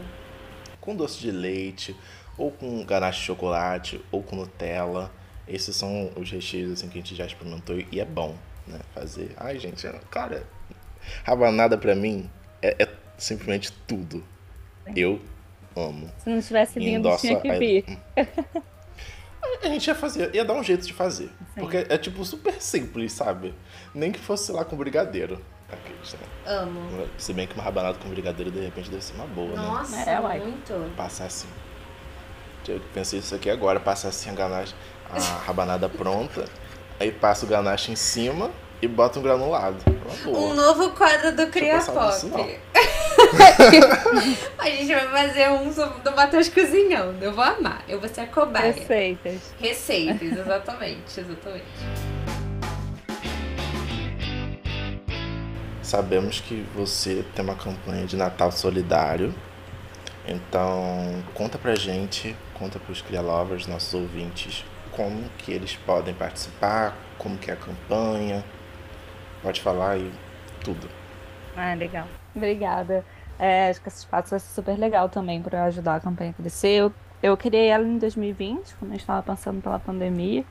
Com 0.81 0.95
doce 0.95 1.19
de 1.19 1.31
leite, 1.31 1.95
ou 2.38 2.51
com 2.51 2.84
ganache 2.86 3.19
de 3.19 3.25
chocolate, 3.25 4.03
ou 4.12 4.21
com 4.21 4.36
Nutella. 4.36 5.12
Esses 5.47 5.75
são 5.75 6.12
os 6.15 6.29
recheios, 6.29 6.71
assim, 6.73 6.89
que 6.89 6.97
a 6.97 7.01
gente 7.01 7.15
já 7.15 7.25
experimentou 7.25 7.77
e 7.91 7.99
é 7.99 8.05
bom, 8.05 8.36
né? 8.67 8.79
Fazer. 8.93 9.31
Ai, 9.38 9.60
gente, 9.60 9.88
cara, 10.10 10.47
rabanada 11.23 11.77
pra 11.77 11.95
mim 11.95 12.29
é, 12.62 12.84
é 12.84 12.89
simplesmente 13.17 13.71
tudo. 13.88 14.23
Eu 14.93 15.21
amo. 15.76 16.10
Se 16.17 16.30
não 16.30 16.41
tivesse 16.41 16.80
vindo, 16.80 17.15
tinha 17.17 17.39
que 17.39 17.52
vir. 17.58 17.86
A 19.62 19.67
gente 19.67 19.88
ia 19.88 19.95
fazer, 19.95 20.34
ia 20.34 20.43
dar 20.43 20.54
um 20.54 20.63
jeito 20.63 20.86
de 20.86 20.93
fazer. 20.93 21.28
Sim. 21.54 21.60
Porque 21.60 21.86
é 21.89 21.98
tipo 21.98 22.26
super 22.26 22.60
simples, 22.62 23.13
sabe? 23.13 23.54
Nem 23.93 24.12
que 24.12 24.19
fosse, 24.19 24.48
sei 24.48 24.56
lá, 24.56 24.65
com 24.65 24.76
brigadeiro. 24.76 25.41
Amo. 26.45 27.08
Se 27.17 27.34
bem 27.34 27.48
que 27.48 27.54
uma 27.54 27.63
rabanada 27.63 27.98
com 27.98 28.10
brigadeiro 28.10 28.52
de 28.52 28.60
repente 28.60 28.89
deve 28.89 29.04
ser 29.04 29.13
uma 29.15 29.26
boa, 29.26 29.56
Nossa, 29.56 29.95
né? 29.98 30.19
Nossa, 30.19 30.34
é, 30.34 30.39
muito. 30.39 30.95
Passar 30.95 31.26
assim. 31.26 31.48
Eu 32.67 32.82
pensei 32.93 33.19
isso 33.19 33.36
aqui 33.36 33.50
agora, 33.50 33.80
passar 33.80 34.10
assim 34.10 34.30
a 34.30 34.34
ganache, 34.34 34.74
a 35.10 35.19
rabanada 35.19 35.88
pronta, 35.88 36.45
aí 37.00 37.12
passa 37.12 37.45
o 37.45 37.50
ganache 37.50 37.91
em 37.91 37.95
cima 37.95 38.52
e 38.82 38.88
bota 38.88 39.20
um 39.20 39.22
granulado. 39.22 39.78
Um 40.26 40.54
novo 40.54 40.92
quadro 40.92 41.36
do 41.36 41.48
Cria 41.48 41.80
Pop. 41.80 42.60
a 44.58 44.70
gente 44.70 44.94
vai 44.94 45.08
fazer 45.08 45.50
um 45.50 45.70
do 45.70 46.12
Matheus 46.16 46.50
cozinhando. 46.50 47.24
Eu 47.24 47.34
vou 47.34 47.44
amar. 47.44 47.84
Eu 47.88 48.00
vou 48.00 48.10
ser 48.10 48.22
a 48.22 48.28
cobaia. 48.28 48.72
Receitas. 48.72 49.54
Receitas, 49.60 50.38
exatamente, 50.38 51.20
exatamente. 51.20 51.66
Sabemos 55.82 56.40
que 56.40 56.66
você 56.76 57.24
tem 57.36 57.46
uma 57.46 57.56
campanha 57.56 58.06
de 58.06 58.16
Natal 58.16 58.52
solidário. 58.52 59.34
Então, 60.28 61.24
conta 61.36 61.58
pra 61.58 61.76
gente, 61.76 62.36
conta 62.56 62.80
pros 62.80 63.02
Cria 63.02 63.22
Lovers, 63.22 63.68
nossos 63.68 63.94
ouvintes, 63.94 64.66
como 64.92 65.30
que 65.38 65.52
eles 65.52 65.76
podem 65.76 66.16
participar, 66.16 66.98
como 67.18 67.38
que 67.38 67.52
é 67.52 67.54
a 67.54 67.58
campanha. 67.58 68.44
Pode 69.45 69.62
falar 69.62 69.91
aí 69.91 70.12
tudo. 70.63 70.89
Ah, 71.55 71.75
legal. 71.75 72.08
Obrigada. 72.36 73.05
É, 73.38 73.69
acho 73.69 73.79
que 73.79 73.89
esse 73.89 73.99
espaço 73.99 74.31
vai 74.31 74.39
ser 74.39 74.51
super 74.51 74.75
legal 74.75 75.08
também 75.08 75.39
para 75.39 75.65
ajudar 75.65 75.97
a 75.97 75.99
campanha 75.99 76.31
a 76.31 76.34
crescer. 76.34 76.69
Eu, 76.69 76.91
eu 77.21 77.38
criei 77.38 77.67
ela 77.67 77.86
em 77.86 77.99
2020, 77.99 78.73
quando 78.73 78.89
a 78.89 78.93
gente 78.93 79.01
estava 79.01 79.21
passando 79.21 79.62
pela 79.62 79.77
pandemia. 79.77 80.43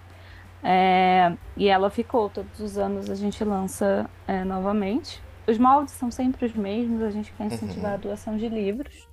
É, 0.62 1.32
e 1.56 1.68
ela 1.68 1.90
ficou, 1.90 2.30
todos 2.30 2.60
os 2.60 2.78
anos 2.78 3.10
a 3.10 3.16
gente 3.16 3.42
lança 3.42 4.08
é, 4.28 4.44
novamente. 4.44 5.20
Os 5.44 5.58
moldes 5.58 5.92
são 5.94 6.08
sempre 6.12 6.46
os 6.46 6.54
mesmos, 6.54 7.02
a 7.02 7.10
gente 7.10 7.32
quer 7.32 7.46
incentivar 7.46 7.90
uhum. 7.90 7.94
a 7.94 7.96
doação 7.96 8.36
de 8.36 8.48
livros. 8.48 9.08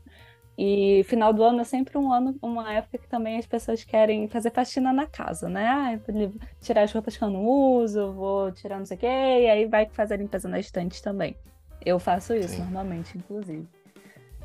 E 0.63 1.04
final 1.06 1.34
do 1.34 1.43
ano 1.43 1.62
é 1.62 1.63
sempre 1.63 1.97
um 1.97 2.13
ano, 2.13 2.38
uma 2.39 2.71
época 2.71 3.00
que 3.00 3.08
também 3.08 3.39
as 3.39 3.47
pessoas 3.47 3.84
querem 3.84 4.28
fazer 4.28 4.52
faxina 4.52 4.93
na 4.93 5.08
casa, 5.08 5.50
né? 5.50 5.67
Ah, 5.67 6.00
tirar 6.62 6.84
as 6.84 6.93
roupas 6.93 7.17
que 7.17 7.24
eu 7.24 7.32
não 7.32 7.43
uso, 7.43 8.13
vou 8.13 8.52
tirar 8.52 8.78
não 8.78 8.86
sei 8.86 8.95
o 8.95 9.00
quê, 9.00 9.08
e 9.08 9.50
aí 9.50 9.65
vai 9.65 9.88
fazer 9.88 10.13
a 10.13 10.17
limpeza 10.17 10.47
na 10.47 10.60
estante 10.60 11.02
também. 11.02 11.36
Eu 11.84 11.97
faço 11.97 12.36
isso 12.36 12.50
Sim. 12.50 12.62
normalmente, 12.62 13.17
inclusive. 13.17 13.67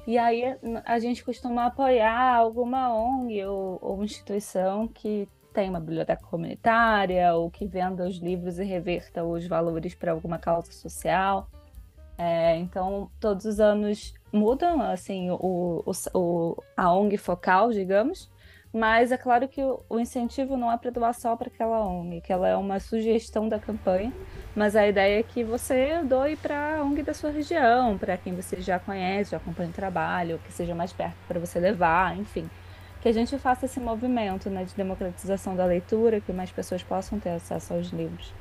E 0.06 0.16
aí 0.16 0.56
a 0.86 0.98
gente 0.98 1.22
costuma 1.22 1.66
apoiar 1.66 2.34
alguma 2.34 2.94
ONG 2.94 3.44
ou, 3.44 3.78
ou 3.82 4.02
instituição 4.02 4.88
que 4.88 5.28
tem 5.52 5.68
uma 5.68 5.80
biblioteca 5.80 6.24
comunitária 6.24 7.34
ou 7.34 7.50
que 7.50 7.66
venda 7.66 8.08
os 8.08 8.16
livros 8.16 8.58
e 8.58 8.64
reverta 8.64 9.22
os 9.22 9.46
valores 9.46 9.94
para 9.94 10.12
alguma 10.12 10.38
causa 10.38 10.72
social. 10.72 11.50
É, 12.16 12.56
então, 12.56 13.10
todos 13.20 13.44
os 13.44 13.60
anos 13.60 14.14
mudam, 14.32 14.80
assim, 14.82 15.30
o, 15.30 15.84
o, 16.14 16.62
a 16.76 16.92
ONG 16.92 17.16
focal, 17.16 17.70
digamos, 17.70 18.30
mas 18.72 19.10
é 19.10 19.16
claro 19.16 19.48
que 19.48 19.62
o, 19.62 19.80
o 19.88 19.98
incentivo 19.98 20.56
não 20.56 20.70
é 20.70 20.76
para 20.76 20.90
doar 20.90 21.14
só 21.14 21.34
para 21.34 21.48
aquela 21.48 21.80
ONG, 21.86 22.20
que 22.20 22.32
ela 22.32 22.46
é 22.46 22.56
uma 22.56 22.78
sugestão 22.78 23.48
da 23.48 23.58
campanha, 23.58 24.12
mas 24.54 24.76
a 24.76 24.86
ideia 24.86 25.20
é 25.20 25.22
que 25.22 25.42
você 25.42 26.02
doe 26.04 26.36
para 26.36 26.76
a 26.76 26.84
ONG 26.84 27.02
da 27.02 27.14
sua 27.14 27.30
região, 27.30 27.96
para 27.96 28.16
quem 28.18 28.34
você 28.34 28.60
já 28.60 28.78
conhece, 28.78 29.30
já 29.30 29.38
acompanha 29.38 29.70
o 29.70 29.72
trabalho, 29.72 30.38
que 30.44 30.52
seja 30.52 30.74
mais 30.74 30.92
perto 30.92 31.16
para 31.26 31.40
você 31.40 31.58
levar, 31.58 32.18
enfim. 32.18 32.50
Que 33.00 33.08
a 33.08 33.12
gente 33.12 33.38
faça 33.38 33.66
esse 33.66 33.80
movimento 33.80 34.50
né, 34.50 34.64
de 34.64 34.74
democratização 34.74 35.56
da 35.56 35.64
leitura, 35.64 36.20
que 36.20 36.32
mais 36.32 36.50
pessoas 36.50 36.82
possam 36.82 37.18
ter 37.18 37.30
acesso 37.30 37.72
aos 37.72 37.88
livros. 37.88 38.32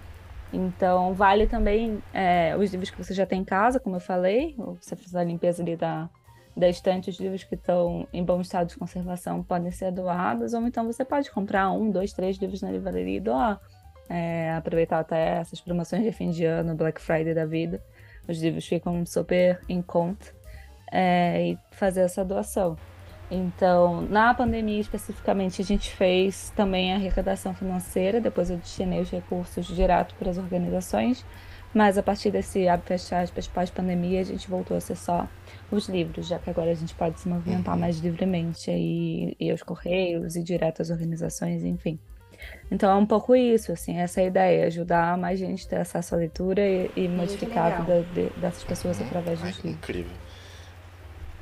Então, 0.55 1.13
vale 1.13 1.47
também 1.47 2.01
é, 2.13 2.55
os 2.55 2.71
livros 2.71 2.89
que 2.89 2.97
você 2.97 3.13
já 3.13 3.25
tem 3.25 3.41
em 3.41 3.43
casa, 3.43 3.77
como 3.77 3.97
eu 3.97 3.99
falei, 3.99 4.55
você 4.57 4.95
faz 4.95 5.13
a 5.13 5.23
limpeza 5.23 5.61
ali 5.61 5.75
da, 5.75 6.09
da 6.55 6.69
estante, 6.69 7.09
os 7.09 7.19
livros 7.19 7.43
que 7.43 7.55
estão 7.55 8.07
em 8.13 8.23
bom 8.23 8.39
estado 8.39 8.69
de 8.69 8.77
conservação 8.77 9.43
podem 9.43 9.69
ser 9.69 9.91
doados, 9.91 10.53
ou 10.53 10.65
então 10.65 10.85
você 10.85 11.03
pode 11.03 11.29
comprar 11.29 11.69
um, 11.71 11.91
dois, 11.91 12.13
três 12.13 12.37
livros 12.37 12.61
na 12.61 12.71
livraria 12.71 13.17
e 13.17 13.19
doar. 13.19 13.59
É, 14.07 14.53
aproveitar 14.53 14.99
até 14.99 15.39
essas 15.39 15.59
promoções 15.59 16.03
de 16.03 16.11
fim 16.11 16.29
de 16.29 16.45
ano, 16.45 16.75
Black 16.75 17.01
Friday 17.01 17.33
da 17.33 17.45
vida. 17.45 17.83
Os 18.27 18.41
livros 18.41 18.65
ficam 18.65 19.05
super 19.05 19.59
em 19.67 19.81
conta 19.81 20.27
é, 20.91 21.49
e 21.49 21.57
fazer 21.71 22.01
essa 22.01 22.23
doação. 22.23 22.77
Então, 23.29 24.01
na 24.01 24.33
pandemia 24.33 24.79
especificamente, 24.79 25.61
a 25.61 25.65
gente 25.65 25.91
fez 25.91 26.51
também 26.55 26.93
a 26.93 26.95
arrecadação 26.95 27.53
financeira, 27.55 28.21
depois 28.21 28.49
eu 28.49 28.57
destinei 28.57 29.01
os 29.01 29.09
recursos 29.09 29.65
direto 29.67 30.13
para 30.15 30.29
as 30.29 30.37
organizações, 30.37 31.25
mas 31.73 31.97
a 31.97 32.03
partir 32.03 32.31
desse 32.31 32.67
abre 32.67 32.93
aspas 32.93 33.47
pós-pandemia, 33.47 34.21
a 34.21 34.23
gente 34.23 34.47
voltou 34.47 34.77
a 34.77 34.79
ser 34.79 34.95
só 34.95 35.27
os 35.71 35.89
livros, 35.89 36.27
já 36.27 36.37
que 36.37 36.49
agora 36.49 36.71
a 36.71 36.75
gente 36.75 36.93
pode 36.93 37.19
se 37.19 37.27
movimentar 37.27 37.73
uhum. 37.73 37.81
mais 37.81 37.97
livremente 37.97 38.69
aí, 38.69 39.35
e 39.39 39.51
os 39.51 39.63
correios 39.63 40.35
e 40.35 40.43
direto 40.43 40.81
às 40.81 40.91
organizações, 40.91 41.63
enfim. 41.63 41.99
Então 42.69 42.91
é 42.91 42.95
um 42.95 43.05
pouco 43.05 43.35
isso, 43.35 43.71
assim, 43.71 43.97
essa 43.97 44.21
é 44.21 44.27
ideia, 44.27 44.67
ajudar 44.67 45.17
mais 45.17 45.39
gente 45.39 45.65
a 45.65 45.69
ter 45.69 45.75
acesso 45.77 46.13
à 46.13 46.17
leitura 46.17 46.61
e, 46.61 46.91
e 46.95 47.07
modificar 47.07 47.71
a 47.71 47.79
vida 47.81 48.05
de, 48.13 48.29
dessas 48.39 48.63
pessoas 48.63 48.99
uhum. 48.99 49.07
através 49.07 49.39
dos 49.39 49.55
livros. 49.57 49.83
Incrível. 49.83 50.13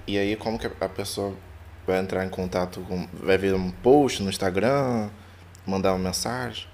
E 0.08 0.18
aí 0.18 0.36
como 0.36 0.58
que 0.58 0.68
a 0.68 0.90
pessoa 0.90 1.34
vai 1.86 2.00
entrar 2.00 2.26
em 2.26 2.30
contato 2.30 2.82
com. 2.88 3.08
Vai 3.14 3.38
ver 3.38 3.54
um 3.54 3.72
post 3.72 4.24
no 4.24 4.30
Instagram, 4.30 5.10
mandar 5.66 5.94
uma 5.94 6.00
mensagem? 6.00 6.68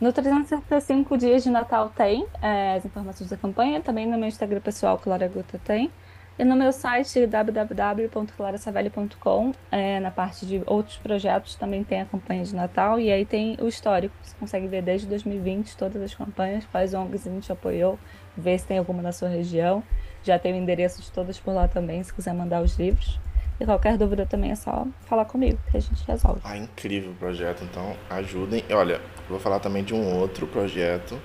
No 0.00 0.12
365 0.12 1.18
dias 1.18 1.42
de 1.42 1.50
Natal 1.50 1.90
tem 1.90 2.24
é, 2.40 2.76
as 2.76 2.86
informações 2.86 3.28
da 3.28 3.36
campanha, 3.36 3.82
também 3.82 4.06
no 4.06 4.16
meu 4.16 4.28
Instagram 4.28 4.60
pessoal, 4.60 4.96
Clara 4.96 5.28
Guta 5.28 5.60
tem. 5.62 5.90
E 6.38 6.44
no 6.44 6.56
meu 6.56 6.72
site 6.72 7.26
www.clarasavelli.com, 7.26 9.52
é, 9.70 10.00
na 10.00 10.10
parte 10.10 10.46
de 10.46 10.62
outros 10.64 10.96
projetos, 10.96 11.54
também 11.54 11.84
tem 11.84 12.00
a 12.00 12.06
campanha 12.06 12.42
de 12.42 12.56
Natal 12.56 12.98
e 12.98 13.12
aí 13.12 13.26
tem 13.26 13.58
o 13.60 13.68
histórico. 13.68 14.14
Você 14.22 14.34
consegue 14.40 14.66
ver 14.66 14.80
desde 14.80 15.06
2020 15.06 15.76
todas 15.76 16.00
as 16.00 16.14
campanhas, 16.14 16.64
quais 16.72 16.94
ONGs 16.94 17.26
a 17.26 17.30
gente 17.30 17.52
apoiou, 17.52 17.98
ver 18.34 18.58
se 18.58 18.64
tem 18.64 18.78
alguma 18.78 19.02
na 19.02 19.12
sua 19.12 19.28
região. 19.28 19.82
Já 20.22 20.38
tem 20.38 20.54
o 20.54 20.56
endereço 20.56 21.02
de 21.02 21.12
todas 21.12 21.38
por 21.38 21.52
lá 21.52 21.68
também, 21.68 22.02
se 22.02 22.10
quiser 22.10 22.32
mandar 22.32 22.62
os 22.62 22.78
livros. 22.78 23.20
E 23.60 23.64
qualquer 23.66 23.98
dúvida 23.98 24.24
também 24.24 24.50
é 24.50 24.54
só 24.56 24.86
falar 25.02 25.26
comigo, 25.26 25.58
que 25.70 25.76
a 25.76 25.80
gente 25.80 26.02
resolve. 26.06 26.40
Ah, 26.42 26.56
incrível 26.56 27.10
o 27.10 27.14
projeto, 27.14 27.62
então 27.62 27.94
ajudem. 28.08 28.64
Olha, 28.70 29.00
vou 29.28 29.38
falar 29.38 29.60
também 29.60 29.84
de 29.84 29.94
um 29.94 30.18
outro 30.18 30.46
projeto 30.46 31.20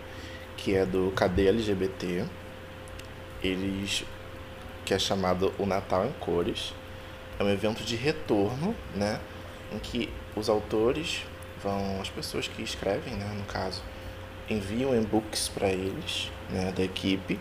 que 0.57 0.75
é 0.75 0.85
do 0.85 1.13
KD 1.15 1.47
LGBT. 1.47 2.25
Eles 3.41 4.03
que 4.85 4.93
é 4.93 4.99
chamado 4.99 5.51
O 5.57 5.65
Natal 5.65 6.05
em 6.05 6.11
Cores. 6.13 6.73
É 7.39 7.43
um 7.43 7.49
evento 7.49 7.83
de 7.83 7.95
retorno, 7.95 8.75
né, 8.93 9.19
em 9.71 9.79
que 9.79 10.09
os 10.35 10.47
autores 10.47 11.23
vão, 11.61 11.99
as 11.99 12.09
pessoas 12.09 12.47
que 12.47 12.61
escrevem, 12.61 13.15
né, 13.15 13.25
no 13.35 13.43
caso, 13.45 13.81
enviam 14.49 14.95
e-books 14.95 15.49
para 15.49 15.69
eles, 15.69 16.31
né, 16.49 16.71
da 16.71 16.83
equipe, 16.83 17.39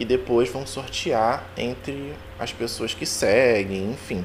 e 0.00 0.04
depois 0.04 0.48
vão 0.48 0.66
sortear 0.66 1.46
entre 1.56 2.14
as 2.38 2.52
pessoas 2.52 2.94
que 2.94 3.04
seguem, 3.04 3.92
enfim. 3.92 4.24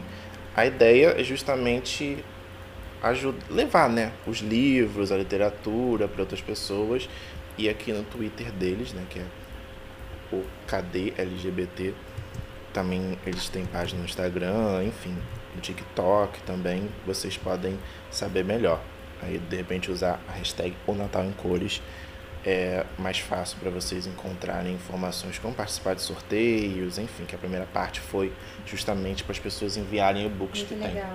A 0.55 0.65
ideia 0.65 1.19
é 1.19 1.23
justamente 1.23 2.23
ajudar, 3.03 3.45
levar, 3.49 3.89
né, 3.89 4.13
os 4.25 4.39
livros, 4.39 5.11
a 5.11 5.17
literatura 5.17 6.07
para 6.07 6.21
outras 6.21 6.41
pessoas 6.41 7.09
e 7.57 7.67
aqui 7.67 7.91
no 7.91 8.03
Twitter 8.03 8.51
deles, 8.53 8.93
né, 8.93 9.05
que 9.09 9.19
é 9.19 9.25
o 10.31 10.43
KD 10.65 11.13
LGBT 11.17 11.93
também 12.75 13.17
eles 13.25 13.47
têm 13.47 13.65
página 13.65 13.99
no 13.99 14.05
Instagram, 14.05 14.83
enfim, 14.83 15.15
no 15.55 15.61
TikTok 15.61 16.41
também, 16.41 16.89
vocês 17.05 17.37
podem 17.37 17.79
saber 18.11 18.43
melhor. 18.43 18.81
Aí 19.21 19.37
de 19.37 19.55
repente 19.55 19.89
usar 19.89 20.19
a 20.27 20.33
hashtag 20.33 20.75
O 20.85 20.93
Natal 20.93 21.23
em 21.23 21.31
Cores 21.31 21.81
é 22.45 22.85
mais 22.97 23.17
fácil 23.17 23.57
para 23.59 23.71
vocês 23.71 24.05
encontrarem 24.05 24.73
informações 24.73 25.39
como 25.39 25.53
participar 25.55 25.95
de 25.95 26.01
sorteios, 26.01 26.99
enfim, 26.99 27.25
que 27.25 27.33
a 27.33 27.37
primeira 27.37 27.65
parte 27.65 27.99
foi 27.99 28.31
justamente 28.65 29.23
para 29.23 29.31
as 29.31 29.39
pessoas 29.39 29.75
enviarem 29.75 30.27
e-books 30.27 30.61
que 30.61 30.75
legal. 30.75 31.09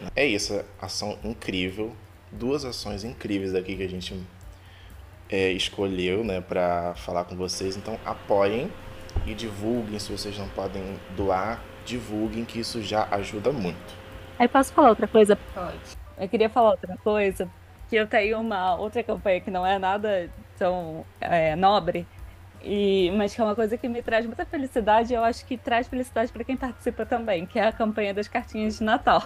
tem. 0.00 0.08
É 0.16 0.26
isso, 0.26 0.64
ação 0.80 1.18
incrível, 1.22 1.94
duas 2.32 2.64
ações 2.64 3.04
incríveis 3.04 3.54
aqui 3.54 3.76
que 3.76 3.82
a 3.82 3.88
gente 3.88 4.18
é, 5.28 5.52
escolheu, 5.52 6.24
né, 6.24 6.40
para 6.40 6.94
falar 6.94 7.24
com 7.24 7.36
vocês. 7.36 7.76
Então 7.76 7.98
apoiem 8.04 8.70
e 9.26 9.34
divulguem, 9.34 9.98
se 9.98 10.10
vocês 10.10 10.38
não 10.38 10.48
podem 10.48 10.98
doar, 11.14 11.62
divulguem 11.84 12.44
que 12.44 12.58
isso 12.58 12.82
já 12.82 13.06
ajuda 13.10 13.52
muito. 13.52 13.94
Aí 14.38 14.48
posso 14.48 14.72
falar 14.72 14.88
outra 14.88 15.06
coisa? 15.06 15.36
Pode. 15.54 15.76
Eu 16.18 16.28
queria 16.28 16.48
falar 16.48 16.70
outra 16.70 16.96
coisa, 16.98 17.48
que 17.94 17.98
eu 17.98 18.08
tenho 18.08 18.40
uma 18.40 18.74
outra 18.74 19.04
campanha 19.04 19.40
que 19.40 19.52
não 19.52 19.64
é 19.64 19.78
nada 19.78 20.28
tão 20.58 21.06
é, 21.20 21.54
nobre, 21.54 22.04
e, 22.60 23.12
mas 23.16 23.32
que 23.32 23.40
é 23.40 23.44
uma 23.44 23.54
coisa 23.54 23.78
que 23.78 23.88
me 23.88 24.02
traz 24.02 24.26
muita 24.26 24.44
felicidade 24.44 25.12
e 25.12 25.16
eu 25.16 25.22
acho 25.22 25.46
que 25.46 25.56
traz 25.56 25.86
felicidade 25.86 26.32
para 26.32 26.42
quem 26.42 26.56
participa 26.56 27.06
também, 27.06 27.46
que 27.46 27.56
é 27.56 27.68
a 27.68 27.70
campanha 27.70 28.12
das 28.12 28.26
cartinhas 28.26 28.78
de 28.78 28.84
Natal. 28.84 29.22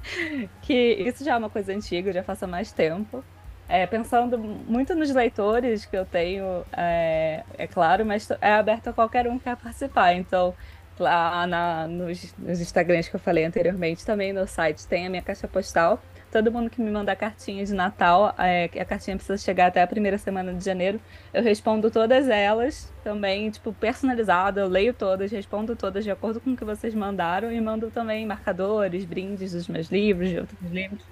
que 0.62 0.94
isso 0.94 1.22
já 1.22 1.34
é 1.34 1.36
uma 1.36 1.50
coisa 1.50 1.74
antiga, 1.74 2.10
já 2.10 2.22
faço 2.22 2.46
há 2.46 2.48
mais 2.48 2.72
tempo. 2.72 3.22
É, 3.68 3.86
pensando 3.86 4.38
muito 4.38 4.94
nos 4.94 5.10
leitores 5.10 5.84
que 5.84 5.94
eu 5.94 6.06
tenho, 6.06 6.64
é, 6.72 7.42
é, 7.58 7.66
claro, 7.66 8.06
mas 8.06 8.30
é 8.40 8.52
aberto 8.54 8.88
a 8.88 8.92
qualquer 8.94 9.26
um 9.26 9.36
que 9.36 9.44
quer 9.44 9.56
participar. 9.56 10.14
Então, 10.14 10.54
lá 10.98 11.46
na, 11.46 11.86
nos, 11.86 12.34
nos 12.38 12.62
Instagrams 12.62 13.10
que 13.10 13.16
eu 13.16 13.20
falei 13.20 13.44
anteriormente, 13.44 14.06
também 14.06 14.32
no 14.32 14.46
site 14.46 14.86
tem 14.86 15.06
a 15.06 15.10
minha 15.10 15.22
caixa 15.22 15.46
postal. 15.46 16.00
Todo 16.30 16.50
mundo 16.50 16.68
que 16.68 16.80
me 16.80 16.90
mandar 16.90 17.16
cartinha 17.16 17.64
de 17.64 17.72
Natal, 17.72 18.34
é, 18.38 18.64
a 18.78 18.84
cartinha 18.84 19.16
precisa 19.16 19.38
chegar 19.38 19.68
até 19.68 19.80
a 19.82 19.86
primeira 19.86 20.18
semana 20.18 20.52
de 20.52 20.64
janeiro. 20.64 21.00
Eu 21.32 21.42
respondo 21.42 21.90
todas 21.90 22.28
elas, 22.28 22.92
também, 23.02 23.50
tipo, 23.50 23.72
personalizada. 23.72 24.60
Eu 24.60 24.68
leio 24.68 24.92
todas, 24.92 25.30
respondo 25.30 25.76
todas 25.76 26.04
de 26.04 26.10
acordo 26.10 26.40
com 26.40 26.52
o 26.52 26.56
que 26.56 26.64
vocês 26.64 26.94
mandaram 26.94 27.52
e 27.52 27.60
mando 27.60 27.90
também 27.90 28.26
marcadores, 28.26 29.04
brindes 29.04 29.52
dos 29.52 29.68
meus 29.68 29.88
livros, 29.88 30.28
de 30.28 30.38
outros 30.38 30.70
livros. 30.70 31.02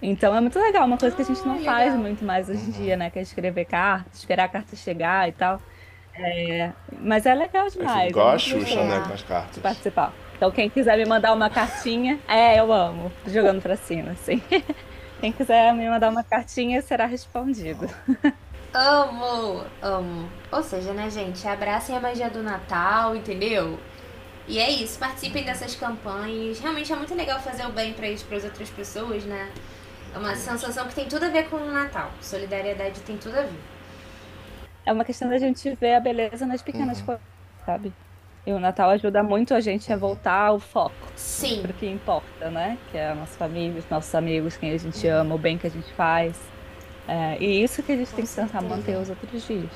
Então 0.00 0.36
é 0.36 0.40
muito 0.40 0.58
legal, 0.58 0.86
uma 0.86 0.98
coisa 0.98 1.16
que 1.16 1.22
a 1.22 1.24
gente 1.24 1.44
não 1.46 1.56
ah, 1.56 1.64
faz 1.64 1.94
muito 1.94 2.24
mais 2.24 2.48
hoje 2.48 2.60
em 2.60 2.70
dia, 2.70 2.96
né? 2.96 3.08
Que 3.08 3.18
é 3.18 3.22
escrever 3.22 3.64
carta, 3.64 4.10
esperar 4.12 4.44
a 4.44 4.48
carta 4.48 4.76
chegar 4.76 5.28
e 5.28 5.32
tal. 5.32 5.60
É, 6.18 6.72
mas 7.00 7.26
é 7.26 7.34
legal 7.34 7.68
demais. 7.68 8.06
É 8.06 8.08
igual 8.08 8.32
é 8.32 8.34
a 8.34 8.38
Xuxa, 8.38 8.84
né, 8.84 9.02
com 9.06 9.12
as 9.12 9.22
cartas. 9.22 9.58
Participar. 9.58 10.12
Então 10.36 10.50
quem 10.50 10.68
quiser 10.68 10.96
me 10.98 11.06
mandar 11.06 11.32
uma 11.32 11.48
cartinha, 11.48 12.18
é, 12.28 12.60
eu 12.60 12.72
amo, 12.72 13.10
jogando 13.26 13.62
pra 13.62 13.76
cima, 13.76 14.12
assim. 14.12 14.42
Quem 15.20 15.32
quiser 15.32 15.72
me 15.72 15.88
mandar 15.88 16.10
uma 16.10 16.22
cartinha 16.22 16.82
será 16.82 17.06
respondido. 17.06 17.88
Amo, 18.74 19.64
amo. 19.80 20.28
Ou 20.52 20.62
seja, 20.62 20.92
né, 20.92 21.08
gente, 21.08 21.48
abracem 21.48 21.96
a 21.96 22.00
magia 22.00 22.28
do 22.28 22.42
Natal, 22.42 23.16
entendeu? 23.16 23.78
E 24.46 24.58
é 24.58 24.68
isso, 24.68 24.98
participem 24.98 25.44
dessas 25.44 25.74
campanhas. 25.74 26.60
Realmente 26.60 26.92
é 26.92 26.96
muito 26.96 27.14
legal 27.14 27.40
fazer 27.40 27.64
o 27.64 27.72
bem 27.72 27.94
para 27.94 28.06
as 28.06 28.44
outras 28.44 28.68
pessoas, 28.68 29.24
né? 29.24 29.50
É 30.14 30.18
uma 30.18 30.36
sensação 30.36 30.86
que 30.86 30.94
tem 30.94 31.08
tudo 31.08 31.24
a 31.24 31.30
ver 31.30 31.48
com 31.48 31.56
o 31.56 31.72
Natal. 31.72 32.10
Solidariedade 32.20 33.00
tem 33.00 33.16
tudo 33.16 33.38
a 33.38 33.42
ver. 33.42 33.60
É 34.84 34.92
uma 34.92 35.06
questão 35.06 35.30
da 35.30 35.38
gente 35.38 35.74
ver 35.76 35.94
a 35.94 36.00
beleza 36.00 36.44
nas 36.44 36.60
pequenas 36.60 37.00
uhum. 37.00 37.06
coisas, 37.06 37.24
sabe? 37.64 37.94
E 38.46 38.52
o 38.52 38.60
Natal 38.60 38.90
ajuda 38.90 39.24
muito 39.24 39.52
a 39.52 39.60
gente 39.60 39.92
a 39.92 39.96
voltar 39.96 40.46
ao 40.46 40.60
foco. 40.60 40.94
Sim. 41.16 41.62
Pro 41.62 41.72
que 41.72 41.84
importa, 41.84 42.48
né? 42.48 42.78
Que 42.92 42.98
é 42.98 43.10
a 43.10 43.14
nossa 43.16 43.36
família, 43.36 43.76
os 43.76 43.90
nossos 43.90 44.14
amigos, 44.14 44.56
quem 44.56 44.70
a 44.70 44.78
gente 44.78 45.04
ama, 45.08 45.34
o 45.34 45.38
bem 45.38 45.58
que 45.58 45.66
a 45.66 45.70
gente 45.70 45.92
faz. 45.94 46.38
É, 47.08 47.36
e 47.40 47.62
isso 47.62 47.82
que 47.82 47.90
a 47.90 47.96
gente 47.96 48.10
com 48.10 48.16
tem 48.16 48.24
que 48.24 48.32
tentar 48.32 48.62
manter 48.62 48.96
os 48.96 49.10
outros 49.10 49.44
dias. 49.44 49.70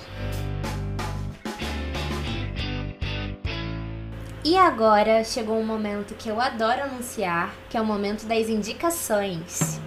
E 4.45 4.57
agora 4.57 5.25
chegou 5.25 5.59
um 5.59 5.67
momento 5.67 6.15
que 6.15 6.29
eu 6.29 6.41
adoro 6.41 6.83
anunciar, 6.83 7.53
que 7.69 7.77
é 7.77 7.81
o 7.81 7.85
momento 7.85 8.25
das 8.25 8.49
indicações. 8.49 9.81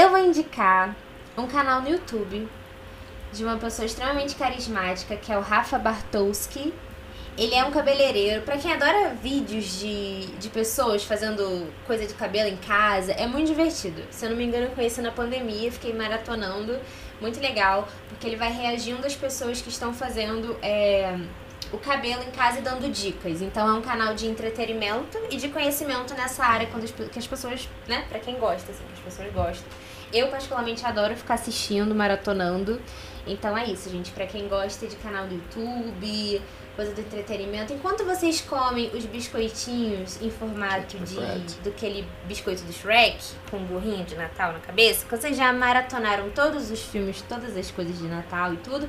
Eu 0.00 0.10
vou 0.10 0.18
indicar 0.20 0.94
um 1.36 1.48
canal 1.48 1.82
no 1.82 1.88
YouTube 1.88 2.48
de 3.32 3.42
uma 3.44 3.56
pessoa 3.56 3.84
extremamente 3.84 4.36
carismática, 4.36 5.16
que 5.16 5.32
é 5.32 5.36
o 5.36 5.40
Rafa 5.40 5.76
Bartowski. 5.76 6.72
Ele 7.36 7.52
é 7.52 7.64
um 7.64 7.72
cabeleireiro. 7.72 8.42
Para 8.42 8.56
quem 8.58 8.72
adora 8.72 9.12
vídeos 9.20 9.80
de, 9.80 10.26
de 10.38 10.48
pessoas 10.50 11.02
fazendo 11.02 11.66
coisa 11.84 12.06
de 12.06 12.14
cabelo 12.14 12.48
em 12.48 12.56
casa, 12.58 13.10
é 13.10 13.26
muito 13.26 13.48
divertido. 13.48 14.00
Se 14.08 14.24
eu 14.24 14.30
não 14.30 14.36
me 14.36 14.44
engano, 14.44 14.66
eu 14.66 14.70
conheci 14.70 15.02
na 15.02 15.10
pandemia, 15.10 15.72
fiquei 15.72 15.92
maratonando. 15.92 16.78
Muito 17.20 17.40
legal, 17.40 17.88
porque 18.08 18.24
ele 18.24 18.36
vai 18.36 18.52
reagindo 18.52 19.04
às 19.04 19.16
pessoas 19.16 19.60
que 19.60 19.68
estão 19.68 19.92
fazendo 19.92 20.56
é, 20.62 21.18
o 21.72 21.78
cabelo 21.78 22.22
em 22.22 22.30
casa 22.30 22.58
e 22.58 22.62
dando 22.62 22.90
dicas. 22.90 23.42
Então 23.42 23.68
é 23.68 23.72
um 23.72 23.82
canal 23.82 24.14
de 24.14 24.26
entretenimento 24.26 25.18
e 25.30 25.36
de 25.36 25.48
conhecimento 25.48 26.14
nessa 26.14 26.44
área 26.44 26.66
quando 26.66 26.84
as, 26.84 26.90
que 26.90 27.18
as 27.18 27.26
pessoas, 27.26 27.68
né, 27.86 28.04
para 28.08 28.18
quem 28.18 28.36
gosta, 28.38 28.70
assim, 28.70 28.84
que 28.84 28.92
as 28.94 29.00
pessoas 29.00 29.32
gostam. 29.32 29.68
Eu, 30.12 30.28
particularmente, 30.28 30.84
adoro 30.86 31.14
ficar 31.14 31.34
assistindo, 31.34 31.94
maratonando. 31.94 32.80
Então 33.26 33.56
é 33.56 33.66
isso, 33.66 33.90
gente. 33.90 34.10
Para 34.10 34.26
quem 34.26 34.48
gosta 34.48 34.86
de 34.86 34.96
canal 34.96 35.26
do 35.26 35.34
YouTube, 35.34 36.40
coisa 36.74 36.94
do 36.94 37.00
entretenimento, 37.00 37.72
enquanto 37.72 38.04
vocês 38.04 38.40
comem 38.40 38.88
os 38.94 39.04
biscoitinhos 39.04 40.22
em 40.22 40.30
formato 40.30 40.96
de 40.98 41.16
do 41.62 41.70
aquele 41.70 42.06
biscoito 42.24 42.62
do 42.62 42.72
Shrek, 42.72 43.18
com 43.50 43.58
um 43.58 43.64
burrinho 43.64 44.04
de 44.04 44.14
Natal 44.14 44.52
na 44.52 44.60
cabeça, 44.60 45.04
que 45.04 45.14
vocês 45.14 45.36
já 45.36 45.52
maratonaram 45.52 46.30
todos 46.30 46.70
os 46.70 46.80
filmes, 46.80 47.20
todas 47.28 47.56
as 47.56 47.70
coisas 47.70 47.98
de 47.98 48.06
Natal 48.06 48.54
e 48.54 48.56
tudo 48.58 48.88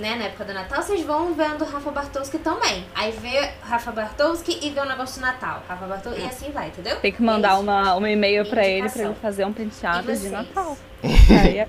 né, 0.00 0.16
na 0.16 0.24
época 0.24 0.44
do 0.44 0.52
Natal, 0.52 0.82
vocês 0.82 1.02
vão 1.02 1.34
vendo 1.34 1.64
Rafa 1.64 1.90
Bartowski 1.90 2.38
também. 2.38 2.84
Aí 2.94 3.12
vê 3.12 3.50
Rafa 3.62 3.92
Bartowski 3.92 4.58
e 4.62 4.70
vê 4.70 4.80
o 4.80 4.84
negócio 4.84 5.20
do 5.20 5.26
Natal. 5.26 5.62
Rafa 5.68 5.86
Bartowski, 5.86 6.22
e 6.22 6.24
assim 6.24 6.50
vai, 6.50 6.68
entendeu? 6.68 6.96
Tem 6.96 7.12
que 7.12 7.22
mandar 7.22 7.58
uma, 7.58 7.94
um 7.96 8.06
e-mail 8.06 8.48
pra 8.48 8.66
ele 8.66 8.88
pra 8.88 9.02
ele 9.04 9.14
fazer 9.14 9.44
um 9.44 9.52
penteado 9.52 10.12
de 10.14 10.28
Natal. 10.30 10.76
Aí 11.04 11.58
é... 11.58 11.68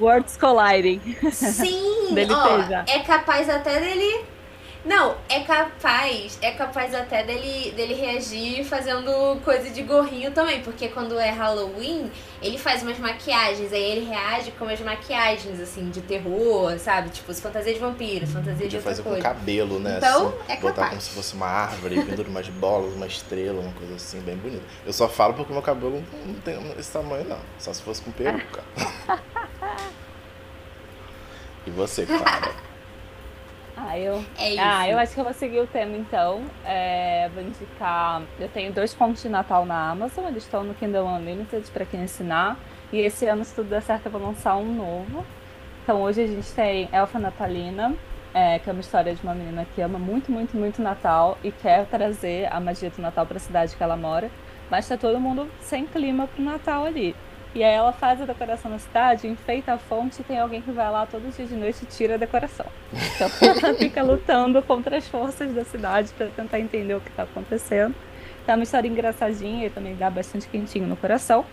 Words 0.00 0.36
colliding. 0.36 1.00
Sim, 1.30 2.14
ó, 2.30 2.90
é 2.90 3.00
capaz 3.00 3.48
até 3.48 3.78
dele 3.78 4.24
Não, 4.84 5.16
é 5.28 5.40
capaz, 5.40 6.38
é 6.42 6.50
capaz 6.50 6.92
até 6.92 7.22
dele, 7.22 7.70
dele 7.70 7.94
reagir 7.94 8.64
fazendo 8.64 9.40
coisa 9.44 9.70
de 9.70 9.80
gorrinho 9.82 10.32
também, 10.32 10.60
porque 10.60 10.88
quando 10.88 11.16
é 11.20 11.30
Halloween, 11.30 12.10
ele 12.42 12.58
faz 12.58 12.82
umas 12.82 12.98
maquiagens, 12.98 13.72
aí 13.72 13.80
ele 13.80 14.06
reage 14.08 14.50
com 14.52 14.64
umas 14.64 14.80
maquiagens, 14.80 15.60
assim, 15.60 15.88
de 15.90 16.00
terror, 16.00 16.76
sabe? 16.80 17.10
Tipo, 17.10 17.32
fantasia 17.32 17.72
de 17.72 17.78
vampiro, 17.78 18.26
fantasia 18.26 18.66
de 18.68 18.76
outra 18.76 18.90
fazer 18.90 19.02
coisa. 19.04 19.18
com 19.18 19.22
cabelo, 19.22 19.78
né? 19.78 19.98
Então, 19.98 20.28
assim, 20.28 20.52
é 20.52 20.56
Botar 20.56 20.74
capaz. 20.74 20.88
como 20.90 21.00
se 21.00 21.10
fosse 21.10 21.34
uma 21.34 21.46
árvore, 21.46 22.02
pendura 22.02 22.28
umas 22.28 22.48
bolas, 22.48 22.92
uma 22.94 23.06
estrela, 23.06 23.60
uma 23.60 23.72
coisa 23.72 23.94
assim, 23.94 24.20
bem 24.20 24.36
bonita. 24.36 24.64
Eu 24.84 24.92
só 24.92 25.08
falo 25.08 25.34
porque 25.34 25.52
meu 25.52 25.62
cabelo 25.62 26.02
não 26.26 26.34
tem 26.34 26.58
esse 26.76 26.90
tamanho, 26.90 27.24
não. 27.28 27.38
Só 27.56 27.72
se 27.72 27.82
fosse 27.82 28.02
com 28.02 28.10
peruca. 28.10 28.64
e 31.66 31.70
você, 31.70 32.04
Clara? 32.04 32.50
Ah, 33.84 33.98
eu. 33.98 34.24
É 34.38 34.50
isso. 34.50 34.60
Ah, 34.60 34.88
eu 34.88 34.98
acho 34.98 35.14
que 35.14 35.20
eu 35.20 35.24
vou 35.24 35.32
seguir 35.32 35.60
o 35.60 35.66
tema 35.66 35.96
então. 35.96 36.42
É, 36.64 37.28
vou 37.34 37.42
indicar. 37.42 38.22
Eu 38.38 38.48
tenho 38.48 38.72
dois 38.72 38.94
contos 38.94 39.22
de 39.22 39.28
Natal 39.28 39.66
na 39.66 39.90
Amazon, 39.90 40.26
eles 40.26 40.44
estão 40.44 40.62
no 40.62 40.74
Kindle 40.74 41.06
Unlimited 41.06 41.68
para 41.70 41.84
quem 41.84 42.02
assinar. 42.02 42.56
E 42.92 42.98
esse 42.98 43.26
ano, 43.26 43.44
se 43.44 43.54
tudo 43.54 43.68
der 43.68 43.82
certo, 43.82 44.06
eu 44.06 44.12
vou 44.12 44.22
lançar 44.22 44.56
um 44.56 44.72
novo. 44.72 45.24
Então 45.82 46.00
hoje 46.00 46.22
a 46.22 46.26
gente 46.26 46.50
tem 46.52 46.88
Elfa 46.92 47.18
Natalina, 47.18 47.94
é, 48.32 48.58
que 48.60 48.70
é 48.70 48.72
uma 48.72 48.80
história 48.80 49.12
de 49.14 49.22
uma 49.22 49.34
menina 49.34 49.66
que 49.74 49.80
ama 49.80 49.98
muito, 49.98 50.30
muito, 50.30 50.56
muito 50.56 50.80
Natal 50.80 51.36
e 51.42 51.50
quer 51.50 51.86
trazer 51.86 52.46
a 52.52 52.60
magia 52.60 52.88
do 52.88 53.02
Natal 53.02 53.26
para 53.26 53.36
a 53.36 53.40
cidade 53.40 53.74
que 53.74 53.82
ela 53.82 53.96
mora, 53.96 54.30
mas 54.70 54.88
tá 54.88 54.96
todo 54.96 55.18
mundo 55.18 55.50
sem 55.60 55.86
clima 55.86 56.28
pro 56.28 56.42
Natal 56.42 56.84
ali. 56.84 57.16
E 57.54 57.62
aí 57.62 57.74
ela 57.74 57.92
faz 57.92 58.20
a 58.20 58.24
decoração 58.24 58.70
na 58.70 58.78
cidade, 58.78 59.26
enfeita 59.26 59.74
a 59.74 59.78
fonte 59.78 60.20
e 60.22 60.24
tem 60.24 60.38
alguém 60.38 60.62
que 60.62 60.70
vai 60.70 60.90
lá 60.90 61.04
todo 61.04 61.30
dia 61.34 61.44
de 61.44 61.54
noite 61.54 61.82
e 61.82 61.86
tira 61.86 62.14
a 62.14 62.16
decoração. 62.16 62.66
Então 62.92 63.30
ela 63.62 63.74
fica 63.74 64.02
lutando 64.02 64.62
contra 64.62 64.96
as 64.96 65.06
forças 65.06 65.52
da 65.54 65.64
cidade 65.64 66.10
para 66.16 66.28
tentar 66.28 66.58
entender 66.58 66.94
o 66.94 67.00
que 67.00 67.10
está 67.10 67.24
acontecendo. 67.24 67.94
É 68.46 68.54
uma 68.54 68.62
história 68.62 68.88
engraçadinha 68.88 69.66
e 69.66 69.70
também 69.70 69.94
dá 69.94 70.08
bastante 70.08 70.48
quentinho 70.48 70.86
no 70.86 70.96
coração. 70.96 71.44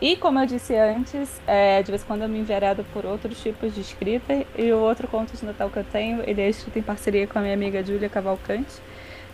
E 0.00 0.16
como 0.16 0.40
eu 0.40 0.46
disse 0.46 0.76
antes, 0.76 1.40
é, 1.46 1.82
de 1.82 1.90
vez 1.90 2.02
em 2.02 2.06
quando 2.06 2.22
eu 2.22 2.28
me 2.28 2.38
enveredo 2.38 2.84
por 2.92 3.06
outros 3.06 3.40
tipos 3.40 3.74
de 3.74 3.80
escrita. 3.80 4.44
E 4.58 4.72
o 4.72 4.78
outro 4.78 5.06
conto 5.06 5.36
de 5.36 5.46
Natal 5.46 5.70
que 5.70 5.78
eu 5.78 5.84
tenho, 5.84 6.22
ele 6.28 6.42
é 6.42 6.48
escrito 6.48 6.78
em 6.78 6.82
parceria 6.82 7.26
com 7.26 7.38
a 7.38 7.42
minha 7.42 7.54
amiga 7.54 7.82
Júlia 7.82 8.08
Cavalcante. 8.08 8.74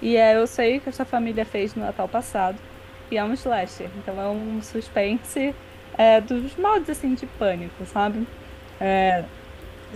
E 0.03 0.17
é 0.17 0.37
Eu 0.37 0.47
Sei 0.47 0.81
que 0.81 0.89
a 0.89 0.93
sua 0.93 1.07
família 1.07 1.45
fez 1.47 1.75
no 1.75 1.83
Natal 1.83 2.07
passado. 2.07 2.59
E 3.11 3.17
é 3.17 3.25
um 3.25 3.33
slasher, 3.33 3.91
então 3.99 4.21
é 4.21 4.29
um 4.29 4.63
suspense 4.63 5.53
é, 6.01 6.21
dos 6.21 6.57
modos 6.57 6.89
assim 6.89 7.15
de 7.15 7.27
pânico, 7.27 7.85
sabe? 7.85 8.27
É, 8.81 9.23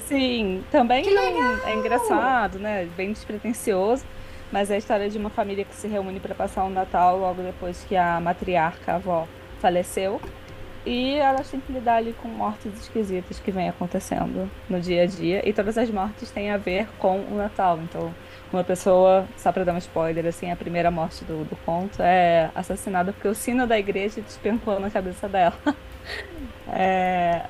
sim, 0.07 0.63
também 0.71 1.03
não- 1.15 1.67
é 1.67 1.75
engraçado, 1.75 2.59
né? 2.59 2.87
Bem 2.97 3.13
despretensioso. 3.13 4.05
Mas 4.53 4.71
é 4.71 4.75
a 4.75 4.79
história 4.79 5.09
de 5.09 5.19
uma 5.19 5.31
família 5.31 5.65
que 5.65 5.75
se 5.75 5.89
reúne 5.89 6.21
para 6.21 6.35
passar 6.35 6.65
o 6.65 6.71
Natal 6.71 7.19
logo 7.19 7.43
depois 7.43 7.85
que 7.89 7.97
a 7.97 8.21
matriarca, 8.21 8.93
a 8.93 8.97
avó, 8.97 9.27
faleceu. 9.61 10.21
E 10.87 11.15
elas 11.15 11.51
têm 11.51 11.59
que 11.61 11.73
lidar 11.73 11.97
ali 11.97 12.13
com 12.21 12.29
mortes 12.29 12.73
esquisitas 12.79 13.41
que 13.41 13.51
vem 13.51 13.71
acontecendo 13.71 14.49
no 14.69 14.79
dia 14.81 15.05
a 15.05 15.07
dia. 15.07 15.49
E 15.49 15.53
todas 15.53 15.79
as 15.79 15.91
mortes 15.91 16.31
têm 16.31 16.51
a 16.51 16.59
ver 16.59 16.87
com 16.99 17.21
o 17.21 17.37
Natal. 17.37 17.81
Então, 17.83 18.15
uma 18.53 18.63
pessoa, 18.63 19.27
só 19.39 19.51
pra 19.51 19.65
dar 19.65 19.73
um 19.73 19.79
spoiler, 19.79 20.27
assim, 20.27 20.53
a 20.53 20.57
primeira 20.57 20.91
morte 20.91 21.25
do, 21.25 21.43
do 21.45 21.57
conto 21.65 22.01
é 22.03 22.51
assassinada 22.55 23.13
porque 23.15 23.27
o 23.27 23.35
sino 23.35 23.67
da 23.67 23.79
igreja 23.79 24.21
despencou 24.21 24.79
na 24.79 24.91
cabeça 24.91 25.27
dela. 25.29 25.55
É, 26.73 27.43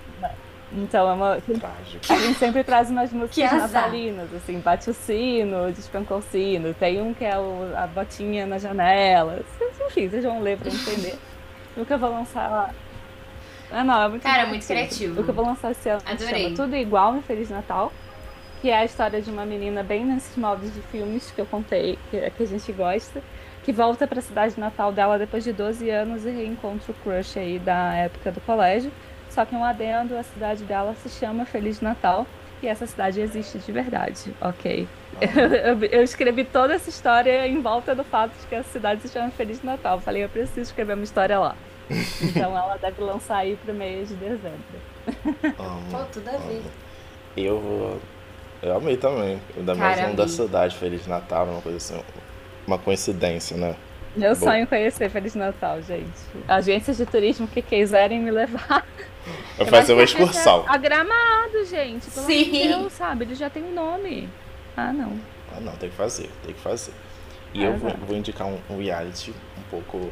então, 0.72 1.08
é 1.08 1.12
uma, 1.12 1.36
Trágico. 1.40 2.12
a 2.12 2.16
gente 2.18 2.38
sempre 2.38 2.64
traz 2.64 2.90
umas 2.90 3.12
músicas 3.12 3.52
natalinas, 3.52 4.28
assim, 4.34 4.58
bate 4.58 4.90
o 4.90 4.94
sino, 4.94 5.70
despencou 5.72 6.18
o 6.18 6.22
sino. 6.22 6.74
Tem 6.74 7.00
um 7.00 7.14
que 7.14 7.24
é 7.24 7.38
o- 7.38 7.72
a 7.76 7.86
botinha 7.86 8.44
na 8.46 8.58
janela. 8.58 9.40
Enfim, 9.86 10.08
vocês 10.08 10.24
vão 10.24 10.40
ler 10.42 10.58
pra 10.58 10.68
entender. 10.68 11.16
Eu 11.76 11.98
vou 11.98 12.10
lançar. 12.10 12.72
Ah, 13.70 13.82
não, 13.82 14.02
é 14.02 14.08
muito 14.08 14.22
Cara, 14.22 14.46
muito 14.46 14.64
criativo. 14.66 15.20
O 15.20 15.24
que 15.24 15.30
eu 15.30 15.34
vou 15.34 15.44
lançar 15.44 15.72
esse 15.72 15.88
ano 15.88 16.00
Adorei. 16.06 16.44
chama 16.44 16.54
Tudo 16.56 16.76
Igual, 16.76 17.12
um 17.14 17.22
Feliz 17.22 17.50
Natal. 17.50 17.92
Que 18.62 18.70
é 18.70 18.76
a 18.78 18.84
história 18.84 19.20
de 19.20 19.28
uma 19.30 19.44
menina 19.44 19.82
bem 19.82 20.04
nesses 20.04 20.36
moldes 20.36 20.72
de 20.72 20.80
filmes 20.82 21.32
que 21.32 21.40
eu 21.40 21.46
contei, 21.46 21.98
que, 22.10 22.30
que 22.30 22.42
a 22.44 22.46
gente 22.46 22.70
gosta. 22.72 23.20
Que 23.64 23.72
volta 23.72 24.06
pra 24.06 24.20
cidade 24.20 24.60
natal 24.60 24.92
dela 24.92 25.18
depois 25.18 25.42
de 25.42 25.52
12 25.52 25.88
anos 25.88 26.26
e 26.26 26.30
reencontra 26.30 26.92
o 26.92 26.94
crush 27.02 27.38
aí 27.38 27.58
da 27.58 27.94
época 27.94 28.30
do 28.30 28.40
colégio. 28.42 28.92
Só 29.30 29.44
que 29.44 29.54
um 29.54 29.64
adendo, 29.64 30.16
a 30.16 30.22
cidade 30.22 30.64
dela 30.64 30.94
se 31.02 31.08
chama 31.08 31.46
Feliz 31.46 31.80
Natal. 31.80 32.26
E 32.62 32.68
essa 32.68 32.86
cidade 32.86 33.20
existe 33.20 33.58
de 33.58 33.72
verdade, 33.72 34.34
ok? 34.40 34.86
Eu, 35.20 35.84
eu 35.84 36.02
escrevi 36.02 36.44
toda 36.44 36.74
essa 36.74 36.90
história 36.90 37.46
em 37.46 37.60
volta 37.60 37.94
do 37.94 38.02
fato 38.02 38.32
de 38.40 38.46
que 38.46 38.54
a 38.54 38.62
cidade 38.64 39.02
se 39.02 39.08
chama 39.08 39.30
Feliz 39.30 39.62
Natal. 39.62 40.00
Falei, 40.00 40.24
eu 40.24 40.28
preciso 40.28 40.60
escrever 40.60 40.94
uma 40.94 41.04
história 41.04 41.38
lá. 41.38 41.56
Então 42.20 42.56
ela 42.56 42.76
deve 42.76 43.00
lançar 43.02 43.38
aí 43.38 43.56
pro 43.56 43.72
mês 43.72 44.08
de 44.08 44.14
dezembro. 44.16 44.60
Pô, 45.90 45.98
tudo 46.12 46.28
a 46.28 46.36
ver. 46.38 46.62
Eu 47.36 47.60
vou. 47.60 48.00
Eu 48.62 48.76
amei 48.76 48.96
também. 48.96 49.40
Ainda 49.56 49.74
mais 49.74 49.96
Cara, 49.96 50.10
um 50.10 50.14
da 50.14 50.26
cidade, 50.26 50.76
Feliz 50.76 51.06
Natal, 51.06 51.46
uma 51.46 51.60
coisa 51.60 51.76
assim. 51.76 52.02
Uma 52.66 52.78
coincidência, 52.78 53.56
né? 53.56 53.76
Meu 54.16 54.34
Bom. 54.34 54.46
sonho 54.46 54.62
é 54.62 54.66
conhecer 54.66 55.10
Feliz 55.10 55.34
Natal, 55.34 55.82
gente. 55.82 56.06
Agências 56.46 56.96
de 56.96 57.06
turismo 57.06 57.48
que 57.48 57.60
quiserem 57.60 58.20
me 58.20 58.30
levar. 58.30 58.86
Eu 59.58 59.66
fazer 59.66 59.92
uma 59.92 60.02
excursão. 60.02 60.64
ser 60.64 60.70
A 60.70 60.76
Gramado, 60.76 61.64
gente. 61.64 62.10
Pelo 62.10 62.26
amor 62.26 62.36
de 62.36 62.44
Sim. 62.44 62.68
Deus, 62.68 62.92
sabe? 62.92 63.24
Ele 63.24 63.34
já 63.34 63.48
tem 63.48 63.62
um 63.64 63.72
nome. 63.72 64.28
Ah, 64.76 64.92
não. 64.92 65.18
Ah, 65.56 65.60
não, 65.60 65.72
tem 65.76 65.88
que 65.88 65.96
fazer, 65.96 66.30
tem 66.44 66.52
que 66.54 66.60
fazer. 66.60 66.92
E 67.52 67.62
eu 67.62 67.76
vou, 67.76 67.90
vou 68.06 68.16
indicar 68.16 68.46
um, 68.46 68.58
um 68.68 68.78
reality 68.78 69.32
um 69.56 69.62
pouco 69.70 70.10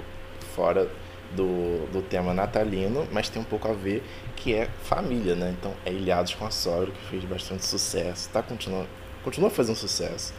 fora 0.54 0.88
do, 1.34 1.86
do 1.90 2.02
tema 2.02 2.32
natalino, 2.32 3.06
mas 3.10 3.28
tem 3.28 3.40
um 3.40 3.44
pouco 3.44 3.68
a 3.68 3.72
ver, 3.72 4.02
que 4.36 4.54
é 4.54 4.68
família, 4.84 5.34
né? 5.34 5.54
Então, 5.58 5.72
é 5.84 5.92
Ilhados 5.92 6.34
com 6.34 6.46
a 6.46 6.50
Sogra, 6.50 6.90
que 6.92 7.10
fez 7.10 7.24
bastante 7.24 7.64
sucesso, 7.64 8.28
tá 8.30 8.42
continuando, 8.42 8.88
continua 9.24 9.50
fazendo 9.50 9.76
sucesso. 9.76 10.32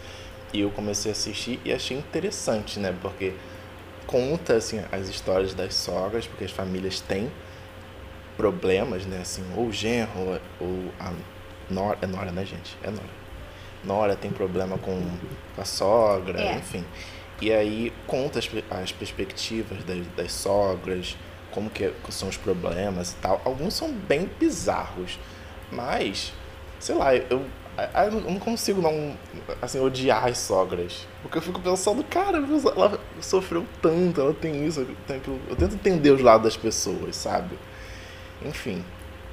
E 0.53 0.61
eu 0.61 0.69
comecei 0.69 1.11
a 1.11 1.13
assistir 1.13 1.59
e 1.65 1.73
achei 1.73 1.97
interessante, 1.97 2.79
né? 2.79 2.95
Porque 3.01 3.33
conta, 4.05 4.55
assim, 4.55 4.81
as 4.91 5.09
histórias 5.09 5.53
das 5.53 5.73
sogras, 5.73 6.27
porque 6.27 6.45
as 6.45 6.51
famílias 6.51 6.99
têm 7.01 7.31
problemas, 8.37 9.05
né? 9.05 9.19
Assim, 9.21 9.43
ou 9.55 9.67
o 9.67 9.71
genro, 9.71 10.39
ou 10.59 10.91
a 10.99 11.11
Nora, 11.69 11.97
é 12.01 12.07
Nora, 12.07 12.31
né, 12.31 12.45
gente? 12.45 12.77
É 12.83 12.89
Nora. 12.89 13.23
Nora 13.83 14.15
tem 14.15 14.31
problema 14.31 14.77
com, 14.77 15.01
a 15.57 15.65
sogra, 15.65 16.39
É. 16.39 16.55
enfim. 16.55 16.85
E 17.41 17.51
aí 17.51 17.91
conta 18.07 18.39
as, 18.39 18.49
as 18.71 18.91
perspectivas 18.91 19.83
das, 19.83 20.05
das 20.15 20.31
sogras, 20.31 21.17
como 21.51 21.69
que 21.69 21.91
são 22.09 22.29
os 22.29 22.37
problemas 22.37 23.11
e 23.11 23.15
tal. 23.15 23.41
Alguns 23.43 23.73
são 23.73 23.91
bem 23.91 24.29
bizarros, 24.39 25.19
mas, 25.71 26.31
sei 26.83 26.95
lá, 26.95 27.15
eu, 27.15 27.23
eu 27.31 28.11
não- 28.11 28.19
eu 28.19 28.31
não 28.31 28.39
consigo 28.39 28.81
não, 28.81 29.15
assim, 29.61 29.79
odiar 29.79 30.25
as 30.25 30.37
sogras. 30.37 31.07
Porque 31.21 31.37
eu 31.37 31.41
fico 31.41 31.59
pensando, 31.61 32.03
cara, 32.03 32.37
ela 32.37 32.99
sofreu 33.21 33.65
tanto, 33.81 34.19
ela 34.19 34.33
tem 34.33 34.65
isso, 34.67 34.81
eu 34.81 34.95
tento, 35.07 35.39
eu 35.49 35.55
tento 35.55 35.75
entender 35.75 36.11
os 36.11 36.21
lados 36.21 36.43
das 36.43 36.57
pessoas, 36.57 37.15
sabe? 37.15 37.57
Enfim, 38.45 38.83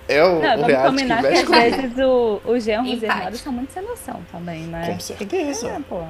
é 0.09 0.23
o, 0.25 0.41
Não, 0.41 0.55
um 0.59 0.63
vamos 0.63 1.03
reality 1.03 1.07
que 1.07 1.47
que, 1.47 1.55
às 1.57 1.75
vezes 1.77 1.99
o, 1.99 2.41
os 2.45 2.63
genros 2.65 2.89
e 2.89 2.93
Empate. 3.05 3.19
irmãos 3.19 3.41
são 3.41 3.53
muito 3.53 3.73
sem 3.73 3.83
noção 3.83 4.21
também, 4.31 4.63
né? 4.65 4.87
Com 4.87 5.01
certeza. 5.01 5.69
É, 5.69 5.81
pô. 5.89 6.03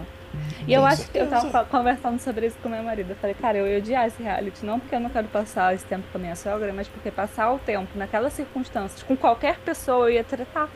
E 0.66 0.72
eu 0.74 0.84
acho 0.84 1.11
que 1.11 1.18
eu 1.18 1.26
tava 1.28 1.64
conversando 1.64 2.20
sobre 2.20 2.47
isso 2.47 2.57
com 2.62 2.68
meu 2.68 2.82
marido. 2.82 3.11
Eu 3.11 3.16
falei, 3.16 3.34
cara, 3.34 3.59
eu 3.59 3.66
ia 3.66 3.78
odiar 3.78 4.07
esse 4.07 4.22
reality, 4.22 4.64
não 4.64 4.78
porque 4.78 4.95
eu 4.95 5.01
não 5.01 5.11
quero 5.11 5.26
passar 5.28 5.74
esse 5.74 5.84
tempo 5.86 6.05
com 6.12 6.18
a 6.18 6.20
minha 6.20 6.36
sogra, 6.36 6.72
mas 6.72 6.86
porque 6.86 7.11
passar 7.11 7.51
o 7.53 7.59
tempo 7.59 7.88
naquelas 7.97 8.34
circunstâncias, 8.34 9.03
com 9.03 9.16
qualquer 9.16 9.59
pessoa, 9.59 10.07
eu 10.07 10.14
ia 10.14 10.24
tratar. 10.24 10.68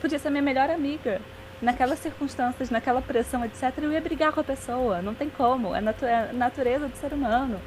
Podia 0.00 0.18
ser 0.18 0.30
minha 0.30 0.42
melhor 0.42 0.70
amiga. 0.70 1.20
Naquelas 1.60 1.98
circunstâncias, 1.98 2.70
naquela 2.70 3.02
pressão, 3.02 3.44
etc., 3.44 3.72
eu 3.78 3.92
ia 3.92 4.00
brigar 4.00 4.32
com 4.32 4.40
a 4.40 4.44
pessoa. 4.44 5.02
Não 5.02 5.14
tem 5.14 5.28
como. 5.28 5.74
É, 5.74 5.80
natu 5.80 6.04
é 6.04 6.32
natureza 6.32 6.86
do 6.88 6.96
ser 6.96 7.12
humano. 7.12 7.60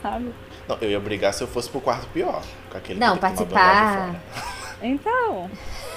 Sabe? 0.00 0.34
Não, 0.68 0.76
eu 0.80 0.90
ia 0.90 0.98
brigar 1.00 1.32
se 1.32 1.42
eu 1.42 1.46
fosse 1.46 1.70
pro 1.70 1.80
quarto 1.80 2.08
pior. 2.08 2.42
Com 2.70 2.78
aquele 2.78 2.98
Não, 2.98 3.14
que 3.14 3.20
participar-. 3.20 4.16
Então, 4.82 5.48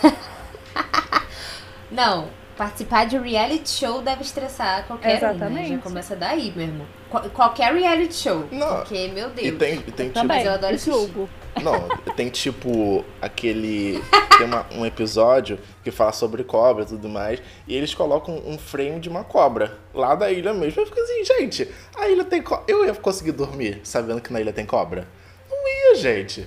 Não, 1.92 2.28
participar 2.58 3.06
de 3.06 3.18
reality 3.18 3.70
show 3.70 4.02
deve 4.02 4.22
estressar 4.22 4.86
qualquer 4.88 5.08
um, 5.08 5.12
né? 5.12 5.18
Exatamente. 5.36 5.70
Já 5.70 5.78
começa 5.80 6.16
daí 6.16 6.54
mesmo. 6.56 6.86
Qu- 7.10 7.30
qualquer 7.32 7.74
reality 7.74 8.14
show. 8.14 8.46
Não, 8.52 8.68
Porque, 8.78 9.08
meu 9.10 9.30
Deus. 9.30 9.48
E 9.48 9.52
tem, 9.54 9.74
e 9.76 9.92
tem 9.92 10.08
tipo. 10.08 10.14
também, 10.14 10.44
eu 10.44 10.52
adoro 10.54 10.78
julgo. 10.78 11.30
Não, 11.62 11.88
tem 12.16 12.30
tipo 12.30 13.04
aquele. 13.22 14.04
Tem 14.38 14.46
uma- 14.48 14.66
um 14.74 14.86
episódio 14.86 15.58
que 15.84 15.92
fala 15.92 16.12
sobre 16.12 16.44
cobra 16.44 16.84
e 16.84 16.88
tudo 16.88 17.08
mais. 17.08 17.42
E 17.68 17.76
eles 17.76 17.94
colocam 17.94 18.42
um 18.46 18.58
frame 18.58 19.00
de 19.00 19.08
uma 19.08 19.24
cobra 19.24 19.78
lá 19.94 20.14
da 20.16 20.30
ilha 20.32 20.54
mesmo. 20.54 20.82
Eu 20.82 20.86
fico 20.86 21.00
assim, 21.00 21.24
gente, 21.24 21.70
a 21.98 22.08
ilha 22.10 22.24
tem 22.26 22.42
cobra. 22.42 22.66
Eu 22.68 22.86
ia 22.86 22.94
conseguir 22.94 23.32
dormir 23.32 23.80
sabendo 23.84 24.20
que 24.22 24.34
na 24.34 24.42
ilha 24.42 24.52
tem 24.52 24.66
cobra? 24.66 25.08
Não 25.50 25.68
ia, 25.68 25.96
gente. 25.96 26.46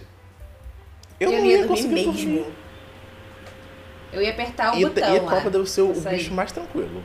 Eu, 1.18 1.32
Eu 1.32 1.38
não 1.38 1.46
ia 1.46 1.52
ia 1.52 1.66
dormir 1.66 1.68
conseguir 1.68 1.94
mesmo. 1.94 2.12
dormir. 2.12 2.46
Eu 4.12 4.22
ia 4.22 4.30
apertar 4.30 4.74
o 4.74 4.78
E, 4.78 4.84
botão 4.84 5.14
e 5.14 5.16
a 5.18 5.20
cobra 5.20 5.50
deve 5.50 5.68
ser 5.68 5.82
o 5.82 5.92
bicho 5.92 6.32
mais 6.32 6.52
tranquilo. 6.52 7.02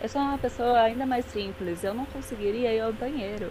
Eu 0.00 0.08
sou 0.08 0.20
uma 0.20 0.38
pessoa 0.38 0.80
ainda 0.80 1.04
mais 1.06 1.24
simples. 1.26 1.82
Eu 1.82 1.94
não 1.94 2.04
conseguiria 2.06 2.72
ir 2.72 2.80
ao 2.80 2.92
banheiro. 2.92 3.50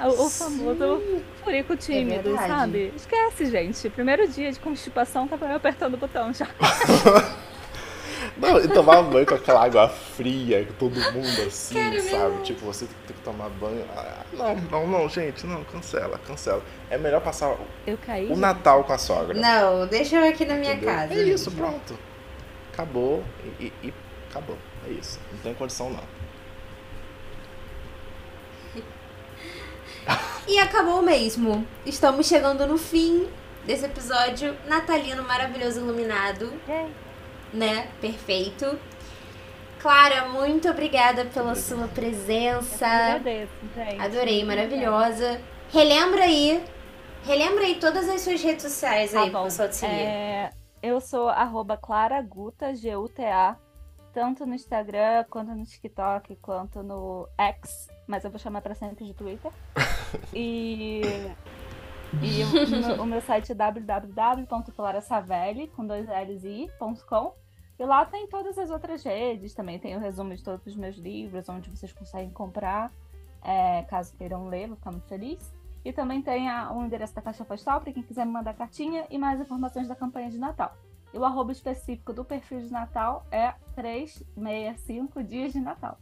O, 0.00 0.26
o 0.26 0.30
famoso 0.30 1.02
furico 1.42 1.76
tímido, 1.76 2.22
verdade. 2.22 2.48
sabe? 2.48 2.92
Esquece, 2.94 3.46
gente. 3.46 3.90
Primeiro 3.90 4.28
dia 4.28 4.52
de 4.52 4.60
constipação 4.60 5.26
tava 5.26 5.46
eu 5.46 5.56
apertando 5.56 5.94
o 5.94 5.96
botão 5.96 6.32
já. 6.32 6.46
Não, 8.38 8.58
e 8.60 8.68
tomar 8.68 9.02
banho 9.02 9.26
com 9.26 9.34
aquela 9.34 9.64
água 9.64 9.88
fria, 9.88 10.64
que 10.64 10.72
todo 10.74 10.94
mundo 11.12 11.42
assim, 11.46 11.74
Cara, 11.74 12.00
sabe? 12.02 12.34
meu- 12.34 12.42
Tipo, 12.44 12.66
você 12.66 12.86
tem 13.06 13.16
que 13.16 13.22
tomar 13.22 13.48
banho. 13.48 13.84
Ah, 13.96 14.22
não, 14.32 14.54
não, 14.54 14.86
não, 14.86 15.08
gente, 15.08 15.44
não, 15.46 15.64
cancela, 15.64 16.18
cancela. 16.26 16.62
É 16.88 16.96
melhor 16.96 17.20
passar 17.20 17.56
Eu 17.86 17.98
caí. 17.98 18.30
o 18.30 18.36
Natal 18.36 18.84
com 18.84 18.92
a 18.92 18.98
sogra. 18.98 19.34
Não, 19.38 19.86
deixa 19.88 20.16
eu 20.16 20.28
aqui 20.28 20.44
na 20.44 20.54
minha 20.54 20.74
entendeu? 20.74 20.94
casa. 20.94 21.14
É 21.14 21.22
isso, 21.22 21.50
pronto. 21.50 21.98
Acabou 22.72 23.24
e, 23.58 23.64
e- 23.64 23.72
e 23.88 23.94
acabou. 24.30 24.56
É 24.86 24.90
isso. 24.92 25.18
Não 25.32 25.38
tem 25.40 25.54
condição 25.54 25.90
não. 25.90 26.18
E 30.46 30.58
acabou 30.58 31.02
mesmo. 31.02 31.66
Estamos 31.84 32.26
chegando 32.26 32.66
no 32.66 32.78
fim 32.78 33.28
desse 33.66 33.84
episódio 33.84 34.56
natalino 34.66 35.22
maravilhoso 35.24 35.80
iluminado, 35.80 36.50
Yay. 36.66 36.88
Né? 37.52 37.88
Perfeito. 38.00 38.78
Clara, 39.80 40.28
muito 40.28 40.68
obrigada 40.68 41.24
pela 41.26 41.54
sua 41.54 41.82
Eu 41.84 41.88
presença. 41.88 42.86
agradeço, 42.86 43.52
gente. 43.76 44.00
Adorei, 44.00 44.44
maravilhosa. 44.44 45.40
Relembra 45.70 46.24
aí, 46.24 46.64
relembra 47.24 47.64
aí 47.64 47.76
todas 47.76 48.08
as 48.08 48.22
suas 48.22 48.42
redes 48.42 48.62
sociais 48.62 49.12
Tá 49.12 49.22
aí 49.22 49.30
pro 49.30 49.44
pessoal 49.44 49.68
te 49.68 49.76
seguir. 49.76 49.92
É, 49.92 50.50
eu 50.82 51.00
sou 51.00 51.28
arroba 51.28 51.76
claraguta, 51.76 52.74
G-U-T-A, 52.74 53.56
tanto 54.12 54.44
no 54.46 54.54
Instagram, 54.54 55.24
quanto 55.30 55.52
no 55.54 55.64
TikTok, 55.64 56.34
quanto 56.36 56.82
no 56.82 57.28
X, 57.38 57.88
mas 58.06 58.24
eu 58.24 58.30
vou 58.30 58.40
chamar 58.40 58.62
pra 58.62 58.74
sempre 58.74 59.04
de 59.04 59.14
Twitter. 59.14 59.52
E, 60.32 61.02
e 62.22 62.42
o, 62.44 62.52
meu- 62.96 63.02
o 63.02 63.06
meu 63.06 63.20
site 63.20 63.52
é 63.52 63.54
www.clarasavelli, 63.54 65.68
com 65.68 65.86
dois 65.86 66.06
L's 66.08 66.42
e 66.44 66.64
i.com. 66.64 67.34
E 67.78 67.84
lá 67.84 68.04
tem 68.04 68.26
todas 68.26 68.58
as 68.58 68.70
outras 68.70 69.04
redes, 69.04 69.54
também 69.54 69.78
tem 69.78 69.94
o 69.96 70.00
resumo 70.00 70.34
de 70.34 70.42
todos 70.42 70.66
os 70.66 70.74
meus 70.74 70.96
livros, 70.96 71.48
onde 71.48 71.70
vocês 71.70 71.92
conseguem 71.92 72.30
comprar, 72.30 72.90
é, 73.42 73.82
caso 73.84 74.12
queiram 74.16 74.48
ler, 74.48 74.66
vou 74.66 74.76
ficar 74.76 74.90
muito 74.90 75.06
feliz. 75.06 75.54
E 75.84 75.92
também 75.92 76.20
tem 76.20 76.48
a- 76.48 76.72
o 76.72 76.84
endereço 76.84 77.14
da 77.14 77.22
caixa 77.22 77.44
postal 77.44 77.80
para 77.80 77.92
quem 77.92 78.02
quiser 78.02 78.26
me 78.26 78.32
mandar 78.32 78.52
cartinha 78.54 79.06
e 79.08 79.16
mais 79.16 79.40
informações 79.40 79.86
da 79.86 79.94
campanha 79.94 80.28
de 80.28 80.38
Natal. 80.38 80.76
E 81.14 81.18
o 81.18 81.24
arroba 81.24 81.52
específico 81.52 82.12
do 82.12 82.24
perfil 82.24 82.60
de 82.60 82.72
Natal 82.72 83.24
é 83.30 83.54
365 83.76 85.22
dias 85.22 85.52
de 85.52 85.60
Natal. 85.60 85.96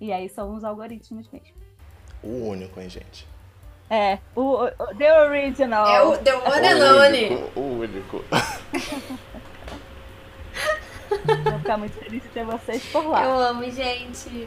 E 0.00 0.10
aí 0.12 0.28
são 0.30 0.54
os 0.54 0.64
algoritmos 0.64 1.28
mesmo. 1.30 1.54
O 2.22 2.48
único, 2.48 2.80
hein, 2.80 2.88
gente? 2.88 3.28
É, 3.90 4.18
o, 4.36 4.64
o- 4.64 4.70
The 4.96 5.22
Original. 5.24 5.86
É 5.88 6.02
o 6.02 6.16
The 6.18 6.34
One 6.34 6.68
and 6.68 6.76
o 6.76 6.98
Only. 7.06 7.24
único, 7.26 7.60
o 7.60 7.78
único. 7.80 8.24
Vou 11.10 11.58
ficar 11.58 11.76
muito 11.78 11.94
feliz 11.98 12.22
de 12.22 12.28
ter 12.28 12.44
vocês 12.44 12.82
por 12.92 13.06
lá. 13.06 13.24
Eu 13.24 13.32
amo, 13.38 13.64
gente. 13.70 14.46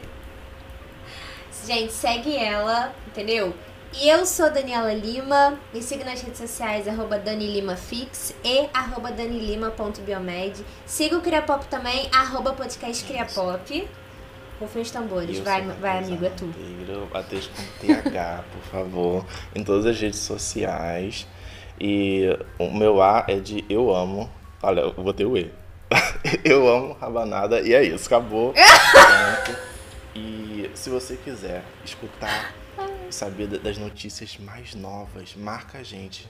Gente, 1.66 1.92
segue 1.92 2.36
ela, 2.36 2.92
entendeu? 3.06 3.52
E 4.00 4.08
eu 4.08 4.24
sou 4.24 4.50
Daniela 4.50 4.92
Lima, 4.94 5.58
me 5.72 5.82
siga 5.82 6.04
nas 6.04 6.22
redes 6.22 6.38
sociais, 6.38 6.88
arroba 6.88 7.18
DaniLimaFix 7.18 8.34
e 8.42 8.68
arroba 8.72 9.10
danilima.biomed. 9.12 10.64
Siga 10.86 11.18
o 11.18 11.20
Criapop 11.20 11.66
também, 11.66 12.08
arroba 12.12 12.52
podcast 12.54 13.04
Criapop. 13.04 13.88
Rufem 14.62 14.82
os 14.82 14.90
tambores, 14.90 15.38
Eu 15.38 15.44
vai, 15.44 15.62
vai 15.62 15.98
amigo, 15.98 16.24
é 16.24 16.30
tu. 16.30 16.46
Matheus 17.12 17.48
com 17.48 17.86
TH, 17.86 18.44
por 18.52 18.62
favor, 18.70 19.26
em 19.54 19.64
todas 19.64 19.86
as 19.86 20.00
redes 20.00 20.20
sociais. 20.20 21.26
E 21.80 22.26
o 22.58 22.70
meu 22.70 23.02
A 23.02 23.24
é 23.28 23.40
de 23.40 23.64
eu 23.68 23.94
amo. 23.94 24.30
Olha, 24.62 24.80
eu 24.82 24.92
botei 24.92 25.26
o 25.26 25.36
E. 25.36 25.50
eu 26.44 26.68
amo 26.68 26.92
rabanada 27.00 27.60
e 27.60 27.74
é 27.74 27.82
isso, 27.82 28.06
acabou. 28.06 28.54
E 30.14 30.70
se 30.74 30.90
você 30.90 31.16
quiser 31.16 31.62
escutar 31.84 32.52
saber 33.10 33.46
da- 33.46 33.56
das 33.58 33.78
notícias 33.78 34.36
mais 34.38 34.74
novas, 34.74 35.34
marca 35.34 35.78
a 35.78 35.82
gente. 35.82 36.28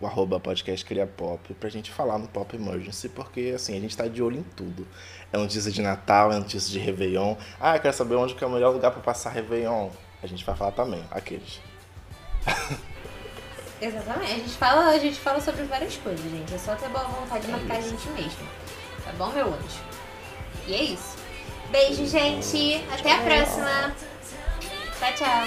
O 0.00 0.06
arroba 0.06 0.38
podcast 0.38 0.84
Cria 0.84 1.06
Pop 1.06 1.54
pra 1.54 1.70
gente 1.70 1.90
falar 1.90 2.18
no 2.18 2.28
Pop 2.28 2.54
Emergency, 2.54 3.08
porque 3.08 3.52
assim, 3.54 3.76
a 3.76 3.80
gente 3.80 3.96
tá 3.96 4.06
de 4.06 4.22
olho 4.22 4.38
em 4.40 4.42
tudo. 4.42 4.86
É 5.34 5.36
notícia 5.36 5.68
de 5.68 5.82
Natal, 5.82 6.30
é 6.30 6.38
notícia 6.38 6.70
de 6.70 6.78
Réveillon. 6.78 7.34
Ah, 7.60 7.74
eu 7.74 7.80
quero 7.80 7.92
saber 7.92 8.14
onde 8.14 8.36
que 8.36 8.44
é 8.44 8.46
o 8.46 8.50
melhor 8.50 8.72
lugar 8.72 8.92
pra 8.92 9.02
passar 9.02 9.30
Réveillon. 9.30 9.90
A 10.22 10.28
gente 10.28 10.44
vai 10.44 10.54
falar 10.54 10.70
também, 10.70 11.04
aqueles. 11.10 11.60
Exatamente, 13.82 14.30
a 14.30 14.36
gente, 14.36 14.50
fala, 14.50 14.90
a 14.90 14.98
gente 14.98 15.18
fala 15.18 15.40
sobre 15.40 15.64
várias 15.64 15.96
coisas, 15.96 16.24
gente. 16.30 16.54
É 16.54 16.58
só 16.58 16.76
ter 16.76 16.88
boa 16.88 17.02
vontade 17.02 17.46
de 17.46 17.50
marcar 17.50 17.78
a 17.78 17.80
gente 17.80 18.08
mesmo. 18.10 18.46
Tá 19.04 19.10
bom, 19.18 19.32
meu 19.32 19.48
anjo? 19.48 19.82
E 20.68 20.74
é 20.74 20.82
isso. 20.84 21.16
Beijo, 21.72 22.06
gente. 22.06 22.84
Até 22.92 23.10
a 23.10 23.18
próxima. 23.18 23.92
Tchau, 25.00 25.12
tchau. 25.16 25.44